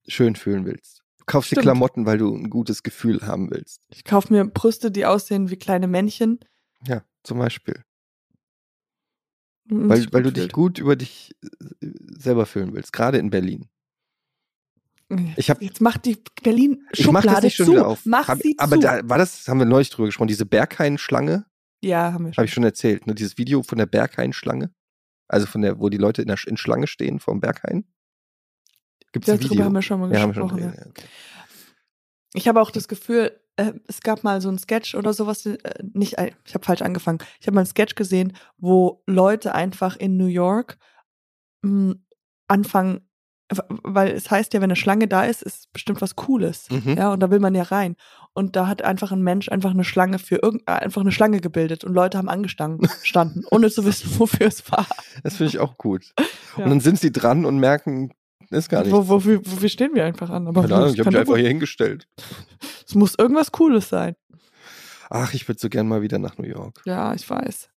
schön 0.08 0.36
fühlen 0.36 0.66
willst. 0.66 1.04
Du 1.20 1.26
kaufst 1.26 1.52
dir 1.52 1.56
Stimmt. 1.56 1.64
Klamotten, 1.64 2.06
weil 2.06 2.18
du 2.18 2.36
ein 2.36 2.50
gutes 2.50 2.84
Gefühl 2.84 3.22
haben 3.22 3.50
willst. 3.50 3.82
ich 3.90 4.04
kaufe 4.04 4.32
mir 4.32 4.46
Brüste, 4.46 4.92
die 4.92 5.06
aussehen 5.06 5.50
wie 5.50 5.58
kleine 5.58 5.88
Männchen. 5.88 6.40
Ja, 6.86 7.04
zum 7.24 7.40
Beispiel. 7.40 7.84
Weil, 9.68 10.06
weil 10.12 10.24
du 10.24 10.32
dich 10.32 10.52
gut 10.52 10.78
über 10.78 10.96
dich 10.96 11.36
äh, 11.82 11.88
selber 12.18 12.46
fühlen 12.46 12.74
willst, 12.74 12.94
gerade 12.94 13.18
in 13.18 13.32
Berlin. 13.32 13.70
Ich 15.36 15.50
hab- 15.52 15.62
Jetzt 15.62 15.82
macht 15.82 16.06
die 16.06 16.18
Berlin 16.42 16.84
Ich 16.92 17.06
mach 17.12 17.22
Schublade 17.22 17.46
nicht 17.46 17.56
schon 17.56 17.66
zu. 17.68 17.86
auf. 17.86 18.02
Mach 18.06 18.28
Hab, 18.28 18.40
sie 18.40 18.56
aber 18.58 18.76
zu. 18.76 18.82
da 18.82 19.02
war 19.08 19.18
das, 19.20 19.48
haben 19.48 19.60
wir 19.60 19.66
neulich 19.66 19.90
drüber 19.92 20.08
gesprochen, 20.08 20.28
diese 20.28 20.46
Berghain-Schlange, 20.46 21.46
ja, 21.84 22.12
haben 22.14 22.26
wir 22.26 22.34
schon. 22.34 22.38
habe 22.38 22.46
ich 22.48 22.54
schon 22.54 22.64
erzählt, 22.64 23.06
ne? 23.06 23.14
Dieses 23.14 23.38
Video 23.38 23.62
von 23.62 23.78
der 23.78 23.86
Berghain-Schlange. 23.86 24.74
Also 25.28 25.46
von 25.48 25.62
der, 25.62 25.80
wo 25.80 25.90
die 25.90 25.98
Leute 25.98 26.22
in, 26.22 26.28
der, 26.28 26.38
in 26.48 26.58
Schlange 26.58 26.88
stehen 26.88 27.20
vom 27.20 27.40
Berghain. 27.40 27.86
Gibt 29.12 29.28
es 29.28 29.34
ein 29.34 29.40
Darüber 29.40 29.54
Video? 29.54 29.66
haben 29.66 29.74
wir 29.74 29.82
schon 29.82 30.00
mal 30.00 30.12
ja, 30.12 30.20
schon 30.22 30.30
gesprochen. 30.32 30.58
geredet, 30.58 30.78
ja. 30.80 30.86
okay. 30.88 31.06
Ich 32.34 32.48
habe 32.48 32.62
auch 32.62 32.70
das 32.72 32.88
Gefühl, 32.88 33.40
äh, 33.56 33.74
es 33.88 34.02
gab 34.02 34.24
mal 34.24 34.42
so 34.42 34.50
ein 34.50 34.58
Sketch 34.60 34.94
oder 34.96 35.14
sowas, 35.14 35.46
äh, 35.46 35.58
nicht, 35.94 36.16
ich 36.46 36.54
habe 36.54 36.66
falsch 36.66 36.82
angefangen. 36.82 37.20
Ich 37.40 37.48
habe 37.48 37.56
mal 37.56 37.62
ein 37.62 37.68
Sketch 37.68 37.96
gesehen, 37.96 38.36
wo 38.58 39.04
Leute 39.08 39.56
einfach 39.56 39.96
in 39.96 40.18
New 40.18 40.26
York 40.28 40.78
mh, 41.62 41.96
anfangen, 42.48 42.96
w- 42.98 43.02
weil 43.50 44.12
es 44.12 44.32
heißt 44.32 44.54
ja, 44.54 44.62
wenn 44.62 44.66
eine 44.66 44.76
Schlange 44.76 45.08
da 45.08 45.24
ist, 45.24 45.44
ist 45.44 45.72
bestimmt 45.72 46.02
was 46.02 46.16
Cooles. 46.16 46.68
Mhm. 46.70 46.96
Ja, 46.98 47.14
und 47.14 47.20
da 47.20 47.30
will 47.30 47.40
man 47.40 47.54
ja 47.54 47.64
rein. 47.64 47.96
Und 48.34 48.56
da 48.56 48.68
hat 48.68 48.82
einfach 48.82 49.12
ein 49.12 49.22
Mensch 49.22 49.50
einfach 49.50 49.72
eine 49.72 49.84
Schlange 49.84 50.20
für 50.20 50.38
irgend, 50.38 50.64
äh, 50.68 50.74
einfach 50.74 51.02
eine 51.02 51.12
Schlange 51.12 51.40
gebildet 51.40 51.84
und 51.84 51.94
Leute 51.94 52.18
haben 52.18 52.30
angestanden, 52.30 52.90
standen, 53.04 53.44
ohne 53.52 53.70
zu 53.70 53.86
wissen, 53.86 54.20
wofür 54.20 54.48
es 54.48 54.72
war. 54.72 54.88
Das 55.24 55.38
finde 55.38 55.50
ich 55.52 55.60
auch 55.60 55.78
gut. 55.78 56.14
Ja. 56.18 56.26
Und 56.64 56.70
dann 56.70 56.80
sind 56.80 57.00
sie 57.00 57.12
dran 57.12 57.46
und 57.46 57.60
merken, 57.60 58.14
ist 58.50 58.70
gar 58.70 58.84
nicht. 58.84 58.92
Wo, 58.94 59.10
wofür, 59.10 59.42
wofür 59.44 59.68
stehen 59.68 59.94
wir 59.94 60.06
einfach 60.06 60.30
an? 60.30 60.48
Aber 60.48 60.62
Keine 60.62 60.76
Ahnung, 60.76 60.94
ich 60.94 61.00
habe 61.00 61.10
mich 61.10 61.20
einfach 61.20 61.36
hier 61.36 61.50
hingestellt. 61.50 62.08
Es 62.88 62.96
muss 62.96 63.16
irgendwas 63.18 63.52
Cooles 63.52 63.90
sein. 63.90 64.16
Ach, 65.10 65.34
ich 65.34 65.48
würde 65.50 65.60
so 65.60 65.68
gern 65.68 65.88
mal 65.88 66.02
wieder 66.02 66.18
nach 66.18 66.38
New 66.38 66.48
York. 66.48 66.82
Ja, 66.86 67.14
ich 67.14 67.30
weiß. 67.30 67.70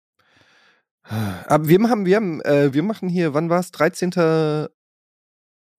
Aber 1.48 1.68
wir 1.68 1.80
machen, 1.80 2.06
wir 2.06 2.18
haben, 2.18 2.42
äh, 2.42 2.74
wir 2.74 2.84
machen 2.84 3.10
hier, 3.10 3.34
wann 3.34 3.50
war 3.50 3.60
es? 3.60 3.72
13. 3.72 4.68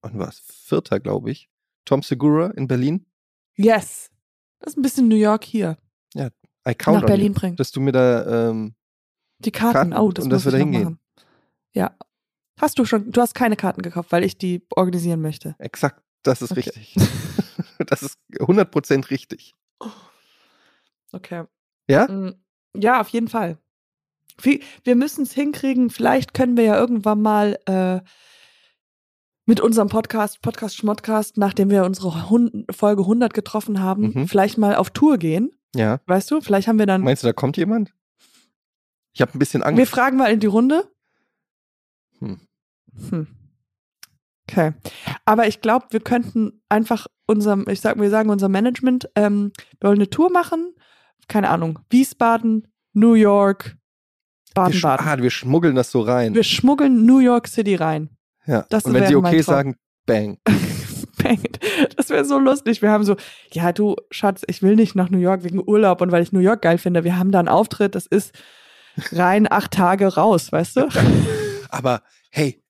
Wann 0.02 0.18
war 0.18 0.28
es? 0.28 0.40
4. 0.40 0.80
glaube 1.00 1.30
ich. 1.30 1.48
Tom 1.84 2.02
Segura 2.02 2.48
in 2.50 2.68
Berlin. 2.68 3.06
Yes. 3.56 4.10
Das 4.60 4.72
ist 4.72 4.78
ein 4.78 4.82
bisschen 4.82 5.08
New 5.08 5.16
York 5.16 5.44
hier. 5.44 5.76
I 6.16 6.74
count 6.74 7.00
nach 7.00 7.06
Berlin 7.06 7.32
you, 7.32 7.38
bringt. 7.38 7.60
dass 7.60 7.70
du 7.72 7.80
mir 7.80 7.92
da, 7.92 8.50
ähm, 8.50 8.74
Die 9.38 9.52
Karten. 9.52 9.90
Karten 9.90 9.92
oh, 9.94 10.10
das 10.12 10.24
und 10.24 10.32
muss 10.32 10.42
dass 10.44 10.52
wir 10.52 10.52
da 10.52 10.58
hingehen. 10.58 10.98
Ja. 11.72 11.96
Hast 12.60 12.78
du 12.78 12.84
schon, 12.84 13.10
du 13.10 13.20
hast 13.20 13.34
keine 13.34 13.56
Karten 13.56 13.80
gekauft, 13.82 14.12
weil 14.12 14.24
ich 14.24 14.36
die 14.36 14.66
organisieren 14.74 15.20
möchte. 15.22 15.54
exakt, 15.58 16.02
das 16.24 16.42
ist 16.42 16.50
Okay. 16.52 16.60
richtig. 16.60 16.94
das 17.86 18.02
ist 18.02 18.18
100% 18.34 19.10
richtig. 19.10 19.54
Okay. 21.12 21.44
Ja? 21.88 22.06
Mm, 22.08 22.34
Ja, 22.76 23.00
auf 23.00 23.08
jeden 23.10 23.28
Fall. 23.28 23.56
Wir 24.42 24.94
müssen 24.94 25.22
es 25.22 25.32
hinkriegen. 25.32 25.88
Vielleicht 25.90 26.34
können 26.34 26.56
wir 26.56 26.64
ja 26.64 26.78
irgendwann 26.78 27.22
mal 27.22 27.58
äh, 27.66 28.00
mit 29.48 29.60
unserem 29.62 29.88
Podcast, 29.88 30.42
Podcast 30.42 30.76
Schmodcast, 30.76 31.38
nachdem 31.38 31.70
wir 31.70 31.84
unsere 31.84 32.28
Hun 32.28 32.66
Folge 32.70 33.02
100 33.06 33.32
getroffen 33.32 33.80
haben, 33.80 34.12
Mhm. 34.14 34.28
vielleicht 34.28 34.58
mal 34.58 34.76
auf 34.76 34.90
Tour 34.90 35.16
gehen. 35.16 35.50
Ja. 35.74 36.00
Weißt 36.06 36.30
du? 36.30 36.40
Vielleicht 36.42 36.68
haben 36.68 36.78
wir 36.78 36.84
dann. 36.86 37.00
Meinst 37.02 37.22
du, 37.22 37.26
da 37.28 37.32
kommt 37.32 37.56
jemand? 37.56 37.94
Ich 39.14 39.22
habe 39.22 39.32
ein 39.34 39.38
bisschen 39.38 39.62
Angst. 39.62 39.78
wir 39.78 39.86
fragen 39.86 40.16
mal 40.18 40.30
in 40.30 40.38
die 40.40 40.46
Runde. 40.46 40.84
Hm. 42.18 42.40
Hm. 43.10 43.26
Okay. 44.48 44.72
Aber 45.24 45.46
ich 45.48 45.60
glaube, 45.60 45.86
wir 45.90 46.00
könnten 46.00 46.60
einfach 46.68 47.06
unserem, 47.26 47.66
ich 47.68 47.80
sag, 47.80 47.98
wir 48.00 48.10
sagen 48.10 48.30
unserem 48.30 48.52
Management, 48.52 49.08
ähm, 49.14 49.52
wir 49.80 49.88
wollen 49.88 49.98
eine 49.98 50.10
Tour 50.10 50.30
machen. 50.30 50.74
Keine 51.26 51.48
Ahnung. 51.50 51.78
Wiesbaden, 51.90 52.68
New 52.92 53.14
York, 53.14 53.76
Baden-Baden. 54.54 55.06
ah, 55.06 55.18
wir 55.22 55.30
schmuggeln 55.30 55.74
das 55.74 55.90
so 55.90 56.00
rein. 56.00 56.34
Wir 56.34 56.44
schmuggeln 56.44 57.04
New 57.06 57.18
York 57.18 57.48
City 57.48 57.74
rein. 57.74 58.10
Ja. 58.48 58.66
das 58.70 58.84
Und 58.84 58.94
wenn 58.94 59.06
sie 59.06 59.14
okay 59.14 59.42
sagen, 59.42 59.76
bang. 60.06 60.38
Bang. 61.22 61.42
Das 61.96 62.10
wäre 62.10 62.24
so 62.24 62.38
lustig. 62.38 62.80
Wir 62.80 62.90
haben 62.90 63.04
so, 63.04 63.16
ja, 63.52 63.72
du, 63.72 63.96
Schatz, 64.10 64.42
ich 64.46 64.62
will 64.62 64.76
nicht 64.76 64.94
nach 64.94 65.10
New 65.10 65.18
York 65.18 65.44
wegen 65.44 65.62
Urlaub 65.64 66.00
und 66.00 66.12
weil 66.12 66.22
ich 66.22 66.32
New 66.32 66.40
York 66.40 66.62
geil 66.62 66.78
finde. 66.78 67.04
Wir 67.04 67.18
haben 67.18 67.32
da 67.32 67.40
einen 67.40 67.48
Auftritt, 67.48 67.94
das 67.94 68.06
ist 68.06 68.32
rein 69.12 69.50
acht 69.50 69.72
Tage 69.72 70.14
raus, 70.14 70.52
weißt 70.52 70.76
du? 70.76 70.88
Aber 71.70 72.02
hey, 72.30 72.62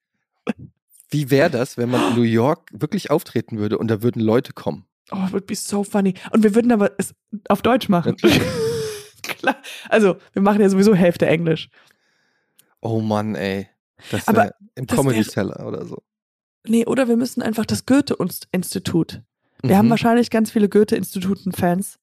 wie 1.10 1.30
wäre 1.30 1.50
das, 1.50 1.76
wenn 1.76 1.90
man 1.90 2.10
in 2.10 2.16
New 2.16 2.22
York 2.22 2.70
wirklich 2.72 3.10
auftreten 3.10 3.58
würde 3.58 3.78
und 3.78 3.88
da 3.88 4.02
würden 4.02 4.20
Leute 4.20 4.52
kommen? 4.52 4.86
Oh, 5.10 5.24
it 5.26 5.32
would 5.32 5.46
be 5.46 5.54
so 5.54 5.84
funny. 5.84 6.14
Und 6.32 6.42
wir 6.42 6.54
würden 6.54 6.70
aber 6.70 6.90
es 6.98 7.14
auf 7.48 7.62
Deutsch 7.62 7.88
machen. 7.88 8.16
Klar. 9.22 9.56
Also, 9.88 10.16
wir 10.34 10.42
machen 10.42 10.60
ja 10.60 10.68
sowieso 10.68 10.94
Hälfte 10.94 11.26
Englisch. 11.26 11.70
Oh 12.80 13.00
Mann, 13.00 13.34
ey. 13.34 13.68
Das 14.10 14.28
Aber 14.28 14.44
wär 14.44 14.54
im 14.74 14.86
Comedy 14.86 15.22
Cellar 15.24 15.66
oder 15.66 15.84
so. 15.86 16.02
Nee, 16.66 16.86
oder 16.86 17.08
wir 17.08 17.16
müssen 17.16 17.42
einfach 17.42 17.66
das 17.66 17.86
Goethe-Institut. 17.86 19.22
Wir 19.62 19.76
haben 19.78 19.86
Mhm. 19.86 19.90
wahrscheinlich 19.90 20.30
ganz 20.30 20.50
viele 20.50 20.68
Goethe-Instituten-Fans. 20.68 21.98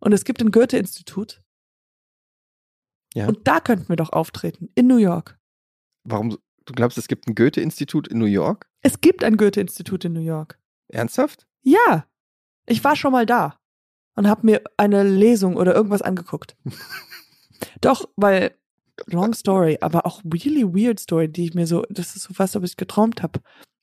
Und 0.00 0.12
es 0.12 0.24
gibt 0.24 0.40
ein 0.40 0.50
Goethe-Institut. 0.50 1.42
Ja. 3.14 3.26
Und 3.26 3.46
da 3.46 3.60
könnten 3.60 3.88
wir 3.88 3.96
doch 3.96 4.10
auftreten. 4.12 4.68
In 4.74 4.86
New 4.86 4.96
York. 4.98 5.38
Warum? 6.04 6.38
Du 6.66 6.72
glaubst, 6.74 6.98
es 6.98 7.08
gibt 7.08 7.26
ein 7.26 7.34
Goethe-Institut 7.34 8.08
in 8.08 8.18
New 8.18 8.26
York? 8.26 8.68
Es 8.82 9.00
gibt 9.00 9.24
ein 9.24 9.36
Goethe-Institut 9.36 10.04
in 10.04 10.12
New 10.12 10.20
York. 10.20 10.58
Ernsthaft? 10.88 11.46
Ja. 11.62 12.06
Ich 12.66 12.82
war 12.84 12.96
schon 12.96 13.12
mal 13.12 13.26
da. 13.26 13.58
Und 14.14 14.28
habe 14.28 14.46
mir 14.46 14.62
eine 14.76 15.02
Lesung 15.02 15.56
oder 15.56 15.74
irgendwas 15.74 16.02
angeguckt. 16.02 16.56
doch, 17.80 18.08
weil, 18.16 18.54
long 19.06 19.34
story, 19.34 19.78
aber 19.80 20.06
auch 20.06 20.22
really 20.24 20.64
weird 20.64 21.00
story, 21.00 21.28
die 21.28 21.46
ich 21.46 21.54
mir 21.54 21.66
so, 21.66 21.84
das 21.90 22.16
ist 22.16 22.24
so 22.24 22.34
fast, 22.34 22.56
ob 22.56 22.64
ich 22.64 22.76
geträumt 22.76 23.22
habe. 23.22 23.40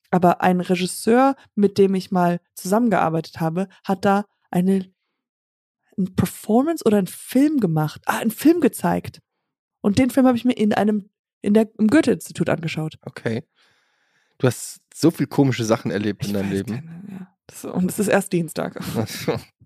Aber 0.09 0.41
ein 0.41 0.61
Regisseur, 0.61 1.35
mit 1.55 1.77
dem 1.77 1.93
ich 1.95 2.11
mal 2.11 2.39
zusammengearbeitet 2.55 3.39
habe, 3.39 3.67
hat 3.83 4.05
da 4.05 4.25
eine 4.51 4.89
ein 5.97 6.15
Performance 6.15 6.83
oder 6.85 6.97
einen 6.97 7.07
Film 7.07 7.59
gemacht. 7.59 8.01
Ah, 8.05 8.19
einen 8.19 8.31
Film 8.31 8.61
gezeigt. 8.61 9.19
Und 9.81 9.99
den 9.99 10.09
Film 10.09 10.27
habe 10.27 10.37
ich 10.37 10.45
mir 10.45 10.53
in 10.53 10.73
einem, 10.73 11.09
in 11.41 11.53
der, 11.53 11.69
im 11.77 11.87
Goethe-Institut 11.87 12.49
angeschaut. 12.49 12.97
Okay. 13.01 13.43
Du 14.37 14.47
hast 14.47 14.81
so 14.93 15.11
viel 15.11 15.27
komische 15.27 15.65
Sachen 15.65 15.91
erlebt 15.91 16.23
in 16.23 16.29
Ich 16.29 16.33
deinem 16.33 16.49
weiß 16.51 16.57
Leben. 16.57 16.75
keine, 16.75 17.03
ja. 17.09 17.35
das, 17.47 17.65
und 17.65 17.89
es 17.89 17.99
ist 17.99 18.07
erst 18.07 18.31
Dienstag. 18.31 18.79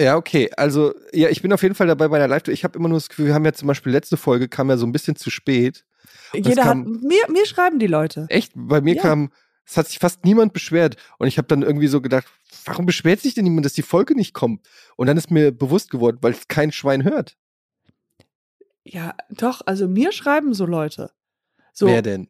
ja, 0.00 0.16
okay. 0.16 0.50
Also, 0.56 0.94
ja, 1.12 1.28
ich 1.28 1.42
bin 1.42 1.52
auf 1.52 1.62
jeden 1.62 1.74
Fall 1.74 1.86
dabei 1.86 2.08
bei 2.08 2.18
der 2.18 2.28
Live-Tour. 2.28 2.54
Ich 2.54 2.64
habe 2.64 2.78
immer 2.78 2.88
nur 2.88 2.98
das 2.98 3.08
Gefühl, 3.08 3.26
wir 3.26 3.34
haben 3.34 3.44
ja 3.44 3.52
zum 3.52 3.68
Beispiel 3.68 3.92
letzte 3.92 4.16
Folge, 4.16 4.48
kam 4.48 4.70
ja 4.70 4.76
so 4.76 4.86
ein 4.86 4.92
bisschen 4.92 5.16
zu 5.16 5.30
spät. 5.30 5.84
Jeder 6.32 6.62
kam- 6.62 6.80
hat, 6.94 7.02
mir, 7.02 7.22
mir 7.30 7.46
schreiben 7.46 7.78
die 7.78 7.86
Leute. 7.86 8.26
Echt, 8.28 8.52
bei 8.54 8.80
mir 8.80 8.94
Ja. 8.96 9.02
kam, 9.02 9.32
es 9.66 9.76
hat 9.76 9.88
sich 9.88 9.98
fast 9.98 10.24
niemand 10.24 10.52
beschwert. 10.52 10.96
Und 11.18 11.26
ich 11.28 11.36
habe 11.38 11.48
dann 11.48 11.62
irgendwie 11.62 11.88
so 11.88 12.00
gedacht, 12.00 12.26
warum 12.64 12.86
beschwert 12.86 13.20
sich 13.20 13.34
denn 13.34 13.44
niemand, 13.44 13.66
dass 13.66 13.72
die 13.74 13.82
Folge 13.82 14.14
nicht 14.14 14.32
kommt? 14.34 14.66
Und 14.96 15.06
dann 15.08 15.16
ist 15.16 15.30
mir 15.30 15.52
bewusst 15.52 15.90
geworden, 15.90 16.18
weil 16.20 16.32
es 16.32 16.48
kein 16.48 16.72
Schwein 16.72 17.04
hört. 17.04 17.36
Ja, 18.84 19.14
doch, 19.30 19.60
also 19.66 19.86
mir 19.88 20.12
schreiben 20.12 20.54
so 20.54 20.64
Leute. 20.64 21.10
So, 21.74 21.86
Wer 21.86 22.00
denn? 22.02 22.28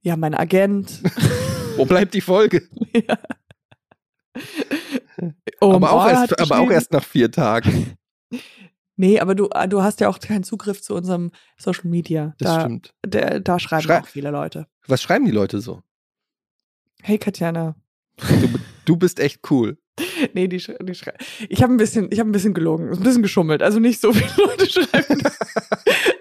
ja, 0.00 0.16
mein 0.16 0.34
Agent. 0.34 1.00
Wo 1.76 1.84
bleibt 1.84 2.14
die 2.14 2.20
Folge? 2.20 2.68
ja. 2.94 3.18
Oh, 5.60 5.72
aber, 5.74 5.92
auch 5.92 6.06
erst, 6.08 6.38
aber 6.40 6.58
auch 6.60 6.70
erst 6.70 6.92
nach 6.92 7.04
vier 7.04 7.30
Tagen. 7.30 7.94
Nee, 8.96 9.18
aber 9.20 9.34
du, 9.34 9.48
du 9.70 9.82
hast 9.82 10.00
ja 10.00 10.08
auch 10.10 10.20
keinen 10.20 10.44
Zugriff 10.44 10.82
zu 10.82 10.94
unserem 10.94 11.32
Social 11.56 11.88
Media. 11.88 12.34
Das 12.38 12.54
da, 12.56 12.60
stimmt. 12.60 12.94
Der, 13.04 13.40
da 13.40 13.58
schreiben 13.58 13.82
Schrei- 13.84 14.00
auch 14.02 14.06
viele 14.06 14.30
Leute. 14.30 14.66
Was 14.86 15.00
schreiben 15.02 15.24
die 15.24 15.30
Leute 15.32 15.60
so? 15.62 15.82
Hey 17.02 17.16
Katjana. 17.18 17.74
Du, 18.18 18.48
du 18.84 18.96
bist 18.96 19.18
echt 19.18 19.40
cool. 19.50 19.78
Nee, 20.34 20.46
die, 20.46 20.58
die 20.58 20.94
schreiben. 20.94 21.18
Ich 21.48 21.62
habe 21.62 21.72
ein 21.72 21.78
bisschen, 21.78 22.08
ich 22.12 22.20
habe 22.20 22.28
ein 22.28 22.32
bisschen 22.32 22.54
gelogen, 22.54 22.90
ein 22.92 23.00
bisschen 23.02 23.22
geschummelt. 23.22 23.62
Also 23.62 23.80
nicht 23.80 24.00
so 24.00 24.12
viele 24.12 24.30
Leute 24.46 24.70
schreiben. 24.70 25.22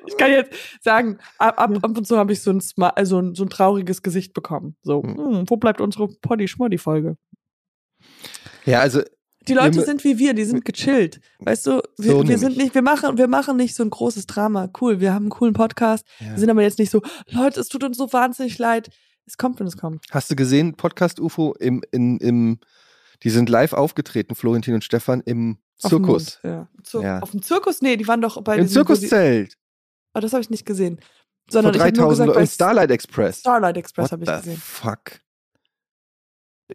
ich 0.07 0.17
kann 0.17 0.31
jetzt 0.31 0.53
sagen, 0.81 1.19
ab, 1.37 1.59
ab, 1.59 1.71
ab 1.83 1.97
und 1.97 2.07
zu 2.07 2.17
habe 2.17 2.33
ich 2.33 2.41
so 2.41 2.51
ein, 2.51 2.61
Sma- 2.61 2.89
also 2.95 3.19
ein, 3.19 3.35
so 3.35 3.43
ein 3.43 3.49
trauriges 3.49 4.01
Gesicht 4.01 4.33
bekommen. 4.33 4.75
So, 4.81 5.03
Hm. 5.03 5.17
hm, 5.17 5.49
wo 5.49 5.57
bleibt 5.57 5.81
unsere 5.81 6.07
Poddy-Schmoddy-Folge? 6.07 7.17
Ja, 8.66 8.80
also 8.80 9.01
Die 9.47 9.53
Leute 9.53 9.84
sind 9.84 10.03
wie 10.03 10.18
wir, 10.20 10.34
die 10.34 10.43
sind 10.45 10.64
gechillt. 10.66 11.20
Weißt 11.39 11.66
du, 11.68 11.82
wir, 11.97 12.12
So 12.12 12.28
wir 12.28 12.38
sind 12.38 12.57
nicht, 12.57 12.76
wir 12.76 12.82
machen, 12.82 13.18
wir 13.18 13.28
machen 13.28 13.57
nicht 13.57 13.76
so 13.76 13.84
ein 13.84 13.89
großes 13.89 14.28
Drama. 14.28 14.70
Cool, 14.80 14.99
wir 14.99 15.14
haben 15.14 15.24
einen 15.24 15.30
coolen 15.32 15.53
Podcast. 15.53 16.05
Ja. 16.20 16.32
Wir 16.32 16.38
sind 16.38 16.49
aber 16.49 16.62
jetzt 16.62 16.80
nicht 16.80 16.91
so, 16.91 17.01
Leute, 17.28 17.59
es 17.59 17.68
tut 17.68 17.84
uns 17.84 17.97
so 17.97 18.12
wahnsinnig 18.14 18.57
leid. 18.59 18.89
Es 19.26 19.38
kommt, 19.38 19.59
wenn 19.59 19.68
es 19.68 19.78
kommt. 19.78 20.05
Hast 20.12 20.30
du 20.32 20.36
gesehen, 20.36 20.76
Podcast 20.76 21.20
UFO 21.20 21.53
im, 21.59 21.82
in, 21.91 22.18
im, 22.18 22.59
die 23.24 23.30
sind 23.30 23.49
live 23.49 23.74
aufgetreten, 23.74 24.36
Florentin 24.36 24.74
und 24.74 24.84
Stefan, 24.84 25.22
im 25.22 25.57
Auf 25.82 25.89
dem 25.89 26.03
Zirkus. 26.03 26.39
Mond, 26.43 26.53
ja. 26.53 26.68
Zur, 26.84 27.03
Ja. 27.03 27.20
Auf 27.20 27.32
dem 27.32 27.41
Zirkus? 27.41 27.82
Nee, 27.82 27.97
die 27.97 28.07
waren 28.07 28.22
doch 28.22 28.41
bei 28.43 28.57
Im 28.57 28.68
Zirkuszelt. 28.68 29.57
Oh, 30.14 30.20
das 30.20 30.34
habe 30.34 30.41
ich 30.41 30.49
nicht 30.49 30.66
gesehen. 30.66 30.97
Vor 30.97 31.62
Sondern 31.62 31.76
ich 31.76 31.82
habe 31.82 31.91
nur 31.93 32.07
3000 32.07 32.28
gesagt, 32.28 32.39
bei 32.39 32.45
Starlight 32.45 32.91
Express. 32.91 33.39
Starlight 33.39 33.78
Express 33.78 34.12
habe 34.12 34.24
ich 34.24 34.30
gesehen. 34.30 34.57
fuck? 34.57 35.20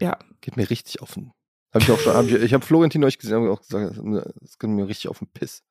Ja. 0.00 0.18
Geht 0.40 0.56
mir 0.56 0.68
richtig 0.68 1.00
auf 1.02 1.14
den. 1.14 1.32
Hab 1.76 1.82
ich 1.82 1.90
auch 1.90 2.00
schon. 2.00 2.14
Hab 2.14 2.26
ich 2.26 2.32
ich 2.32 2.54
habe 2.54 2.64
Florentin 2.64 3.04
euch 3.04 3.18
gesehen, 3.18 3.36
habe 3.36 3.52
auch 3.52 3.60
gesagt, 3.60 4.00
das 4.40 4.58
geht 4.58 4.70
mir 4.70 4.88
richtig 4.88 5.08
auf 5.08 5.18
den 5.18 5.28
Piss. 5.28 5.62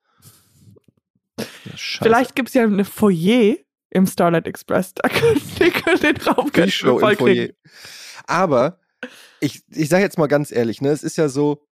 Ja. 1.39 1.45
Vielleicht 1.75 2.35
gibt 2.35 2.49
es 2.49 2.53
ja 2.53 2.63
eine 2.63 2.85
Foyer 2.85 3.55
im 3.89 4.05
Starlight 4.05 4.45
Express. 4.45 4.93
Da 4.93 5.09
die 5.09 5.71
können 5.71 5.99
den 5.99 6.17
Raum 6.17 6.51
ganz 6.51 6.73
Show 6.73 6.99
voll 6.99 7.15
kriegen. 7.15 7.53
Aber 8.27 8.79
ich, 9.39 9.63
ich 9.69 9.89
sage 9.89 10.03
jetzt 10.03 10.19
mal 10.19 10.27
ganz 10.27 10.51
ehrlich, 10.51 10.79
ne, 10.81 10.89
es 10.89 11.01
ist 11.01 11.17
ja 11.17 11.27
so, 11.27 11.65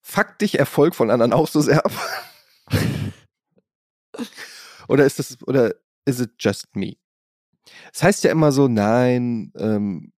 fuck 0.00 0.38
dich 0.38 0.58
Erfolg 0.58 0.94
von 0.94 1.10
anderen 1.10 1.34
auch 1.34 1.48
so 1.48 1.60
sehr 1.60 1.84
ab. 1.84 1.92
oder 4.88 5.04
ist 5.04 5.18
das, 5.18 5.36
oder 5.46 5.74
is 6.06 6.20
it 6.20 6.30
just 6.38 6.74
me? 6.74 6.96
Es 7.92 8.02
heißt 8.02 8.24
ja 8.24 8.30
immer 8.30 8.50
so, 8.50 8.66
nein, 8.66 9.52
ähm, 9.58 10.12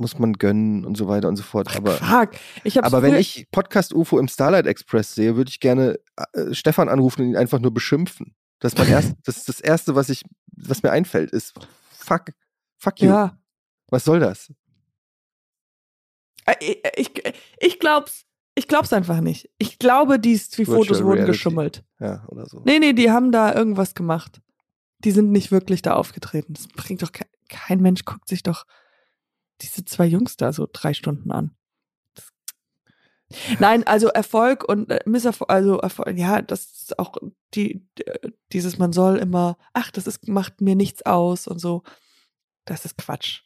muss 0.00 0.18
man 0.18 0.32
gönnen 0.34 0.84
und 0.84 0.96
so 0.96 1.06
weiter 1.06 1.28
und 1.28 1.36
so 1.36 1.42
fort. 1.42 1.76
Aber, 1.76 1.92
Fuck. 1.92 2.30
Ich 2.64 2.82
aber 2.82 3.02
wenn 3.02 3.14
ich 3.14 3.46
Podcast 3.50 3.94
UFO 3.94 4.18
im 4.18 4.28
Starlight 4.28 4.66
Express 4.66 5.14
sehe, 5.14 5.36
würde 5.36 5.50
ich 5.50 5.60
gerne 5.60 5.98
äh, 6.32 6.52
Stefan 6.52 6.88
anrufen 6.88 7.22
und 7.22 7.28
ihn 7.28 7.36
einfach 7.36 7.60
nur 7.60 7.72
beschimpfen. 7.72 8.34
Das 8.58 8.72
ist 8.72 8.78
mein 8.78 8.88
erst, 8.90 9.14
das 9.24 9.44
das 9.44 9.60
erste, 9.60 9.94
was 9.94 10.08
ich, 10.08 10.22
was 10.56 10.82
mir 10.82 10.90
einfällt, 10.90 11.30
ist 11.30 11.54
fuck, 11.90 12.32
fuck 12.78 13.00
you. 13.00 13.08
Ja. 13.10 13.38
Was 13.88 14.04
soll 14.04 14.20
das? 14.20 14.52
Äh, 16.46 16.54
Ich, 16.60 16.80
ich, 16.96 17.34
ich 17.58 17.78
glaub's. 17.78 18.24
Ich 18.56 18.66
glaub's 18.66 18.92
einfach 18.92 19.20
nicht. 19.20 19.48
Ich 19.58 19.78
glaube, 19.78 20.18
die, 20.18 20.36
Fotos 20.36 20.98
wurden 20.98 21.12
Reality. 21.12 21.26
geschummelt. 21.26 21.84
Ja, 22.00 22.24
oder 22.28 22.46
so. 22.46 22.60
Nee, 22.64 22.80
nee, 22.80 22.92
die 22.92 23.10
haben 23.10 23.30
da 23.30 23.54
irgendwas 23.54 23.94
gemacht. 23.94 24.42
Die 24.98 25.12
sind 25.12 25.30
nicht 25.30 25.50
wirklich 25.52 25.82
da 25.82 25.94
aufgetreten. 25.94 26.54
Das 26.54 26.66
bringt 26.66 27.00
doch 27.02 27.12
kein, 27.12 27.28
kein 27.48 27.80
Mensch 27.80 28.04
guckt 28.04 28.28
sich 28.28 28.42
doch 28.42 28.66
diese 29.62 29.84
zwei 29.84 30.06
Jungs 30.06 30.36
da 30.36 30.52
so 30.52 30.66
drei 30.72 30.94
Stunden 30.94 31.30
an. 31.30 31.54
Nein, 33.60 33.86
also 33.86 34.08
Erfolg 34.08 34.64
und 34.68 34.90
äh, 34.90 34.98
Misserfolg, 35.06 35.48
also 35.50 35.78
Erfolg, 35.78 36.18
ja, 36.18 36.42
das 36.42 36.64
ist 36.82 36.98
auch 36.98 37.16
die, 37.54 37.86
äh, 38.04 38.30
dieses, 38.52 38.76
man 38.78 38.92
soll 38.92 39.18
immer, 39.18 39.56
ach, 39.72 39.92
das 39.92 40.08
ist, 40.08 40.26
macht 40.26 40.60
mir 40.60 40.74
nichts 40.74 41.06
aus 41.06 41.46
und 41.46 41.60
so. 41.60 41.84
Das 42.64 42.84
ist 42.84 42.98
Quatsch. 42.98 43.42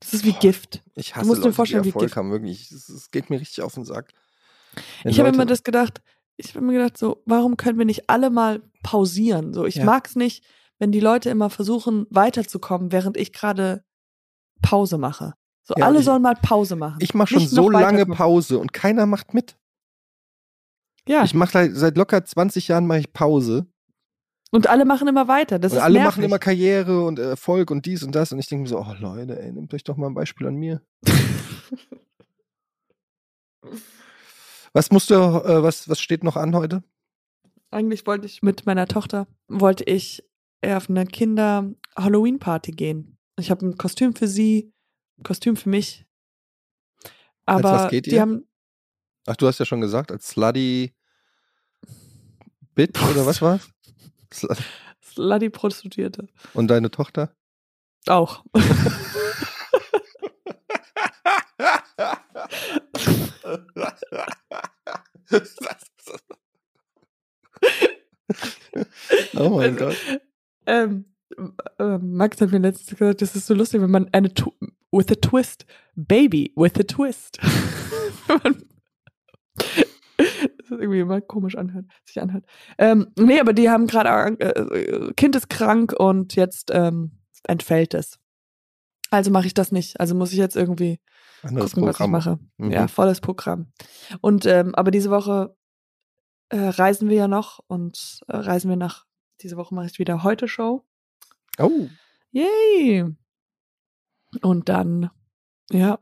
Das 0.00 0.14
ist 0.14 0.24
wie 0.24 0.32
Boah, 0.32 0.40
Gift. 0.40 0.82
Ich 0.96 1.14
hasse 1.14 1.26
musst 1.28 1.42
dir 1.42 1.44
Leute, 1.46 1.54
vorstellen, 1.54 1.82
die 1.84 1.86
wie 1.86 1.90
Erfolg 1.90 2.06
Gift- 2.06 2.16
haben, 2.16 2.30
wirklich. 2.32 2.72
Es, 2.72 2.88
es 2.88 3.10
geht 3.12 3.30
mir 3.30 3.40
richtig 3.40 3.62
auf 3.62 3.74
den 3.74 3.84
Sack. 3.84 4.12
Wenn 5.04 5.12
Ich 5.12 5.20
habe 5.20 5.28
immer 5.28 5.46
das 5.46 5.62
gedacht, 5.62 6.02
ich 6.36 6.54
habe 6.56 6.64
mir 6.66 6.72
gedacht, 6.72 6.98
so, 6.98 7.22
warum 7.24 7.56
können 7.56 7.78
wir 7.78 7.84
nicht 7.84 8.10
alle 8.10 8.30
mal 8.30 8.60
pausieren? 8.82 9.54
So, 9.54 9.64
ich 9.64 9.76
Ja. 9.76 9.84
mag's 9.84 10.16
nicht, 10.16 10.44
wenn 10.80 10.90
die 10.90 11.00
Leute 11.00 11.30
immer 11.30 11.50
versuchen, 11.50 12.06
weiterzukommen, 12.10 12.90
während 12.90 13.16
ich 13.16 13.32
gerade 13.32 13.84
Pause 14.60 14.98
mache. 14.98 15.34
So, 15.70 15.76
Ja, 15.78 15.86
alle 15.86 16.00
ich- 16.00 16.04
sollen 16.04 16.20
mal 16.22 16.34
Pause 16.34 16.74
machen. 16.74 16.98
Ich 17.00 17.14
mache 17.14 17.28
schon 17.28 17.38
Nicht 17.42 17.50
so 17.50 17.70
lange. 17.70 18.04
Pause 18.06 18.58
und 18.58 18.72
keiner 18.72 19.06
macht 19.06 19.34
mit. 19.34 19.56
Ja, 21.06 21.22
Ich 21.22 21.32
mache 21.32 21.52
seit, 21.52 21.76
seit 21.76 21.96
locker 21.96 22.24
20 22.24 22.66
Jahren 22.66 22.88
mache 22.88 22.98
ich 22.98 23.12
Pause. 23.12 23.66
und 24.50 24.66
alle 24.68 24.84
machen 24.84 25.06
immer 25.06 25.28
weiter. 25.28 25.60
Das 25.60 25.70
und 25.70 25.78
ist 25.78 25.84
alle 25.84 26.00
nervig. 26.00 26.06
machen 26.16 26.24
immer 26.24 26.40
Karriere 26.40 27.04
und 27.06 27.20
Erfolg 27.20 27.70
und 27.70 27.86
dies 27.86 28.02
und 28.02 28.16
das. 28.16 28.32
Und 28.32 28.40
ich 28.40 28.48
denke 28.48 28.62
mir 28.64 28.68
so, 28.68 28.80
oh 28.80 28.94
Leute, 28.98 29.40
ey, 29.40 29.52
nehmt 29.52 29.72
euch 29.72 29.84
doch 29.84 29.96
mal 29.96 30.08
ein 30.08 30.14
Beispiel 30.14 30.48
an 30.48 30.56
mir. 30.56 30.82
Was 34.72 34.90
musst 34.90 35.10
du, 35.10 35.14
äh, 35.14 35.62
was, 35.62 35.88
was 35.88 36.00
steht 36.00 36.22
noch 36.24 36.36
an 36.36 36.54
heute? 36.54 36.82
Eigentlich 37.70 38.06
wollte 38.06 38.26
ich 38.26 38.42
mit 38.42 38.66
meiner 38.66 38.86
Tochter, 38.86 39.26
wollte 39.48 39.84
ich 39.84 40.24
auf 40.64 40.88
eine 40.90 41.06
Kinder-Halloween-Party 41.06 42.72
gehen. 42.72 43.18
Ich 43.38 43.50
habe 43.50 43.66
ein 43.66 43.76
Kostüm 43.78 44.14
für 44.14 44.28
sie, 44.28 44.72
Kostüm 45.22 45.56
für 45.56 45.68
mich. 45.68 46.06
Aber 47.46 47.88
die 47.90 48.10
ihr? 48.10 48.20
haben, 48.20 48.46
Ach, 49.26 49.36
du 49.36 49.46
hast 49.46 49.58
ja 49.58 49.64
schon 49.64 49.80
gesagt, 49.80 50.12
als 50.12 50.28
Slutty 50.28 50.94
Bit 52.74 53.00
oder 53.10 53.26
was 53.26 53.42
war's? 53.42 53.68
Slutty 55.02 55.50
Prostituierte. 55.50 56.28
Und 56.54 56.68
deine 56.68 56.90
Tochter? 56.90 57.34
Auch. 58.06 58.44
oh 69.34 69.50
mein 69.50 69.74
Also, 69.74 69.76
Gott. 69.76 69.96
Ähm, 70.66 71.04
äh, 71.78 71.98
Max 71.98 72.40
hat 72.40 72.52
mir 72.52 72.58
letztens 72.58 72.98
gesagt, 72.98 73.22
das 73.22 73.36
ist 73.36 73.46
so 73.46 73.54
lustig, 73.54 73.80
wenn 73.80 73.90
man 73.90 74.08
eine 74.12 74.32
with 74.92 75.10
a 75.10 75.14
twist, 75.14 75.66
Baby 75.94 76.52
with 76.56 76.74
a 76.78 76.82
twist. 76.82 77.38
Das 80.16 80.76
ist 80.76 80.82
irgendwie 80.82 81.00
immer 81.00 81.20
komisch 81.20 81.56
anhört, 81.56 81.86
sich 82.04 82.20
anhört. 82.20 82.44
Ähm, 82.78 83.08
nee, 83.18 83.40
aber 83.40 83.52
die 83.52 83.68
haben 83.70 83.86
gerade, 83.86 84.38
äh, 84.38 85.12
Kind 85.14 85.34
ist 85.34 85.48
krank 85.48 85.92
und 85.98 86.36
jetzt 86.36 86.70
ähm, 86.72 87.18
entfällt 87.42 87.94
es. 87.94 88.20
Also 89.10 89.30
mache 89.30 89.46
ich 89.46 89.54
das 89.54 89.72
nicht. 89.72 89.98
Also 89.98 90.14
muss 90.14 90.32
ich 90.32 90.38
jetzt 90.38 90.56
irgendwie 90.56 91.00
Anderes 91.42 91.72
gucken, 91.72 91.88
was 91.88 91.96
ich 91.96 91.98
Programm. 91.98 92.10
mache. 92.10 92.38
Mhm. 92.58 92.70
Ja, 92.70 92.86
volles 92.86 93.20
Programm. 93.20 93.72
Und 94.20 94.46
ähm, 94.46 94.74
aber 94.74 94.90
diese 94.90 95.10
Woche 95.10 95.56
äh, 96.50 96.58
reisen 96.58 97.08
wir 97.08 97.16
ja 97.16 97.28
noch 97.28 97.60
und 97.66 98.20
äh, 98.28 98.36
reisen 98.36 98.68
wir 98.68 98.76
nach, 98.76 99.06
diese 99.40 99.56
Woche 99.56 99.74
mache 99.74 99.86
ich 99.86 99.98
wieder 99.98 100.22
heute 100.22 100.46
Show. 100.46 100.84
Oh, 101.62 101.88
Yay! 102.32 103.04
Und 104.42 104.68
dann, 104.68 105.10
ja, 105.70 105.98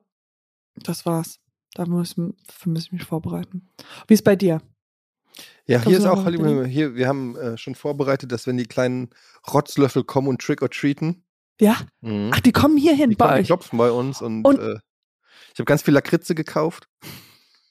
das 0.77 1.07
war's. 1.07 1.41
Da 1.75 1.87
muss, 1.87 2.17
muss 2.17 2.85
ich 2.87 2.93
mich 2.93 3.05
vorbereiten. 3.05 3.69
Wie 4.07 4.15
ist 4.15 4.25
bei 4.25 4.37
dir? 4.37 4.61
Ja, 5.67 5.83
hier 5.83 5.99
ist 5.99 6.07
auch? 6.07 6.27
Hier, 6.67 6.95
wir 6.95 7.07
haben 7.09 7.37
äh, 7.37 7.57
schon 7.57 7.75
vorbereitet, 7.75 8.33
dass 8.33 8.47
wenn 8.47 8.57
die 8.57 8.67
kleinen 8.67 9.11
Rotzlöffel 9.53 10.03
kommen 10.05 10.29
und 10.29 10.41
trick 10.41 10.63
or 10.63 10.71
treaten, 10.71 11.25
Ja? 11.61 11.77
mhm. 12.01 12.31
Ach, 12.35 12.41
die 12.41 12.53
kommen 12.53 12.77
hier 12.77 12.95
hin 12.95 13.11
die, 13.11 13.17
bei 13.17 13.27
kommen, 13.27 13.37
die 13.37 13.41
euch. 13.43 13.47
klopfen 13.47 13.79
bei 13.79 13.91
uns 13.91 14.21
und, 14.23 14.45
Und- 14.45 14.59
äh, 14.59 14.79
ich 15.55 15.61
habe 15.61 15.65
ganz 15.67 15.83
viel 15.83 15.95
Lakritze 15.95 16.35
gekauft, 16.35 16.89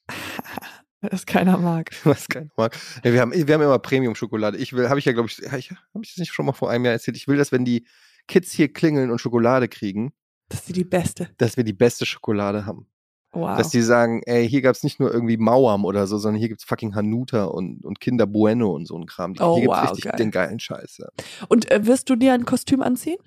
Das 1.10 1.26
keiner 1.26 1.58
mag. 1.58 1.92
was 2.04 2.28
keiner 2.28 2.50
mag. 2.58 2.78
Ja, 3.04 3.14
wir, 3.14 3.22
haben, 3.22 3.34
wir 3.34 3.54
haben 3.54 3.62
immer 3.62 3.80
Premium-Schokolade. 3.80 4.58
Ich 4.58 4.74
will, 4.74 4.90
habe 4.90 5.00
ich 5.00 5.06
ja, 5.06 5.14
glaube 5.14 5.30
ich, 5.30 5.38
habe 5.50 5.60
ich, 5.60 5.70
das 5.70 6.18
nicht 6.18 6.34
schon 6.34 6.46
mal 6.46 6.54
vor 6.54 6.70
einem 6.70 6.86
Jahr 6.86 6.94
erzählt? 6.94 7.18
Ich 7.18 7.28
will, 7.28 7.38
dass 7.38 7.52
wenn 7.52 7.66
die 7.66 7.86
Kids 8.28 8.52
hier 8.52 8.72
klingeln 8.72 9.12
und 9.12 9.20
Schokolade 9.20 9.68
kriegen, 9.68 10.14
Das 10.50 10.68
ist 10.68 10.76
die 10.76 10.84
beste. 10.84 11.30
dass 11.38 11.58
wir 11.58 11.64
die 11.64 11.74
beste 11.74 12.06
Schokolade 12.06 12.66
haben. 12.66 12.88
Wow. 13.32 13.58
Dass 13.58 13.70
die 13.70 13.82
sagen, 13.82 14.22
ey, 14.26 14.50
hier 14.50 14.62
gab's 14.62 14.84
nicht 14.84 15.00
nur 15.00 15.14
irgendwie 15.14 15.38
Mauam 15.38 15.86
oder 15.86 16.08
so, 16.08 16.18
sondern 16.18 16.40
hier 16.40 16.50
gibt's 16.50 16.64
fucking 16.64 16.96
Hanuta 16.96 17.46
und, 17.46 17.84
und 17.84 18.00
Kinder 18.00 18.26
Bueno 18.26 18.72
und 18.72 18.86
so 18.86 18.98
ein 18.98 19.06
Kram. 19.06 19.36
Oh, 19.40 19.56
hier 19.56 19.64
gibt's 19.64 19.78
wow, 19.78 19.90
richtig 19.90 20.04
geil. 20.06 20.18
den 20.18 20.32
geilen 20.32 20.60
Scheiß. 20.60 20.98
Ja. 21.00 21.08
Und 21.48 21.70
äh, 21.70 21.86
wirst 21.86 22.10
du 22.10 22.16
dir 22.16 22.34
ein 22.34 22.46
Kostüm 22.46 22.82
anziehen? 22.82 23.20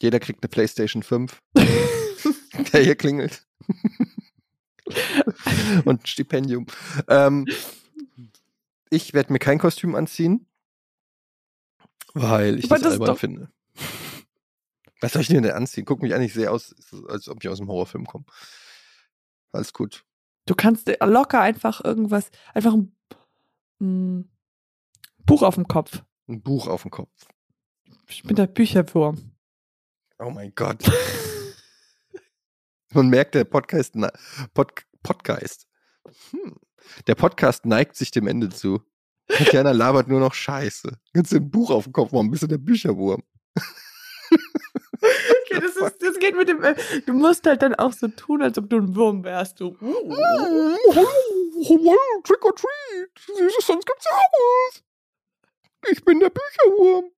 Jeder 0.00 0.20
kriegt 0.20 0.42
eine 0.42 0.48
Playstation 0.48 1.02
5, 1.02 1.40
der 2.72 2.82
hier 2.82 2.94
klingelt. 2.94 3.46
und 5.84 6.02
ein 6.02 6.06
Stipendium. 6.06 6.66
Ähm, 7.08 7.46
ich 8.90 9.14
werde 9.14 9.32
mir 9.32 9.38
kein 9.38 9.58
Kostüm 9.58 9.94
anziehen, 9.94 10.46
weil 12.14 12.58
ich 12.58 12.64
Aber 12.66 12.76
das, 12.76 12.84
das 12.84 13.00
albern 13.00 13.16
finde. 13.16 13.50
Was 15.00 15.12
soll 15.12 15.22
ich 15.22 15.28
denn 15.28 15.48
anziehen? 15.50 15.84
Guck 15.84 16.02
mich 16.02 16.14
an, 16.14 16.22
ich 16.22 16.34
sehe 16.34 16.50
aus, 16.50 16.74
als 17.08 17.28
ob 17.28 17.42
ich 17.42 17.48
aus 17.48 17.60
einem 17.60 17.68
Horrorfilm 17.68 18.06
komme. 18.06 18.24
Alles 19.52 19.72
gut. 19.72 20.04
Du 20.46 20.54
kannst 20.54 20.90
locker 21.00 21.40
einfach 21.40 21.84
irgendwas, 21.84 22.30
einfach 22.54 22.74
ein 22.74 22.92
ein 23.80 24.28
Buch 25.24 25.42
auf 25.42 25.54
dem 25.54 25.68
Kopf. 25.68 26.02
Ein 26.28 26.42
Buch 26.42 26.66
auf 26.66 26.82
dem 26.82 26.90
Kopf. 26.90 27.28
Ich 28.08 28.22
bin 28.22 28.36
der 28.36 28.46
Bücherwurm. 28.46 29.32
Oh 30.18 30.30
mein 30.30 30.52
Gott. 30.54 30.82
Man 32.94 33.08
merkt, 33.08 33.34
der 33.34 33.44
Podcast, 33.44 33.94
ne- 33.96 34.12
Pod, 34.54 34.72
Podcast. 35.02 35.66
Hm. 36.30 36.56
Der 37.06 37.14
Podcast 37.14 37.66
neigt 37.66 37.96
sich 37.96 38.10
dem 38.10 38.26
Ende 38.26 38.48
zu. 38.48 38.80
Tatjana 39.28 39.72
labert 39.72 40.08
nur 40.08 40.20
noch 40.20 40.32
Scheiße. 40.32 40.90
Kannst 41.12 41.32
du 41.32 41.36
ein 41.36 41.50
Buch 41.50 41.70
auf 41.70 41.84
den 41.84 41.92
Kopf 41.92 42.12
machen, 42.12 42.30
bist 42.30 42.42
du 42.44 42.46
der 42.46 42.56
Bücherwurm. 42.58 43.22
Okay, 44.30 45.60
das, 45.60 45.76
ist, 45.76 46.02
das 46.02 46.18
geht 46.18 46.34
mit 46.36 46.48
dem. 46.48 46.62
äh, 46.64 46.74
Du 47.06 47.12
musst 47.12 47.46
halt 47.46 47.60
dann 47.62 47.74
auch 47.74 47.92
so 47.92 48.08
tun, 48.08 48.42
als 48.42 48.56
ob 48.58 48.68
du 48.70 48.76
ein 48.78 48.94
Wurm 48.96 49.22
wärst. 49.24 49.60
Du. 49.60 49.70
Trick 52.24 52.44
or 52.44 52.54
treat. 52.54 53.10
Süßes, 53.26 53.66
sonst 53.66 53.86
gibt's 53.86 54.06
aus. 54.06 54.82
Ich 55.90 56.04
bin 56.04 56.20
der 56.20 56.30
Bücherwurm. 56.30 57.10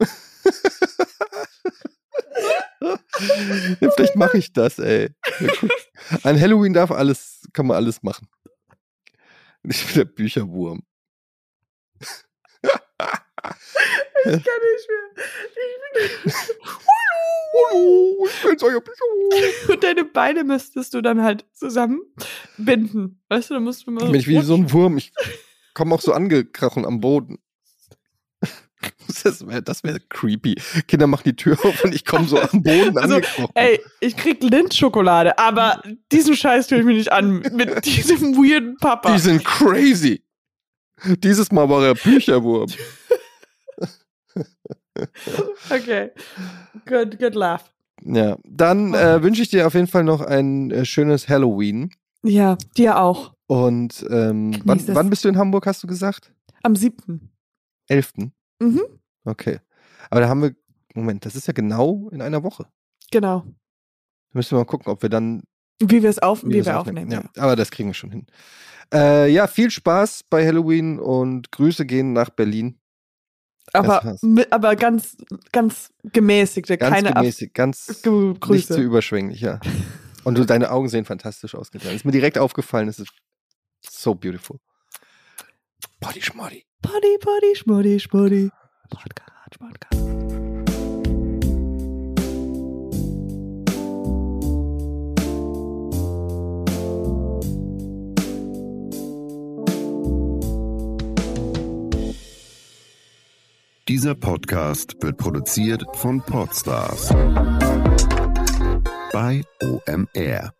ja, 3.80 3.90
vielleicht 3.94 4.16
mache 4.16 4.38
ich 4.38 4.52
das, 4.52 4.78
ey. 4.78 5.10
An 6.22 6.40
Halloween 6.40 6.72
darf 6.72 6.90
alles, 6.90 7.48
kann 7.52 7.66
man 7.66 7.76
alles 7.76 8.02
machen. 8.02 8.28
Ich 9.64 9.86
bin 9.86 9.94
der 9.94 10.04
Bücherwurm. 10.04 10.82
Ich 14.24 14.30
kann 14.30 14.40
nicht 14.40 14.88
mehr. 14.88 15.24
Ich 15.94 16.22
bin 16.22 16.32
Hallo, 17.54 18.26
ich 18.26 18.42
bin's, 18.42 18.62
euer 18.62 18.80
Bücherwurm. 18.80 19.72
Und 19.74 19.84
deine 19.84 20.04
Beine 20.04 20.44
müsstest 20.44 20.94
du 20.94 21.00
dann 21.00 21.22
halt 21.22 21.44
zusammenbinden. 21.52 23.22
Weißt 23.28 23.50
du, 23.50 23.54
da 23.54 23.60
musst 23.60 23.86
du 23.86 23.90
mal. 23.90 24.06
Bin 24.06 24.14
ich 24.14 24.28
wie 24.28 24.40
so 24.40 24.54
ein 24.54 24.72
Wurm. 24.72 24.96
Ich 24.96 25.12
komme 25.74 25.94
auch 25.94 26.00
so 26.00 26.12
angekrochen 26.12 26.86
am 26.86 27.00
Boden. 27.00 27.41
Das 29.24 29.46
wäre 29.46 29.62
das 29.62 29.84
wär 29.84 29.98
creepy. 30.08 30.56
Kinder 30.88 31.06
machen 31.06 31.22
die 31.26 31.36
Tür 31.36 31.58
auf 31.64 31.84
und 31.84 31.94
ich 31.94 32.04
komme 32.04 32.26
so 32.26 32.40
am 32.40 32.62
Boden 32.62 32.98
Also, 32.98 33.14
angekrochen. 33.16 33.50
Ey, 33.54 33.80
ich 34.00 34.16
krieg 34.16 34.42
Lindschokolade, 34.42 35.38
aber 35.38 35.82
diesen 36.10 36.34
Scheiß 36.36 36.66
tue 36.66 36.78
ich 36.78 36.84
mir 36.84 36.94
nicht 36.94 37.12
an. 37.12 37.40
Mit 37.52 37.84
diesem 37.84 38.34
weirden 38.36 38.76
Papa. 38.78 39.12
Die 39.12 39.18
sind 39.20 39.44
crazy. 39.44 40.24
Dieses 41.18 41.50
Mal 41.52 41.68
war 41.68 41.84
er 41.84 41.94
Bücherwurm. 41.94 42.68
Okay. 45.70 46.10
Good, 46.86 47.18
good 47.18 47.34
laugh. 47.34 47.64
Ja, 48.04 48.36
dann 48.44 48.94
äh, 48.94 49.22
wünsche 49.22 49.42
ich 49.42 49.48
dir 49.48 49.66
auf 49.66 49.74
jeden 49.74 49.86
Fall 49.86 50.04
noch 50.04 50.20
ein 50.20 50.70
äh, 50.70 50.84
schönes 50.84 51.28
Halloween. 51.28 51.90
Ja, 52.22 52.56
dir 52.76 52.98
auch. 52.98 53.32
Und 53.46 54.04
ähm, 54.10 54.60
wann, 54.64 54.82
wann 54.88 55.10
bist 55.10 55.24
du 55.24 55.28
in 55.28 55.38
Hamburg, 55.38 55.66
hast 55.66 55.82
du 55.82 55.86
gesagt? 55.86 56.32
Am 56.62 56.76
siebten. 56.76 57.30
11. 57.88 58.12
Mhm. 58.62 58.82
Okay. 59.24 59.60
Aber 60.10 60.20
da 60.20 60.28
haben 60.28 60.42
wir, 60.42 60.54
Moment, 60.94 61.24
das 61.24 61.36
ist 61.36 61.46
ja 61.46 61.52
genau 61.52 62.08
in 62.10 62.22
einer 62.22 62.42
Woche. 62.42 62.66
Genau. 63.10 63.40
Da 63.40 63.50
müssen 64.32 64.52
wir 64.52 64.58
mal 64.58 64.64
gucken, 64.64 64.92
ob 64.92 65.02
wir 65.02 65.08
dann 65.08 65.42
Wie 65.80 66.02
wir 66.02 66.10
es 66.10 66.18
auf, 66.18 66.42
wie 66.44 66.48
wir 66.48 66.54
wir, 66.56 66.64
das 66.64 66.74
aufnehmen. 66.76 67.10
Ja, 67.10 67.24
aber 67.36 67.56
das 67.56 67.70
kriegen 67.70 67.88
wir 67.90 67.94
schon 67.94 68.10
hin. 68.10 68.26
Äh, 68.92 69.30
ja, 69.32 69.46
viel 69.46 69.70
Spaß 69.70 70.24
bei 70.28 70.46
Halloween 70.46 70.98
und 70.98 71.50
Grüße 71.50 71.86
gehen 71.86 72.12
nach 72.12 72.30
Berlin. 72.30 72.78
Aber, 73.72 74.16
aber 74.50 74.76
ganz, 74.76 75.16
ganz 75.50 75.92
gemäßigte, 76.02 76.76
Ganz 76.76 76.94
keine 76.94 77.12
gemäßig, 77.12 77.54
ganz 77.54 78.02
Ge 78.02 78.12
nicht 78.12 78.40
Grüße. 78.40 78.74
zu 78.74 78.82
überschwänglich, 78.82 79.40
ja. 79.40 79.60
Und 80.24 80.36
du, 80.36 80.44
deine 80.44 80.70
Augen 80.70 80.88
sehen 80.88 81.04
fantastisch 81.04 81.54
aus. 81.54 81.70
Ist 81.70 82.04
mir 82.04 82.12
direkt 82.12 82.38
aufgefallen, 82.38 82.88
es 82.88 82.98
ist 82.98 83.10
so 83.80 84.14
beautiful. 84.14 84.58
Body 86.00 86.20
schmoddy. 86.20 86.64
Poddy, 86.82 87.18
poddy, 87.18 87.54
schmoddy, 87.54 87.98
schmoddy. 88.00 88.50
Podcast, 88.90 89.58
Podcast. 89.58 90.02
Dieser 103.88 104.14
Podcast 104.14 104.96
wird 105.00 105.16
produziert 105.18 105.84
von 105.94 106.20
Podstars 106.22 107.08
bei 109.12 109.42
OMR. 109.62 110.52